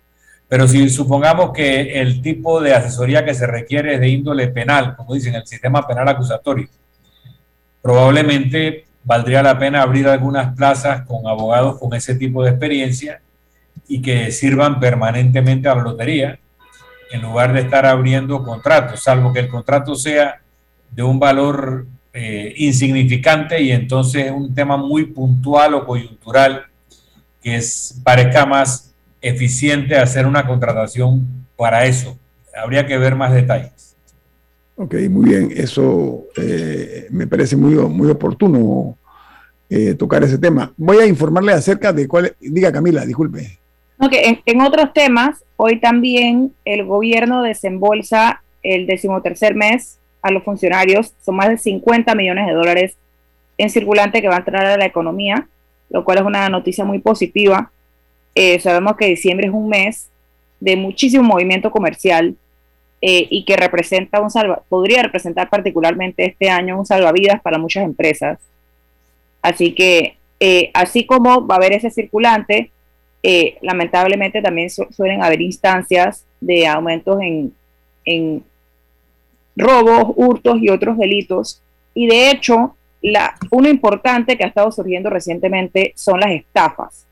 Pero 0.49 0.69
si 0.69 0.89
supongamos 0.89 1.53
que 1.53 2.01
el 2.01 2.21
tipo 2.21 2.61
de 2.61 2.75
asesoría 2.75 3.25
que 3.25 3.35
se 3.35 3.47
requiere 3.47 3.95
es 3.95 4.01
de 4.01 4.09
índole 4.09 4.49
penal, 4.49 4.95
como 4.97 5.15
dicen, 5.15 5.35
el 5.35 5.47
sistema 5.47 5.87
penal 5.87 6.09
acusatorio, 6.09 6.69
probablemente 7.83 8.85
valdría 9.05 9.43
la 9.43 9.59
pena 9.59 9.83
abrir 9.83 10.09
algunas 10.09 10.55
plazas 10.55 11.03
con 11.07 11.27
abogados 11.27 11.79
con 11.79 11.95
ese 11.95 12.15
tipo 12.15 12.43
de 12.43 12.51
experiencia 12.51 13.21
y 13.89 14.01
que 14.01 14.31
sirvan 14.33 14.81
permanentemente 14.81 15.69
a 15.69 15.75
la 15.75 15.83
lotería, 15.83 16.39
en 17.11 17.23
lugar 17.23 17.53
de 17.53 17.61
estar 17.61 17.87
abriendo 17.87 18.43
contratos, 18.43 19.03
salvo 19.03 19.33
que 19.33 19.41
el 19.41 19.49
contrato 19.49 19.95
sea 19.95 20.41
de 20.91 21.03
un 21.03 21.19
valor 21.19 21.87
eh, 22.13 22.55
insignificante 22.57 23.61
y 23.61 23.73
entonces 23.73 24.31
un 24.31 24.55
tema 24.55 24.77
muy 24.77 25.07
puntual 25.07 25.75
o 25.75 25.85
coyuntural 25.85 26.65
que 27.43 27.57
es, 27.57 28.01
parezca 28.03 28.47
más 28.47 28.94
eficiente 29.25 29.97
hacer 29.97 30.27
una 30.27 30.47
contratación 30.47 31.27
para 31.57 31.87
eso. 31.87 32.19
Habría 32.57 32.87
que 32.87 32.99
ver 32.99 33.17
más 33.17 33.33
detalles. 33.33 33.97
Ok, 34.77 34.95
muy 35.09 35.31
bien. 35.31 35.53
Eso 35.55 36.25
eh, 36.37 37.07
me 37.11 37.27
parece 37.27 37.57
muy, 37.57 37.75
muy 37.75 38.11
oportuno 38.11 38.97
eh, 39.71 39.95
tocar 39.95 40.23
ese 40.23 40.39
tema. 40.39 40.73
Voy 40.77 40.99
a 40.99 41.07
informarle 41.07 41.53
acerca 41.53 41.93
de 41.93 42.07
cuál. 42.07 42.35
Diga 42.41 42.71
Camila, 42.71 43.05
disculpe. 43.07 43.59
Okay, 43.99 44.41
en, 44.45 44.61
otros 44.61 44.93
temas, 44.93 45.45
hoy 45.57 45.81
también 45.81 46.53
el 46.65 46.85
gobierno 46.85 47.43
desembolsa 47.43 48.43
el 48.63 48.87
decimotercer 48.87 49.55
mes 49.55 49.99
a 50.21 50.31
los 50.31 50.43
funcionarios. 50.43 51.15
Son 51.25 51.37
más 51.37 51.49
de 51.49 51.59
50 51.59 52.15
millones 52.15 52.47
de 52.47 52.53
dólares 52.53 52.97
en 53.57 53.71
circulante 53.71 54.21
que 54.21 54.29
va 54.29 54.35
a 54.35 54.39
entrar 54.39 54.67
a 54.67 54.77
la 54.77 54.87
economía, 54.87 55.49
lo 55.91 56.05
cual 56.05 56.19
es 56.19 56.25
una 56.25 56.49
noticia 56.49 56.85
muy 56.85 56.99
positiva. 56.99 57.71
Eh, 58.35 58.59
sabemos 58.61 58.97
que 58.97 59.07
diciembre 59.07 59.47
es 59.47 59.53
un 59.53 59.69
mes 59.69 60.09
de 60.61 60.77
muchísimo 60.77 61.23
movimiento 61.23 61.71
comercial 61.71 62.37
eh, 63.07 63.27
y 63.29 63.45
que 63.45 63.55
representa 63.55 64.23
un 64.23 64.31
podría 64.67 65.03
representar 65.03 65.51
particularmente 65.51 66.25
este 66.25 66.49
año 66.49 66.79
un 66.79 66.87
salvavidas 66.87 67.43
para 67.43 67.59
muchas 67.59 67.85
empresas. 67.85 68.39
Así 69.43 69.75
que, 69.75 70.17
eh, 70.41 70.71
así 70.73 71.05
como 71.05 71.47
va 71.47 71.57
a 71.57 71.59
haber 71.59 71.75
ese 71.75 71.91
circulante, 71.91 72.71
eh, 73.23 73.59
lamentablemente 73.61 74.41
también 74.41 74.71
suelen 74.71 75.23
haber 75.23 75.43
instancias 75.43 76.25
de 76.41 76.67
aumentos 76.67 77.21
en, 77.21 78.43
robos, 79.55 80.15
hurtos 80.17 80.57
y 80.63 80.71
otros 80.71 80.97
delitos. 80.97 81.61
Y 81.93 82.07
de 82.07 82.31
hecho, 82.31 82.75
uno 83.51 83.69
importante 83.69 84.39
que 84.39 84.45
ha 84.45 84.49
estado 84.49 84.73
surgiendo 84.73 85.11
recientemente 85.11 85.93
son 85.95 86.21
las 86.21 86.31
estafas. 86.31 87.05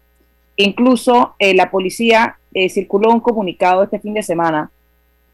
Incluso 0.56 1.34
la 1.38 1.70
policía 1.70 2.36
circuló 2.68 3.10
un 3.10 3.20
comunicado 3.20 3.82
este 3.82 3.98
fin 3.98 4.14
de 4.14 4.22
semana 4.22 4.70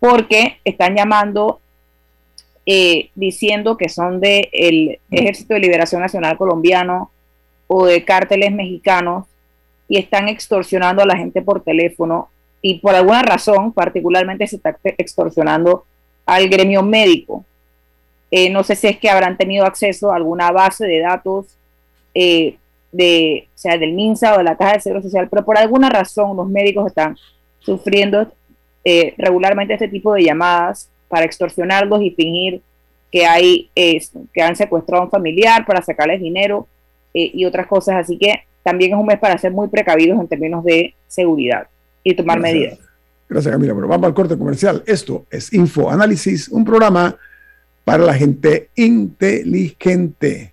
porque 0.00 0.58
están 0.64 0.94
llamando 0.94 1.60
eh, 2.70 3.10
diciendo 3.14 3.76
que 3.78 3.88
son 3.88 4.20
del 4.20 4.48
el 4.52 4.98
Ejército 5.10 5.54
de 5.54 5.60
Liberación 5.60 6.02
Nacional 6.02 6.36
Colombiano 6.36 7.10
o 7.66 7.86
de 7.86 8.04
cárteles 8.04 8.52
mexicanos 8.52 9.26
y 9.88 9.96
están 9.96 10.28
extorsionando 10.28 11.02
a 11.02 11.06
la 11.06 11.16
gente 11.16 11.40
por 11.40 11.62
teléfono 11.62 12.28
y 12.60 12.78
por 12.80 12.94
alguna 12.94 13.22
razón 13.22 13.72
particularmente 13.72 14.46
se 14.46 14.56
está 14.56 14.76
extorsionando 14.84 15.84
al 16.26 16.48
gremio 16.48 16.82
médico. 16.82 17.44
Eh, 18.30 18.50
no 18.50 18.62
sé 18.62 18.76
si 18.76 18.86
es 18.88 18.98
que 18.98 19.08
habrán 19.08 19.38
tenido 19.38 19.64
acceso 19.64 20.12
a 20.12 20.16
alguna 20.16 20.52
base 20.52 20.86
de 20.86 21.00
datos 21.00 21.46
eh, 22.12 22.58
de, 22.92 23.48
sea, 23.54 23.76
del 23.76 23.92
MINSA 23.92 24.34
o 24.34 24.38
de 24.38 24.44
la 24.44 24.56
Caja 24.56 24.74
de 24.74 24.80
Seguro 24.80 25.02
Social, 25.02 25.28
pero 25.30 25.44
por 25.44 25.58
alguna 25.58 25.88
razón 25.88 26.36
los 26.36 26.48
médicos 26.48 26.86
están 26.86 27.16
sufriendo 27.60 28.30
eh, 28.84 29.14
regularmente 29.18 29.74
este 29.74 29.88
tipo 29.88 30.14
de 30.14 30.24
llamadas 30.24 30.88
para 31.08 31.24
extorsionarlos 31.24 32.02
y 32.02 32.10
fingir 32.10 32.62
que 33.10 33.26
hay 33.26 33.70
que 33.74 34.42
han 34.42 34.56
secuestrado 34.56 35.02
a 35.02 35.04
un 35.06 35.10
familiar 35.10 35.64
para 35.66 35.82
sacarles 35.82 36.20
dinero 36.20 36.66
eh, 37.14 37.30
y 37.34 37.44
otras 37.44 37.66
cosas. 37.66 37.96
Así 37.96 38.18
que 38.18 38.42
también 38.62 38.92
es 38.92 38.98
un 38.98 39.06
mes 39.06 39.18
para 39.18 39.38
ser 39.38 39.52
muy 39.52 39.68
precavidos 39.68 40.20
en 40.20 40.28
términos 40.28 40.64
de 40.64 40.94
seguridad 41.06 41.66
y 42.04 42.14
tomar 42.14 42.38
medidas. 42.38 42.78
Gracias, 43.28 43.52
Camila. 43.52 43.74
Pero 43.74 43.88
vamos 43.88 44.06
al 44.06 44.14
corte 44.14 44.38
comercial. 44.38 44.82
Esto 44.86 45.26
es 45.30 45.52
Info 45.52 45.90
Análisis, 45.90 46.48
un 46.48 46.64
programa 46.64 47.16
para 47.84 48.04
la 48.04 48.14
gente 48.14 48.68
inteligente. 48.74 50.52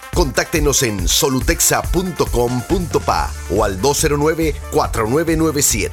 Contáctenos 0.13 0.83
en 0.83 1.07
solutexa.com.pa 1.07 3.31
o 3.49 3.63
al 3.63 3.81
209-4997. 3.81 5.89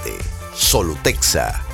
Solutexa. 0.55 1.65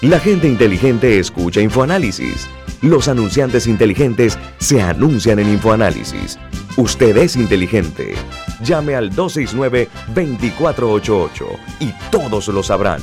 La 0.00 0.18
gente 0.18 0.48
inteligente 0.48 1.20
escucha 1.20 1.60
InfoAnálisis 1.60 2.48
Los 2.80 3.06
anunciantes 3.06 3.68
inteligentes 3.68 4.36
se 4.58 4.82
anuncian 4.82 5.38
en 5.38 5.50
InfoAnálisis. 5.50 6.40
Usted 6.76 7.16
es 7.18 7.36
inteligente. 7.36 8.16
Llame 8.64 8.96
al 8.96 9.12
269-2488 9.12 11.46
y 11.78 11.92
todos 12.10 12.48
lo 12.48 12.64
sabrán. 12.64 13.02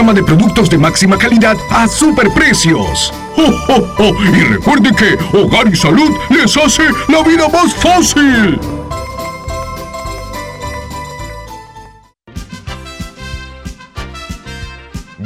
de 0.01 0.23
productos 0.23 0.67
de 0.67 0.79
máxima 0.79 1.15
calidad 1.15 1.55
a 1.69 1.87
superprecios. 1.87 3.13
¡Oh, 3.37 4.13
Y 4.35 4.43
recuerde 4.45 4.89
que 4.95 5.37
Hogar 5.37 5.67
y 5.67 5.75
Salud 5.75 6.09
les 6.29 6.57
hace 6.57 6.83
la 7.07 7.21
vida 7.21 7.47
más 7.47 7.73
fácil. 7.75 8.59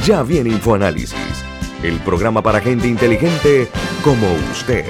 Ya 0.05 0.21
viene 0.21 0.49
InfoAnálisis, 0.49 1.15
el 1.81 1.97
programa 2.01 2.41
para 2.43 2.59
gente 2.59 2.87
inteligente 2.87 3.69
como 4.03 4.27
usted. 4.51 4.85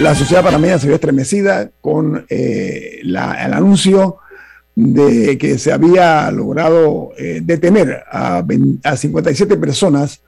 La 0.00 0.14
sociedad 0.14 0.44
panameña 0.44 0.78
se 0.78 0.86
vio 0.86 0.94
estremecida 0.94 1.70
con 1.80 2.24
eh, 2.28 3.00
el 3.02 3.16
anuncio 3.16 4.18
de 4.76 5.36
que 5.38 5.58
se 5.58 5.72
había 5.72 6.30
logrado 6.30 7.10
eh, 7.18 7.40
detener 7.42 8.04
a, 8.08 8.44
57 8.96 9.56
personas 9.56 10.22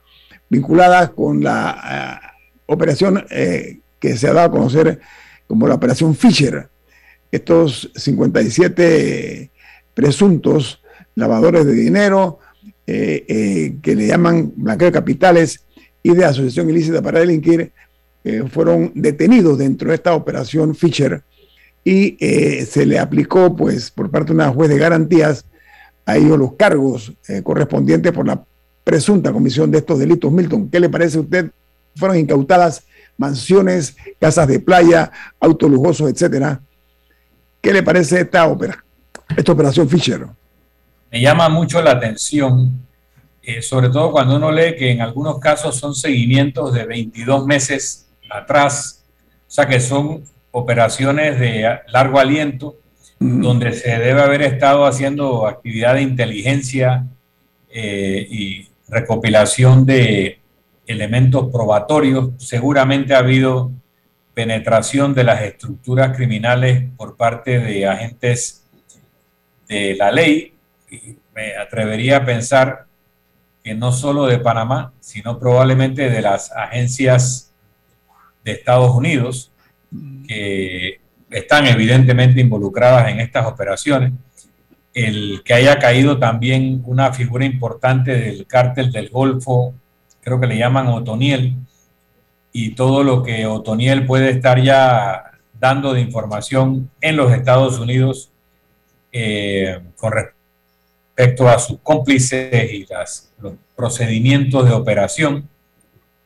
vinculadas 0.48 1.10
con 1.10 1.44
la 1.44 2.20
eh, 2.24 2.26
operación 2.66 3.24
que 3.28 4.16
se 4.16 4.28
ha 4.28 4.32
dado 4.32 4.48
a 4.48 4.50
conocer 4.50 5.00
como 5.46 5.68
la 5.68 5.74
operación 5.74 6.16
Fisher. 6.16 6.68
Estos 7.30 7.92
57 7.94 9.50
presuntos 9.94 10.82
lavadores 11.14 11.64
de 11.64 11.74
dinero 11.74 12.40
que 12.86 13.80
le 13.84 14.06
llaman 14.06 14.52
blanqueo 14.56 14.86
de 14.86 14.92
capitales 14.92 15.64
y 16.02 16.12
de 16.12 16.24
asociación 16.24 16.70
ilícita 16.70 17.00
para 17.02 17.20
delinquir 17.20 17.72
eh, 18.22 18.44
fueron 18.50 18.92
detenidos 18.94 19.56
dentro 19.56 19.88
de 19.88 19.94
esta 19.94 20.14
operación 20.14 20.74
Fisher 20.74 21.22
y 21.82 22.18
eh, 22.20 22.66
se 22.66 22.84
le 22.84 22.98
aplicó, 22.98 23.56
pues, 23.56 23.90
por 23.90 24.10
parte 24.10 24.28
de 24.28 24.34
una 24.34 24.50
juez 24.50 24.68
de 24.68 24.76
garantías 24.76 25.46
a 26.04 26.18
ellos 26.18 26.38
los 26.38 26.52
cargos 26.54 27.12
eh, 27.28 27.42
correspondientes 27.42 28.12
por 28.12 28.26
la 28.26 28.44
presunta 28.84 29.32
comisión 29.32 29.70
de 29.70 29.78
estos 29.78 29.98
delitos. 29.98 30.30
Milton, 30.30 30.68
¿qué 30.68 30.80
le 30.80 30.90
parece 30.90 31.16
a 31.16 31.20
usted? 31.22 31.50
Fueron 31.96 32.18
incautadas 32.18 32.84
mansiones, 33.16 33.96
casas 34.18 34.48
de 34.48 34.60
playa, 34.60 35.10
autos 35.40 35.70
lujosos, 35.70 36.10
etcétera. 36.10 36.60
¿Qué 37.62 37.72
le 37.72 37.82
parece 37.82 38.20
esta, 38.20 38.54
esta 39.34 39.52
operación 39.52 39.88
Fisher? 39.88 40.26
Me 41.10 41.20
llama 41.20 41.48
mucho 41.48 41.82
la 41.82 41.92
atención, 41.92 42.80
sobre 43.62 43.88
todo 43.88 44.12
cuando 44.12 44.36
uno 44.36 44.52
lee 44.52 44.76
que 44.78 44.90
en 44.90 45.00
algunos 45.00 45.38
casos 45.38 45.76
son 45.76 45.94
seguimientos 45.94 46.72
de 46.72 46.84
22 46.84 47.46
meses 47.46 48.09
atrás, 48.30 49.04
o 49.48 49.50
sea 49.50 49.66
que 49.66 49.80
son 49.80 50.24
operaciones 50.52 51.38
de 51.38 51.80
largo 51.88 52.18
aliento, 52.18 52.76
donde 53.18 53.74
se 53.74 53.98
debe 53.98 54.22
haber 54.22 54.40
estado 54.40 54.86
haciendo 54.86 55.46
actividad 55.46 55.94
de 55.94 56.02
inteligencia 56.02 57.06
eh, 57.68 58.26
y 58.30 58.68
recopilación 58.88 59.84
de 59.84 60.40
elementos 60.86 61.50
probatorios. 61.52 62.30
Seguramente 62.38 63.14
ha 63.14 63.18
habido 63.18 63.72
penetración 64.32 65.14
de 65.14 65.24
las 65.24 65.42
estructuras 65.42 66.16
criminales 66.16 66.84
por 66.96 67.16
parte 67.16 67.58
de 67.60 67.86
agentes 67.86 68.64
de 69.68 69.94
la 69.96 70.10
ley. 70.10 70.54
Y 70.90 71.16
me 71.34 71.56
atrevería 71.56 72.18
a 72.18 72.24
pensar 72.24 72.86
que 73.62 73.74
no 73.74 73.92
solo 73.92 74.26
de 74.26 74.38
Panamá, 74.38 74.92
sino 75.00 75.38
probablemente 75.38 76.08
de 76.08 76.22
las 76.22 76.50
agencias 76.52 77.49
de 78.44 78.52
Estados 78.52 78.94
Unidos 78.94 79.50
que 80.26 81.00
están 81.30 81.66
evidentemente 81.66 82.40
involucradas 82.40 83.10
en 83.10 83.20
estas 83.20 83.46
operaciones. 83.46 84.12
El 84.92 85.42
que 85.44 85.54
haya 85.54 85.78
caído 85.78 86.18
también 86.18 86.82
una 86.84 87.12
figura 87.12 87.44
importante 87.44 88.12
del 88.12 88.46
cártel 88.46 88.90
del 88.90 89.08
Golfo, 89.08 89.74
creo 90.20 90.40
que 90.40 90.46
le 90.46 90.58
llaman 90.58 90.88
Otoniel, 90.88 91.56
y 92.52 92.70
todo 92.74 93.04
lo 93.04 93.22
que 93.22 93.46
Otoniel 93.46 94.06
puede 94.06 94.30
estar 94.30 94.60
ya 94.60 95.30
dando 95.58 95.92
de 95.92 96.00
información 96.00 96.90
en 97.00 97.16
los 97.16 97.32
Estados 97.32 97.78
Unidos 97.78 98.32
eh, 99.12 99.80
con 99.96 100.12
respecto 100.12 101.48
a 101.48 101.58
sus 101.58 101.78
cómplices 101.80 102.72
y 102.72 102.86
las, 102.86 103.32
los 103.40 103.54
procedimientos 103.76 104.68
de 104.68 104.74
operación. 104.74 105.48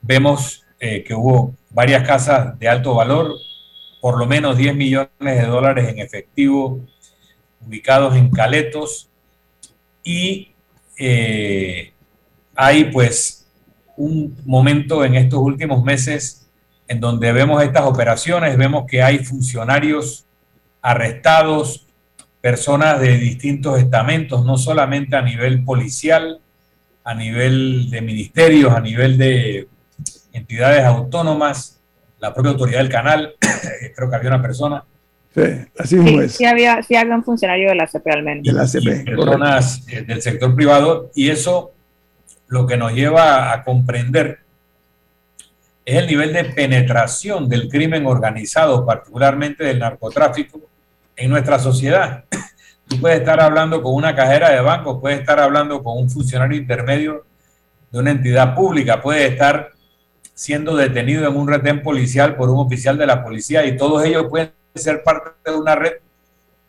Vemos 0.00 0.64
eh, 0.80 1.02
que 1.02 1.14
hubo 1.14 1.54
varias 1.74 2.06
casas 2.06 2.58
de 2.58 2.68
alto 2.68 2.94
valor, 2.94 3.34
por 4.00 4.16
lo 4.18 4.26
menos 4.26 4.56
10 4.56 4.76
millones 4.76 5.08
de 5.20 5.46
dólares 5.46 5.88
en 5.88 5.98
efectivo 5.98 6.80
ubicados 7.60 8.16
en 8.16 8.30
Caletos. 8.30 9.10
Y 10.04 10.52
eh, 10.98 11.92
hay 12.54 12.84
pues 12.84 13.46
un 13.96 14.36
momento 14.44 15.04
en 15.04 15.16
estos 15.16 15.40
últimos 15.40 15.82
meses 15.82 16.48
en 16.86 17.00
donde 17.00 17.32
vemos 17.32 17.62
estas 17.62 17.84
operaciones, 17.84 18.56
vemos 18.56 18.84
que 18.86 19.02
hay 19.02 19.18
funcionarios 19.18 20.26
arrestados, 20.82 21.86
personas 22.40 23.00
de 23.00 23.16
distintos 23.16 23.78
estamentos, 23.78 24.44
no 24.44 24.58
solamente 24.58 25.16
a 25.16 25.22
nivel 25.22 25.64
policial, 25.64 26.40
a 27.02 27.14
nivel 27.14 27.90
de 27.90 28.02
ministerios, 28.02 28.72
a 28.74 28.80
nivel 28.80 29.16
de 29.16 29.66
entidades 30.34 30.84
autónomas, 30.84 31.80
la 32.18 32.34
propia 32.34 32.50
autoridad 32.52 32.80
del 32.80 32.90
canal, 32.90 33.34
creo 33.96 34.10
que 34.10 34.16
había 34.16 34.28
una 34.28 34.42
persona. 34.42 34.84
Sí, 35.34 35.42
así 35.78 35.96
mismo 35.96 36.20
es. 36.20 36.32
Sí 36.32 36.44
había, 36.44 36.82
sí 36.82 36.94
había 36.94 37.14
un 37.14 37.24
funcionario 37.24 37.70
de 37.70 37.74
la 37.76 37.86
CP 37.86 38.10
al 38.10 38.22
menos. 38.22 38.44
De 38.44 38.52
la 38.52 38.66
CP, 38.66 39.04
personas 39.04 39.82
eh, 39.88 40.02
del 40.02 40.20
sector 40.20 40.54
privado 40.54 41.10
y 41.14 41.30
eso 41.30 41.72
lo 42.48 42.66
que 42.66 42.76
nos 42.76 42.92
lleva 42.92 43.52
a 43.52 43.64
comprender 43.64 44.40
es 45.84 45.96
el 45.96 46.06
nivel 46.06 46.32
de 46.32 46.44
penetración 46.44 47.48
del 47.48 47.68
crimen 47.68 48.06
organizado, 48.06 48.86
particularmente 48.86 49.64
del 49.64 49.80
narcotráfico, 49.80 50.60
en 51.16 51.30
nuestra 51.30 51.58
sociedad. 51.58 52.24
Tú 52.88 53.00
puedes 53.00 53.18
estar 53.18 53.40
hablando 53.40 53.82
con 53.82 53.94
una 53.94 54.14
cajera 54.14 54.50
de 54.50 54.60
banco, 54.60 55.00
puedes 55.00 55.20
estar 55.20 55.40
hablando 55.40 55.82
con 55.82 55.98
un 55.98 56.10
funcionario 56.10 56.56
intermedio 56.56 57.24
de 57.90 57.98
una 57.98 58.10
entidad 58.10 58.54
pública, 58.54 59.00
puedes 59.00 59.32
estar 59.32 59.73
siendo 60.34 60.76
detenido 60.76 61.28
en 61.28 61.36
un 61.36 61.48
retén 61.48 61.82
policial 61.82 62.36
por 62.36 62.50
un 62.50 62.58
oficial 62.58 62.98
de 62.98 63.06
la 63.06 63.22
policía 63.22 63.64
y 63.64 63.76
todos 63.76 64.04
ellos 64.04 64.26
pueden 64.28 64.52
ser 64.74 65.02
parte 65.02 65.30
de 65.50 65.56
una 65.56 65.76
red 65.76 65.92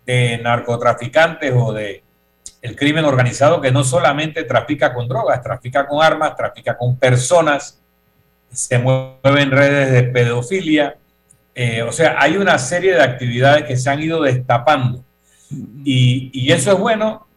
de 0.05 0.37
narcotraficantes 0.37 1.51
o 1.55 1.73
de 1.73 2.03
el 2.61 2.75
crimen 2.75 3.05
organizado 3.05 3.61
que 3.61 3.71
no 3.71 3.83
solamente 3.83 4.43
trafica 4.43 4.93
con 4.93 5.07
drogas, 5.07 5.41
trafica 5.41 5.87
con 5.87 6.03
armas, 6.03 6.35
trafica 6.35 6.75
con 6.75 6.97
personas, 6.97 7.79
se 8.51 8.79
mueve 8.79 9.41
en 9.41 9.51
redes 9.51 9.91
de 9.91 10.03
pedofilia. 10.03 10.97
Eh, 11.53 11.83
o 11.83 11.91
sea, 11.91 12.15
hay 12.19 12.37
una 12.37 12.57
serie 12.57 12.93
de 12.93 13.03
actividades 13.03 13.65
que 13.65 13.77
se 13.77 13.89
han 13.89 14.01
ido 14.01 14.21
destapando. 14.21 15.03
Y, 15.83 16.31
y 16.33 16.51
eso 16.51 16.71
es 16.71 16.79
bueno 16.79 17.27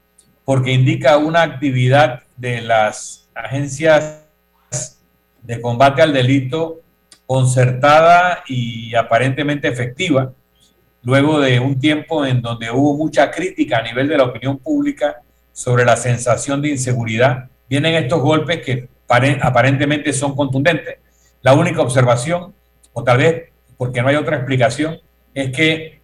porque 0.47 0.72
indica 0.72 1.18
una 1.18 1.43
actividad 1.43 2.22
de 2.39 2.62
las 2.62 3.29
agencias 3.35 4.22
de 5.49 5.62
combate 5.62 6.03
al 6.03 6.12
delito 6.12 6.82
concertada 7.26 8.44
y 8.46 8.94
aparentemente 8.94 9.66
efectiva, 9.66 10.32
luego 11.03 11.40
de 11.40 11.59
un 11.59 11.80
tiempo 11.80 12.26
en 12.26 12.42
donde 12.42 12.70
hubo 12.70 12.99
mucha 12.99 13.30
crítica 13.30 13.78
a 13.78 13.82
nivel 13.82 14.09
de 14.09 14.18
la 14.18 14.24
opinión 14.24 14.59
pública 14.59 15.22
sobre 15.51 15.86
la 15.86 15.96
sensación 15.96 16.61
de 16.61 16.68
inseguridad, 16.68 17.49
vienen 17.68 17.94
estos 17.94 18.20
golpes 18.20 18.61
que 18.61 18.90
aparentemente 19.09 20.12
son 20.12 20.36
contundentes. 20.36 20.99
La 21.40 21.55
única 21.55 21.80
observación, 21.80 22.55
o 22.92 23.03
tal 23.03 23.16
vez 23.16 23.44
porque 23.78 24.03
no 24.03 24.09
hay 24.09 24.16
otra 24.16 24.36
explicación, 24.36 24.99
es 25.32 25.51
que 25.51 26.03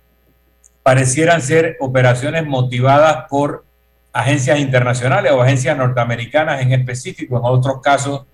parecieran 0.83 1.43
ser 1.43 1.77
operaciones 1.81 2.47
motivadas 2.47 3.27
por 3.29 3.67
agencias 4.11 4.59
internacionales 4.59 5.33
o 5.33 5.43
agencias 5.43 5.77
norteamericanas 5.77 6.63
en 6.63 6.73
específico, 6.73 7.37
en 7.37 7.43
otros 7.45 7.83
casos 7.83 8.25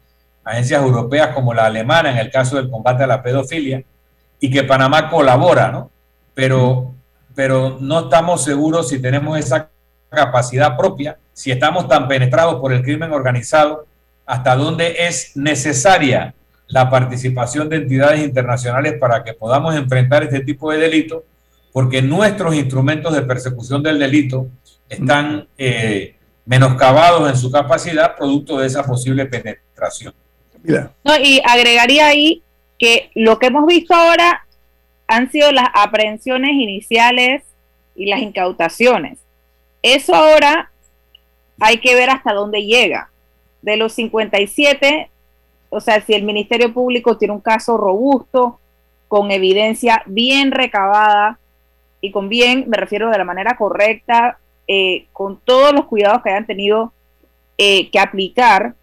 agencias 0.51 0.82
europeas 0.82 1.34
como 1.34 1.55
la 1.55 1.66
alemana 1.66 2.11
en 2.11 2.18
el 2.18 2.30
caso 2.30 2.57
del 2.57 2.70
combate 2.70 3.05
a 3.05 3.07
la 3.07 3.22
pedofilia, 3.22 3.82
y 4.40 4.51
que 4.51 4.64
Panamá 4.64 5.11
colabora, 5.11 5.70
¿no? 5.70 5.90
Pero, 6.34 6.94
pero 7.34 7.76
no 7.80 8.01
estamos 8.01 8.42
seguros 8.42 8.88
si 8.88 9.01
tenemos 9.01 9.38
esa 9.38 9.70
capacidad 10.09 10.76
propia, 10.76 11.18
si 11.32 11.51
estamos 11.51 11.86
tan 11.88 12.09
penetrados 12.09 12.61
por 12.61 12.72
el 12.72 12.82
crimen 12.82 13.12
organizado, 13.12 13.86
hasta 14.26 14.57
dónde 14.57 14.96
es 14.98 15.36
necesaria 15.36 16.34
la 16.68 16.88
participación 16.88 17.68
de 17.68 17.76
entidades 17.76 18.22
internacionales 18.22 18.94
para 18.98 19.24
que 19.24 19.34
podamos 19.34 19.74
enfrentar 19.74 20.22
este 20.22 20.40
tipo 20.40 20.70
de 20.70 20.78
delitos, 20.78 21.22
porque 21.72 22.01
nuestros 22.01 22.55
instrumentos 22.55 23.12
de 23.12 23.22
persecución 23.22 23.82
del 23.82 23.98
delito 23.98 24.48
están 24.88 25.48
eh, 25.59 26.16
menoscabados 26.44 27.28
en 27.28 27.36
su 27.36 27.51
capacidad 27.51 28.16
producto 28.16 28.59
de 28.59 28.66
esa 28.66 28.84
posible 28.84 29.26
penetración. 29.26 30.14
No, 31.04 31.16
y 31.18 31.40
agregaría 31.44 32.06
ahí 32.06 32.42
que 32.78 33.11
lo 33.14 33.38
que 33.38 33.46
hemos 33.46 33.66
visto 33.66 33.94
ahora 33.94 34.46
han 35.06 35.30
sido 35.30 35.52
las 35.52 35.68
aprehensiones 35.74 36.52
iniciales 36.52 37.42
y 37.94 38.06
las 38.06 38.20
incautaciones. 38.20 39.18
Eso 39.82 40.14
ahora 40.14 40.70
hay 41.58 41.78
que 41.78 41.94
ver 41.94 42.11
hasta 42.11 42.32
dónde 42.32 42.64
llega. 42.64 43.11
De 43.62 43.76
los 43.76 43.92
57, 43.92 45.11
o 45.68 45.80
sea, 45.80 46.00
si 46.00 46.14
el 46.14 46.22
Ministerio 46.22 46.72
Público 46.72 47.18
tiene 47.18 47.34
un 47.34 47.40
caso 47.40 47.76
robusto, 47.76 48.58
con 49.08 49.30
evidencia 49.32 50.02
bien 50.06 50.52
recabada 50.52 51.38
y 52.00 52.12
con 52.12 52.28
bien, 52.28 52.66
me 52.68 52.76
refiero 52.76 53.11
de 53.11 53.18
la 53.18 53.24
manera 53.24 53.56
correcta, 53.56 54.38
eh, 54.68 55.06
con 55.12 55.40
todos 55.40 55.72
los 55.72 55.86
cuidados 55.86 56.22
que 56.22 56.30
hayan 56.30 56.46
tenido 56.46 56.92
eh, 57.58 57.90
que 57.90 57.98
aplicar, 57.98 58.74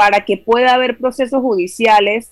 para 0.00 0.24
que 0.24 0.38
pueda 0.38 0.72
haber 0.72 0.96
procesos 0.96 1.42
judiciales 1.42 2.30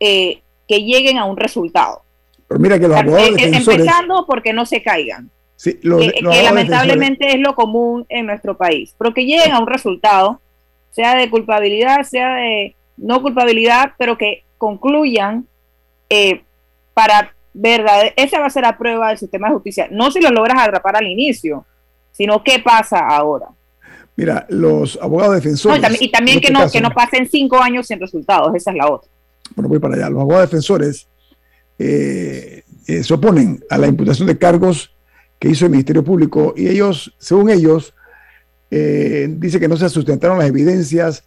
eh, 0.00 0.42
que 0.66 0.82
lleguen 0.82 1.18
a 1.18 1.24
un 1.24 1.36
resultado. 1.36 2.02
Pero 2.48 2.58
mira 2.58 2.80
que 2.80 2.88
los 2.88 2.96
abogados 2.96 3.28
eh, 3.28 3.32
eh, 3.38 3.46
defensores... 3.46 3.80
Empezando 3.82 4.26
porque 4.26 4.52
no 4.52 4.66
se 4.66 4.82
caigan. 4.82 5.30
Sí, 5.54 5.74
que, 5.74 6.20
lamentablemente 6.20 7.28
es 7.28 7.38
lo 7.38 7.54
común 7.54 8.06
en 8.08 8.26
nuestro 8.26 8.56
país. 8.56 8.92
Pero 8.98 9.14
que 9.14 9.24
lleguen 9.24 9.52
a 9.52 9.60
un 9.60 9.68
resultado, 9.68 10.40
sea 10.90 11.14
de 11.14 11.30
culpabilidad, 11.30 12.02
sea 12.02 12.34
de 12.34 12.74
no 12.96 13.22
culpabilidad, 13.22 13.92
pero 13.96 14.18
que 14.18 14.42
concluyan 14.58 15.46
para 16.92 17.32
verdad, 17.54 18.12
esa 18.16 18.40
va 18.40 18.46
a 18.46 18.50
ser 18.50 18.64
la 18.64 18.76
prueba 18.76 19.10
del 19.10 19.18
sistema 19.18 19.46
de 19.46 19.54
justicia. 19.54 19.86
No 19.92 20.10
si 20.10 20.20
lo 20.20 20.30
logras 20.30 20.60
atrapar 20.60 20.96
al 20.96 21.06
inicio, 21.06 21.64
sino 22.10 22.42
qué 22.42 22.58
pasa 22.58 23.06
ahora. 23.06 23.46
Mira, 24.20 24.44
los 24.50 24.98
abogados 25.00 25.36
defensores. 25.36 25.78
y 25.98 26.10
también, 26.10 26.36
este 26.36 26.48
que, 26.48 26.52
no, 26.52 26.70
que 26.70 26.80
no 26.82 26.90
pasen 26.90 27.26
cinco 27.26 27.58
años 27.58 27.86
sin 27.86 27.98
resultados, 27.98 28.54
esa 28.54 28.70
es 28.70 28.76
la 28.76 28.90
otra. 28.90 29.10
Bueno, 29.56 29.70
voy 29.70 29.78
para 29.78 29.94
allá. 29.94 30.10
Los 30.10 30.20
abogados 30.20 30.50
defensores 30.50 31.08
eh, 31.78 32.62
eh, 32.86 33.02
se 33.02 33.14
oponen 33.14 33.64
a 33.70 33.78
la 33.78 33.86
imputación 33.86 34.28
de 34.28 34.36
cargos 34.36 34.94
que 35.38 35.48
hizo 35.48 35.64
el 35.64 35.70
Ministerio 35.70 36.04
Público 36.04 36.52
y 36.54 36.68
ellos, 36.68 37.14
según 37.16 37.48
ellos, 37.48 37.94
eh, 38.70 39.26
dice 39.38 39.58
que 39.58 39.68
no 39.68 39.78
se 39.78 39.88
sustentaron 39.88 40.38
las 40.38 40.48
evidencias 40.48 41.24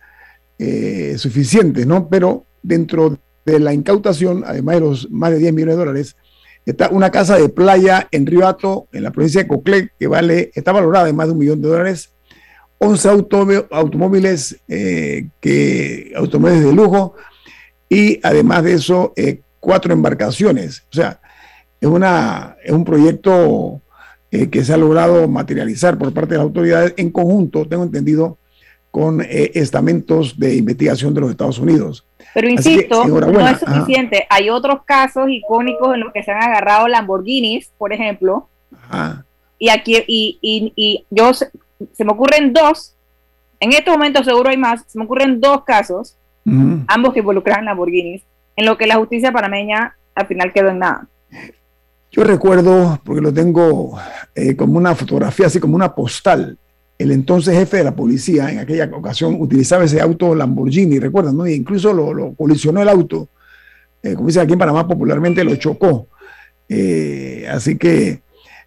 suficientes, 1.18 1.88
¿no? 1.88 2.08
Pero 2.10 2.46
dentro 2.62 3.18
de 3.44 3.60
la 3.60 3.74
incautación, 3.74 4.44
además 4.46 4.76
de 4.76 4.82
los 4.82 5.12
más 5.12 5.32
de 5.32 5.40
10 5.40 5.54
millones 5.54 5.76
de 5.76 5.80
dólares, 5.80 6.16
está 6.64 6.90
una 6.90 7.10
casa 7.10 7.38
de 7.38 7.50
playa 7.50 8.08
en 8.12 8.28
Río 8.28 8.48
Hato, 8.48 8.88
en 8.94 9.02
la 9.02 9.12
provincia 9.12 9.42
de 9.42 9.48
Coclé, 9.48 9.90
que 10.00 10.06
vale, 10.06 10.52
está 10.54 10.72
valorada 10.72 11.10
en 11.10 11.16
más 11.16 11.26
de 11.26 11.34
un 11.34 11.40
millón 11.40 11.60
de 11.60 11.70
dólares 11.70 12.13
11 12.84 13.10
automóviles, 13.72 14.60
eh, 14.68 15.28
que, 15.40 16.12
automóviles 16.16 16.66
de 16.66 16.74
lujo 16.74 17.16
y 17.88 18.20
además 18.24 18.64
de 18.64 18.74
eso, 18.74 19.14
eh, 19.16 19.40
cuatro 19.60 19.94
embarcaciones. 19.94 20.84
O 20.92 20.96
sea, 20.96 21.22
es, 21.80 21.88
una, 21.88 22.58
es 22.62 22.72
un 22.72 22.84
proyecto 22.84 23.82
eh, 24.32 24.50
que 24.50 24.66
se 24.66 24.74
ha 24.74 24.78
logrado 24.78 25.28
materializar 25.30 25.98
por 25.98 26.14
parte 26.14 26.32
de 26.32 26.38
las 26.40 26.46
autoridades 26.46 26.94
en 26.98 27.10
conjunto, 27.10 27.66
tengo 27.66 27.84
entendido, 27.84 28.38
con 28.92 29.26
estamentos 29.28 30.38
de 30.38 30.56
investigación 30.56 31.16
de 31.16 31.22
los 31.22 31.32
Estados 31.32 31.58
Unidos. 31.58 32.06
Pero 32.36 32.48
insisto, 32.48 33.06
no 33.08 33.48
es 33.48 33.60
suficiente. 33.60 34.28
Hay 34.30 34.52
otros 34.52 34.84
casos 34.86 35.30
icónicos 35.30 35.96
en 35.96 36.02
los 36.02 36.14
que 36.14 36.22
se 36.22 36.30
han 36.30 36.44
agarrado 36.44 36.88
Lamborghinis, 36.88 37.72
por 37.80 37.92
ejemplo. 37.92 38.50
Y 39.58 39.70
aquí, 39.70 39.96
y, 40.06 40.38
y, 40.42 40.74
y 40.76 41.06
yo 41.10 41.32
se 41.94 42.06
me 42.06 42.12
ocurren 42.12 42.54
dos, 42.54 42.96
en 43.60 43.72
este 43.74 43.90
momento 43.90 44.24
seguro 44.24 44.50
hay 44.50 44.58
más, 44.58 44.84
se 44.88 44.98
me 44.98 45.06
ocurren 45.06 45.40
dos 45.40 45.64
casos, 45.64 46.18
ambos 46.88 47.14
que 47.14 47.20
involucran 47.20 47.66
Lamborghinis, 47.66 48.24
en 48.56 48.66
lo 48.66 48.78
que 48.78 48.88
la 48.88 48.96
justicia 48.96 49.32
panameña 49.32 49.96
al 50.14 50.28
final 50.28 50.52
quedó 50.52 50.70
en 50.70 50.80
nada. 50.80 51.08
Yo 52.12 52.24
recuerdo, 52.24 53.00
porque 53.04 53.22
lo 53.22 53.34
tengo 53.34 53.98
eh, 54.36 54.56
como 54.56 54.78
una 54.78 54.94
fotografía, 54.94 55.48
así 55.48 55.60
como 55.60 55.76
una 55.76 55.96
postal, 55.96 56.58
el 57.00 57.12
entonces 57.12 57.58
jefe 57.58 57.78
de 57.78 57.84
la 57.86 57.96
policía 57.96 58.52
en 58.52 58.60
aquella 58.60 58.90
ocasión 58.94 59.38
utilizaba 59.40 59.84
ese 59.84 60.00
auto 60.00 60.36
Lamborghini, 60.36 61.00
recuerdan, 61.00 61.38
¿no? 61.38 61.46
E 61.46 61.56
incluso 61.56 61.92
lo, 61.92 62.34
colisionó 62.36 62.82
el 62.82 62.90
auto, 62.90 63.30
eh, 64.02 64.14
como 64.14 64.28
dicen 64.28 64.44
aquí 64.44 64.54
en 64.54 64.60
Panamá 64.60 64.88
popularmente, 64.88 65.44
lo 65.44 65.56
chocó. 65.56 66.08
Eh, 66.70 67.48
así 67.52 67.78
que 67.78 68.22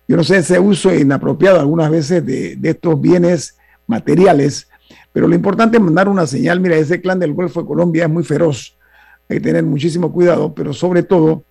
yo 0.09 0.17
no 0.17 0.25
sé, 0.25 0.39
ese 0.39 0.59
uso 0.59 0.95
inapropiado 0.95 1.61
algunas 1.61 1.91
veces 1.91 2.25
de, 2.25 2.59
estos 2.63 3.01
bienes 3.01 3.57
materiales, 3.87 4.69
pero 5.13 5.27
lo 5.27 5.35
importante 5.35 5.77
es 5.77 5.83
mandar 5.83 6.09
una 6.09 6.27
señal, 6.27 6.61
mira, 6.61 6.77
ese 6.77 7.01
clan 7.01 7.19
del 7.19 7.33
Golfo 7.33 7.63
de 7.63 7.67
Colombia 7.67 8.05
es 8.05 8.11
muy 8.11 8.23
feroz, 8.23 8.77
hay 9.29 9.39
que 9.39 9.43
tener 9.43 9.65
muchísimo 9.65 10.13
cuidado, 10.13 10.55
pero 10.55 10.73
sobre 10.73 11.03
todo, 11.03 11.45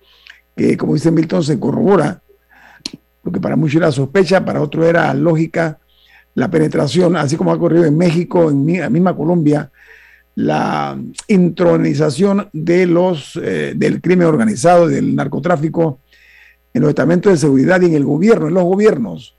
que 0.56 0.76
como 0.76 0.94
dice 0.94 1.10
Milton, 1.10 1.42
se 1.42 1.60
corrobora, 1.60 2.22
porque 3.22 3.40
para 3.40 3.56
muchos 3.56 3.76
era 3.76 3.92
sospecha, 3.92 4.44
para 4.44 4.62
otros 4.62 4.86
era 4.86 5.12
lógica, 5.12 5.78
la 6.34 6.50
penetración, 6.50 7.16
así 7.16 7.36
como 7.36 7.50
ha 7.50 7.54
ocurrido 7.54 7.84
en 7.84 7.96
México, 7.96 8.50
en 8.50 8.80
la 8.80 8.90
misma 8.90 9.16
Colombia, 9.16 9.70
la 10.36 10.98
intronización 11.28 12.48
de 12.52 12.86
los, 12.86 13.38
eh, 13.42 13.72
del 13.74 14.02
crimen 14.02 14.28
organizado, 14.28 14.86
del 14.86 15.16
narcotráfico, 15.16 16.00
en 16.76 16.82
los 16.82 16.90
estamentos 16.90 17.32
de 17.32 17.38
seguridad 17.38 17.80
y 17.80 17.86
en 17.86 17.94
el 17.94 18.04
gobierno, 18.04 18.48
en 18.48 18.54
los 18.54 18.64
gobiernos, 18.64 19.34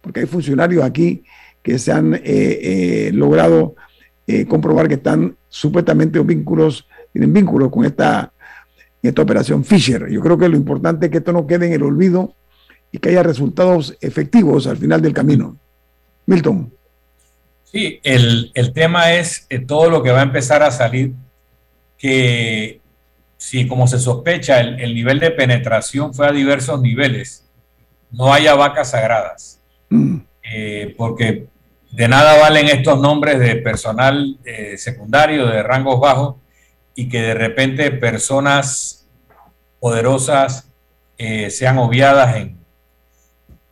porque 0.00 0.20
hay 0.20 0.26
funcionarios 0.26 0.82
aquí 0.82 1.22
que 1.62 1.78
se 1.78 1.92
han 1.92 2.14
eh, 2.14 2.20
eh, 2.24 3.10
logrado 3.14 3.76
eh, 4.26 4.44
comprobar 4.44 4.88
que 4.88 4.94
están 4.94 5.36
supuestamente 5.48 6.18
vínculos, 6.18 6.88
tienen 7.12 7.32
vínculos 7.32 7.70
con 7.70 7.84
esta, 7.84 8.32
esta 9.00 9.22
operación 9.22 9.64
Fisher. 9.64 10.08
Yo 10.10 10.20
creo 10.20 10.36
que 10.36 10.48
lo 10.48 10.56
importante 10.56 11.06
es 11.06 11.12
que 11.12 11.18
esto 11.18 11.32
no 11.32 11.46
quede 11.46 11.68
en 11.68 11.74
el 11.74 11.84
olvido 11.84 12.34
y 12.90 12.98
que 12.98 13.10
haya 13.10 13.22
resultados 13.22 13.96
efectivos 14.00 14.66
al 14.66 14.76
final 14.76 15.00
del 15.00 15.12
camino. 15.12 15.56
Milton. 16.26 16.72
Sí, 17.66 18.00
el, 18.02 18.50
el 18.52 18.72
tema 18.72 19.12
es 19.12 19.46
todo 19.68 19.90
lo 19.90 20.02
que 20.02 20.10
va 20.10 20.18
a 20.18 20.24
empezar 20.24 20.64
a 20.64 20.72
salir, 20.72 21.12
que 21.96 22.79
si 23.40 23.66
como 23.66 23.86
se 23.86 23.98
sospecha 23.98 24.60
el, 24.60 24.94
nivel 24.94 25.18
de 25.18 25.30
penetración 25.30 26.12
fue 26.12 26.28
a 26.28 26.30
diversos 26.30 26.78
niveles, 26.82 27.48
no 28.10 28.34
haya 28.34 28.54
vacas 28.54 28.90
sagradas. 28.90 29.62
Mm. 29.88 30.18
Eh, 30.42 30.94
porque 30.98 31.46
de 31.90 32.06
nada 32.06 32.38
valen 32.38 32.68
estos 32.68 33.00
nombres 33.00 33.38
de 33.38 33.56
personal 33.56 34.38
eh, 34.44 34.76
secundario, 34.76 35.46
de 35.46 35.62
rangos 35.62 35.98
bajos, 35.98 36.36
y 36.94 37.08
que 37.08 37.22
de 37.22 37.32
repente 37.32 37.90
personas 37.92 39.08
poderosas 39.80 40.68
eh, 41.16 41.48
sean 41.48 41.78
obviadas 41.78 42.36
en, 42.36 42.58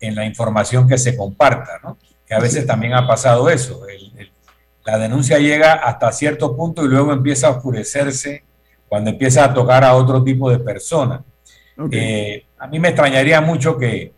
en, 0.01 0.15
la 0.15 0.25
información 0.25 0.89
que 0.89 0.97
se 0.97 1.15
comparta, 1.15 1.79
¿no? 1.85 1.99
que 2.27 2.35
a 2.35 2.41
veces 2.41 2.67
también 2.67 2.95
ha 2.95 3.07
pasado 3.07 3.51
eso. 3.51 3.83
la 4.87 4.97
denuncia 4.97 5.39
llega 5.39 5.75
hasta 5.75 6.11
cierto 6.11 6.57
punto 6.57 6.87
y 6.87 6.89
luego 6.89 7.13
empieza 7.13 7.49
a 7.49 7.51
oscurecerse 7.51 8.48
cuando 8.89 9.11
empieza 9.11 9.45
a 9.45 9.55
tocar 9.55 9.85
a 9.85 9.95
otro 9.95 10.23
tipo 10.23 10.51
de 10.51 10.59
personas. 10.59 11.21
Eh, 11.91 12.45
a 12.59 12.67
mí 12.67 12.81
me 12.81 12.89
extrañaría 12.89 13.41
mucho 13.41 13.79
que 13.79 14.13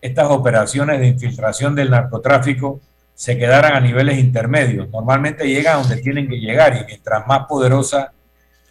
estas 0.00 0.30
operaciones 0.30 1.00
de 1.00 1.08
infiltración 1.08 1.74
del 1.74 1.90
narcotráfico 1.90 2.80
se 3.14 3.36
quedaran 3.36 3.74
a 3.74 3.80
niveles 3.80 4.18
intermedios. 4.18 4.88
Normalmente 4.90 5.46
llegan 5.46 5.76
a 5.76 5.80
donde 5.82 5.96
tienen 5.96 6.28
que 6.28 6.38
llegar 6.38 6.76
y 6.76 6.86
mientras 6.86 7.26
más 7.26 7.46
poderosa 7.46 8.12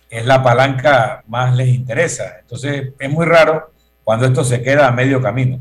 es 0.09 0.25
la 0.25 0.41
palanca 0.41 1.23
más 1.27 1.55
les 1.55 1.69
interesa. 1.69 2.37
Entonces 2.41 2.93
es 2.97 3.11
muy 3.11 3.25
raro 3.25 3.71
cuando 4.03 4.25
esto 4.25 4.43
se 4.43 4.61
queda 4.61 4.87
a 4.87 4.91
medio 4.91 5.21
camino. 5.21 5.59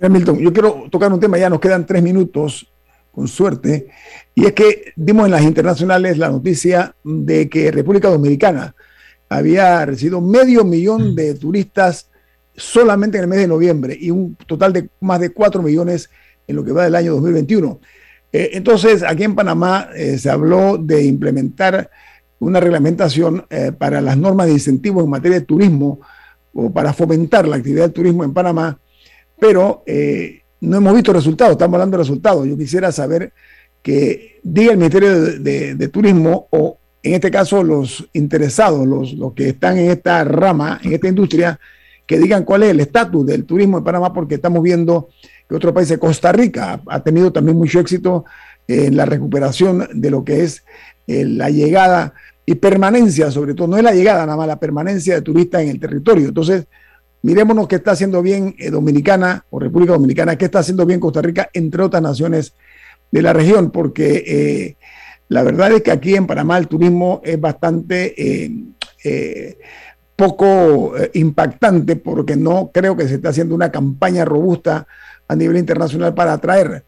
Milton, 0.00 0.38
yo 0.38 0.52
quiero 0.52 0.84
tocar 0.90 1.12
un 1.12 1.20
tema, 1.20 1.38
ya 1.38 1.50
nos 1.50 1.60
quedan 1.60 1.86
tres 1.86 2.02
minutos, 2.02 2.66
con 3.12 3.28
suerte, 3.28 3.88
y 4.34 4.46
es 4.46 4.52
que 4.52 4.92
dimos 4.96 5.26
en 5.26 5.32
las 5.32 5.42
internacionales 5.42 6.16
la 6.16 6.30
noticia 6.30 6.94
de 7.04 7.48
que 7.48 7.70
República 7.70 8.08
Dominicana 8.08 8.74
había 9.36 9.84
recibido 9.86 10.20
medio 10.20 10.64
millón 10.64 11.14
de 11.14 11.34
turistas 11.34 12.08
solamente 12.54 13.18
en 13.18 13.24
el 13.24 13.28
mes 13.28 13.38
de 13.40 13.48
noviembre 13.48 13.96
y 13.98 14.10
un 14.10 14.36
total 14.46 14.72
de 14.72 14.88
más 15.00 15.20
de 15.20 15.30
cuatro 15.30 15.62
millones 15.62 16.10
en 16.46 16.56
lo 16.56 16.64
que 16.64 16.72
va 16.72 16.84
del 16.84 16.94
año 16.94 17.12
2021. 17.14 17.80
Eh, 18.32 18.50
entonces, 18.54 19.02
aquí 19.02 19.24
en 19.24 19.34
Panamá 19.34 19.88
eh, 19.94 20.18
se 20.18 20.30
habló 20.30 20.78
de 20.78 21.04
implementar 21.04 21.90
una 22.38 22.60
reglamentación 22.60 23.44
eh, 23.50 23.72
para 23.76 24.00
las 24.00 24.16
normas 24.16 24.46
de 24.46 24.54
incentivos 24.54 25.04
en 25.04 25.10
materia 25.10 25.40
de 25.40 25.46
turismo 25.46 26.00
o 26.54 26.70
para 26.72 26.92
fomentar 26.92 27.46
la 27.46 27.56
actividad 27.56 27.84
del 27.84 27.92
turismo 27.92 28.24
en 28.24 28.32
Panamá, 28.32 28.78
pero 29.40 29.82
no 30.60 30.76
hemos 30.76 30.94
visto 30.94 31.12
resultados, 31.12 31.52
estamos 31.52 31.74
hablando 31.74 31.96
de 31.96 32.02
resultados. 32.02 32.46
Yo 32.46 32.56
quisiera 32.56 32.92
saber 32.92 33.32
que 33.82 34.40
diga 34.42 34.72
el 34.72 34.78
Ministerio 34.78 35.40
de, 35.40 35.88
Turismo 35.88 36.46
o 36.50 36.78
en 37.02 37.14
este 37.14 37.30
caso 37.30 37.62
los 37.62 38.08
interesados, 38.12 38.86
los, 38.86 39.12
los 39.14 39.32
que 39.32 39.50
están 39.50 39.78
en 39.78 39.90
esta 39.90 40.22
rama, 40.24 40.80
en 40.82 40.92
esta 40.92 41.08
industria, 41.08 41.58
que 42.06 42.18
digan 42.18 42.44
cuál 42.44 42.64
es 42.64 42.70
el 42.70 42.80
estatus 42.80 43.26
del 43.26 43.44
turismo 43.44 43.78
en 43.78 43.84
Panamá, 43.84 44.12
porque 44.12 44.36
estamos 44.36 44.62
viendo 44.62 45.08
que 45.48 45.54
otro 45.54 45.72
país, 45.72 45.92
Costa 45.98 46.32
Rica, 46.32 46.80
ha 46.86 47.00
tenido 47.02 47.32
también 47.32 47.56
mucho 47.56 47.80
éxito 47.80 48.24
en 48.68 48.96
la 48.96 49.04
recuperación 49.04 49.88
de 49.92 50.10
lo 50.10 50.24
que 50.24 50.42
es 50.42 50.64
eh, 51.06 51.24
la 51.24 51.50
llegada 51.50 52.14
y 52.44 52.54
permanencia, 52.56 53.30
sobre 53.30 53.54
todo, 53.54 53.68
no 53.68 53.76
es 53.76 53.82
la 53.82 53.92
llegada 53.92 54.26
nada 54.26 54.36
más, 54.36 54.46
la 54.46 54.58
permanencia 54.58 55.14
de 55.14 55.22
turistas 55.22 55.62
en 55.62 55.68
el 55.68 55.80
territorio. 55.80 56.28
Entonces, 56.28 56.66
mirémonos 57.22 57.68
qué 57.68 57.76
está 57.76 57.92
haciendo 57.92 58.22
bien 58.22 58.54
eh, 58.58 58.70
Dominicana 58.70 59.44
o 59.50 59.58
República 59.58 59.92
Dominicana, 59.92 60.36
qué 60.36 60.46
está 60.46 60.60
haciendo 60.60 60.86
bien 60.86 61.00
Costa 61.00 61.22
Rica, 61.22 61.50
entre 61.52 61.82
otras 61.82 62.02
naciones 62.02 62.54
de 63.10 63.22
la 63.22 63.32
región, 63.32 63.70
porque 63.70 64.24
eh, 64.26 64.76
la 65.32 65.42
verdad 65.42 65.72
es 65.72 65.82
que 65.82 65.90
aquí 65.90 66.14
en 66.14 66.26
Panamá 66.26 66.58
el 66.58 66.68
turismo 66.68 67.20
es 67.24 67.40
bastante 67.40 68.14
poco 70.16 70.96
eh, 70.96 71.10
impactante 71.14 71.96
porque 71.96 72.36
no 72.36 72.70
creo 72.72 72.96
que 72.96 73.08
se 73.08 73.14
esté 73.16 73.28
haciendo 73.28 73.54
una 73.54 73.72
campaña 73.72 74.24
robusta 74.24 74.86
a 75.26 75.34
nivel 75.34 75.56
internacional 75.56 76.14
para 76.14 76.34
atraer 76.34 76.84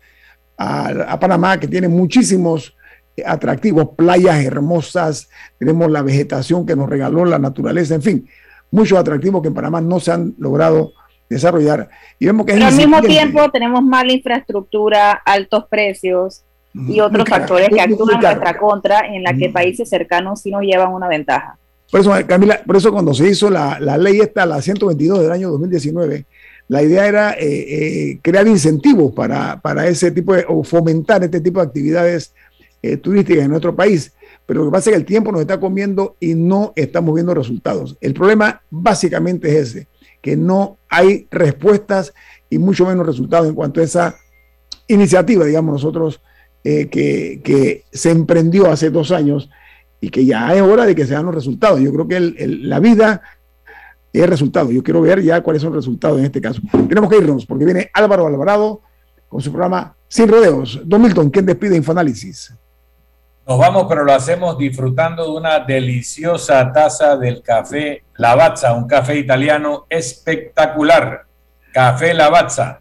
a, 0.56 1.18
Panamá, 1.18 1.58
que 1.58 1.66
tiene 1.66 1.88
muchísimos 1.88 2.76
eh, 3.16 3.24
atractivos, 3.26 3.88
playas 3.96 4.44
hermosas, 4.44 5.28
tenemos 5.58 5.90
la 5.90 6.02
vegetación 6.02 6.64
que 6.64 6.76
nos 6.76 6.88
regaló 6.88 7.24
la 7.24 7.40
naturaleza, 7.40 7.96
en 7.96 8.02
fin, 8.02 8.28
muchos 8.70 8.96
atractivos 8.96 9.42
que 9.42 9.48
en 9.48 9.54
Panamá 9.54 9.80
no 9.80 9.98
se 9.98 10.12
han 10.12 10.34
logrado 10.38 10.92
desarrollar. 11.28 11.88
Y 12.20 12.26
vemos 12.26 12.46
que 12.46 12.52
Pero 12.52 12.66
al 12.66 12.76
mismo 12.76 13.02
tiempo 13.02 13.50
tenemos 13.50 13.82
mala 13.82 14.12
infraestructura, 14.12 15.10
altos 15.10 15.64
precios 15.68 16.44
y 16.74 17.00
otros 17.00 17.28
factores 17.28 17.68
que 17.68 17.80
actúan 17.80 18.16
en 18.16 18.20
nuestra 18.20 18.58
contra, 18.58 19.00
en 19.06 19.22
la 19.22 19.32
que 19.34 19.48
países 19.48 19.88
cercanos 19.88 20.40
sí 20.40 20.50
nos 20.50 20.62
llevan 20.62 20.92
una 20.92 21.08
ventaja. 21.08 21.56
Por 21.90 22.00
eso, 22.00 22.12
Camila, 22.26 22.60
por 22.66 22.76
eso 22.76 22.90
cuando 22.90 23.14
se 23.14 23.28
hizo 23.28 23.48
la, 23.48 23.78
ley 23.98 24.18
esta, 24.20 24.44
la 24.44 24.60
122 24.60 25.20
del 25.20 25.30
año 25.30 25.50
2019, 25.50 26.26
la 26.66 26.82
idea 26.82 27.06
era 27.06 27.32
eh, 27.34 27.46
eh, 27.46 28.18
crear 28.22 28.48
incentivos 28.48 29.12
para, 29.12 29.60
ese 29.86 30.10
tipo 30.10 30.34
de, 30.34 30.44
o 30.48 30.64
fomentar 30.64 31.22
este 31.22 31.40
tipo 31.40 31.60
de 31.60 31.66
actividades 31.66 32.34
eh, 32.82 32.96
turísticas 32.96 33.44
en 33.44 33.50
nuestro 33.50 33.76
país. 33.76 34.12
Pero 34.46 34.60
lo 34.60 34.66
que 34.66 34.72
pasa 34.72 34.90
es 34.90 34.94
que 34.94 35.00
el 35.00 35.06
tiempo 35.06 35.30
nos 35.30 35.42
está 35.42 35.60
comiendo 35.60 36.16
y 36.18 36.34
no 36.34 36.72
estamos 36.74 37.14
viendo 37.14 37.32
resultados. 37.32 37.96
El 38.00 38.12
problema 38.14 38.62
básicamente 38.70 39.48
es 39.48 39.68
ese, 39.68 39.88
que 40.20 40.36
no 40.36 40.78
hay 40.88 41.28
respuestas 41.30 42.12
y 42.50 42.58
mucho 42.58 42.86
menos 42.86 43.06
resultados 43.06 43.46
en 43.48 43.54
cuanto 43.54 43.80
a 43.80 43.84
esa 43.84 44.16
iniciativa, 44.88 45.44
digamos 45.44 45.74
nosotros, 45.74 46.20
que, 46.64 47.40
que 47.44 47.84
se 47.92 48.10
emprendió 48.10 48.70
hace 48.70 48.90
dos 48.90 49.12
años 49.12 49.50
y 50.00 50.10
que 50.10 50.24
ya 50.24 50.54
es 50.54 50.62
hora 50.62 50.86
de 50.86 50.94
que 50.94 51.06
se 51.06 51.14
dan 51.14 51.26
los 51.26 51.34
resultados. 51.34 51.80
Yo 51.80 51.92
creo 51.92 52.08
que 52.08 52.20
la 52.62 52.80
vida 52.80 53.22
es 54.12 54.28
resultado. 54.28 54.70
Yo 54.70 54.82
quiero 54.82 55.00
ver 55.00 55.22
ya 55.22 55.42
cuáles 55.42 55.62
son 55.62 55.72
los 55.72 55.84
resultados 55.84 56.18
en 56.18 56.26
este 56.26 56.40
caso. 56.40 56.60
Tenemos 56.88 57.10
que 57.10 57.18
irnos 57.18 57.44
porque 57.46 57.64
viene 57.64 57.90
Álvaro 57.92 58.26
Alvarado 58.26 58.80
con 59.28 59.40
su 59.40 59.50
programa 59.50 59.96
Sin 60.08 60.28
Rodeos. 60.28 60.80
Don 60.84 61.02
Milton, 61.02 61.30
¿quién 61.30 61.46
despide 61.46 61.76
Infoanálisis? 61.76 62.54
Nos 63.46 63.58
vamos, 63.58 63.86
pero 63.88 64.04
lo 64.04 64.12
hacemos 64.12 64.56
disfrutando 64.56 65.24
de 65.24 65.30
una 65.30 65.60
deliciosa 65.60 66.72
taza 66.72 67.16
del 67.16 67.42
café 67.42 68.04
Lavazza, 68.16 68.72
un 68.72 68.86
café 68.86 69.18
italiano 69.18 69.84
espectacular. 69.90 71.26
Café 71.72 72.14
Lavazza, 72.14 72.80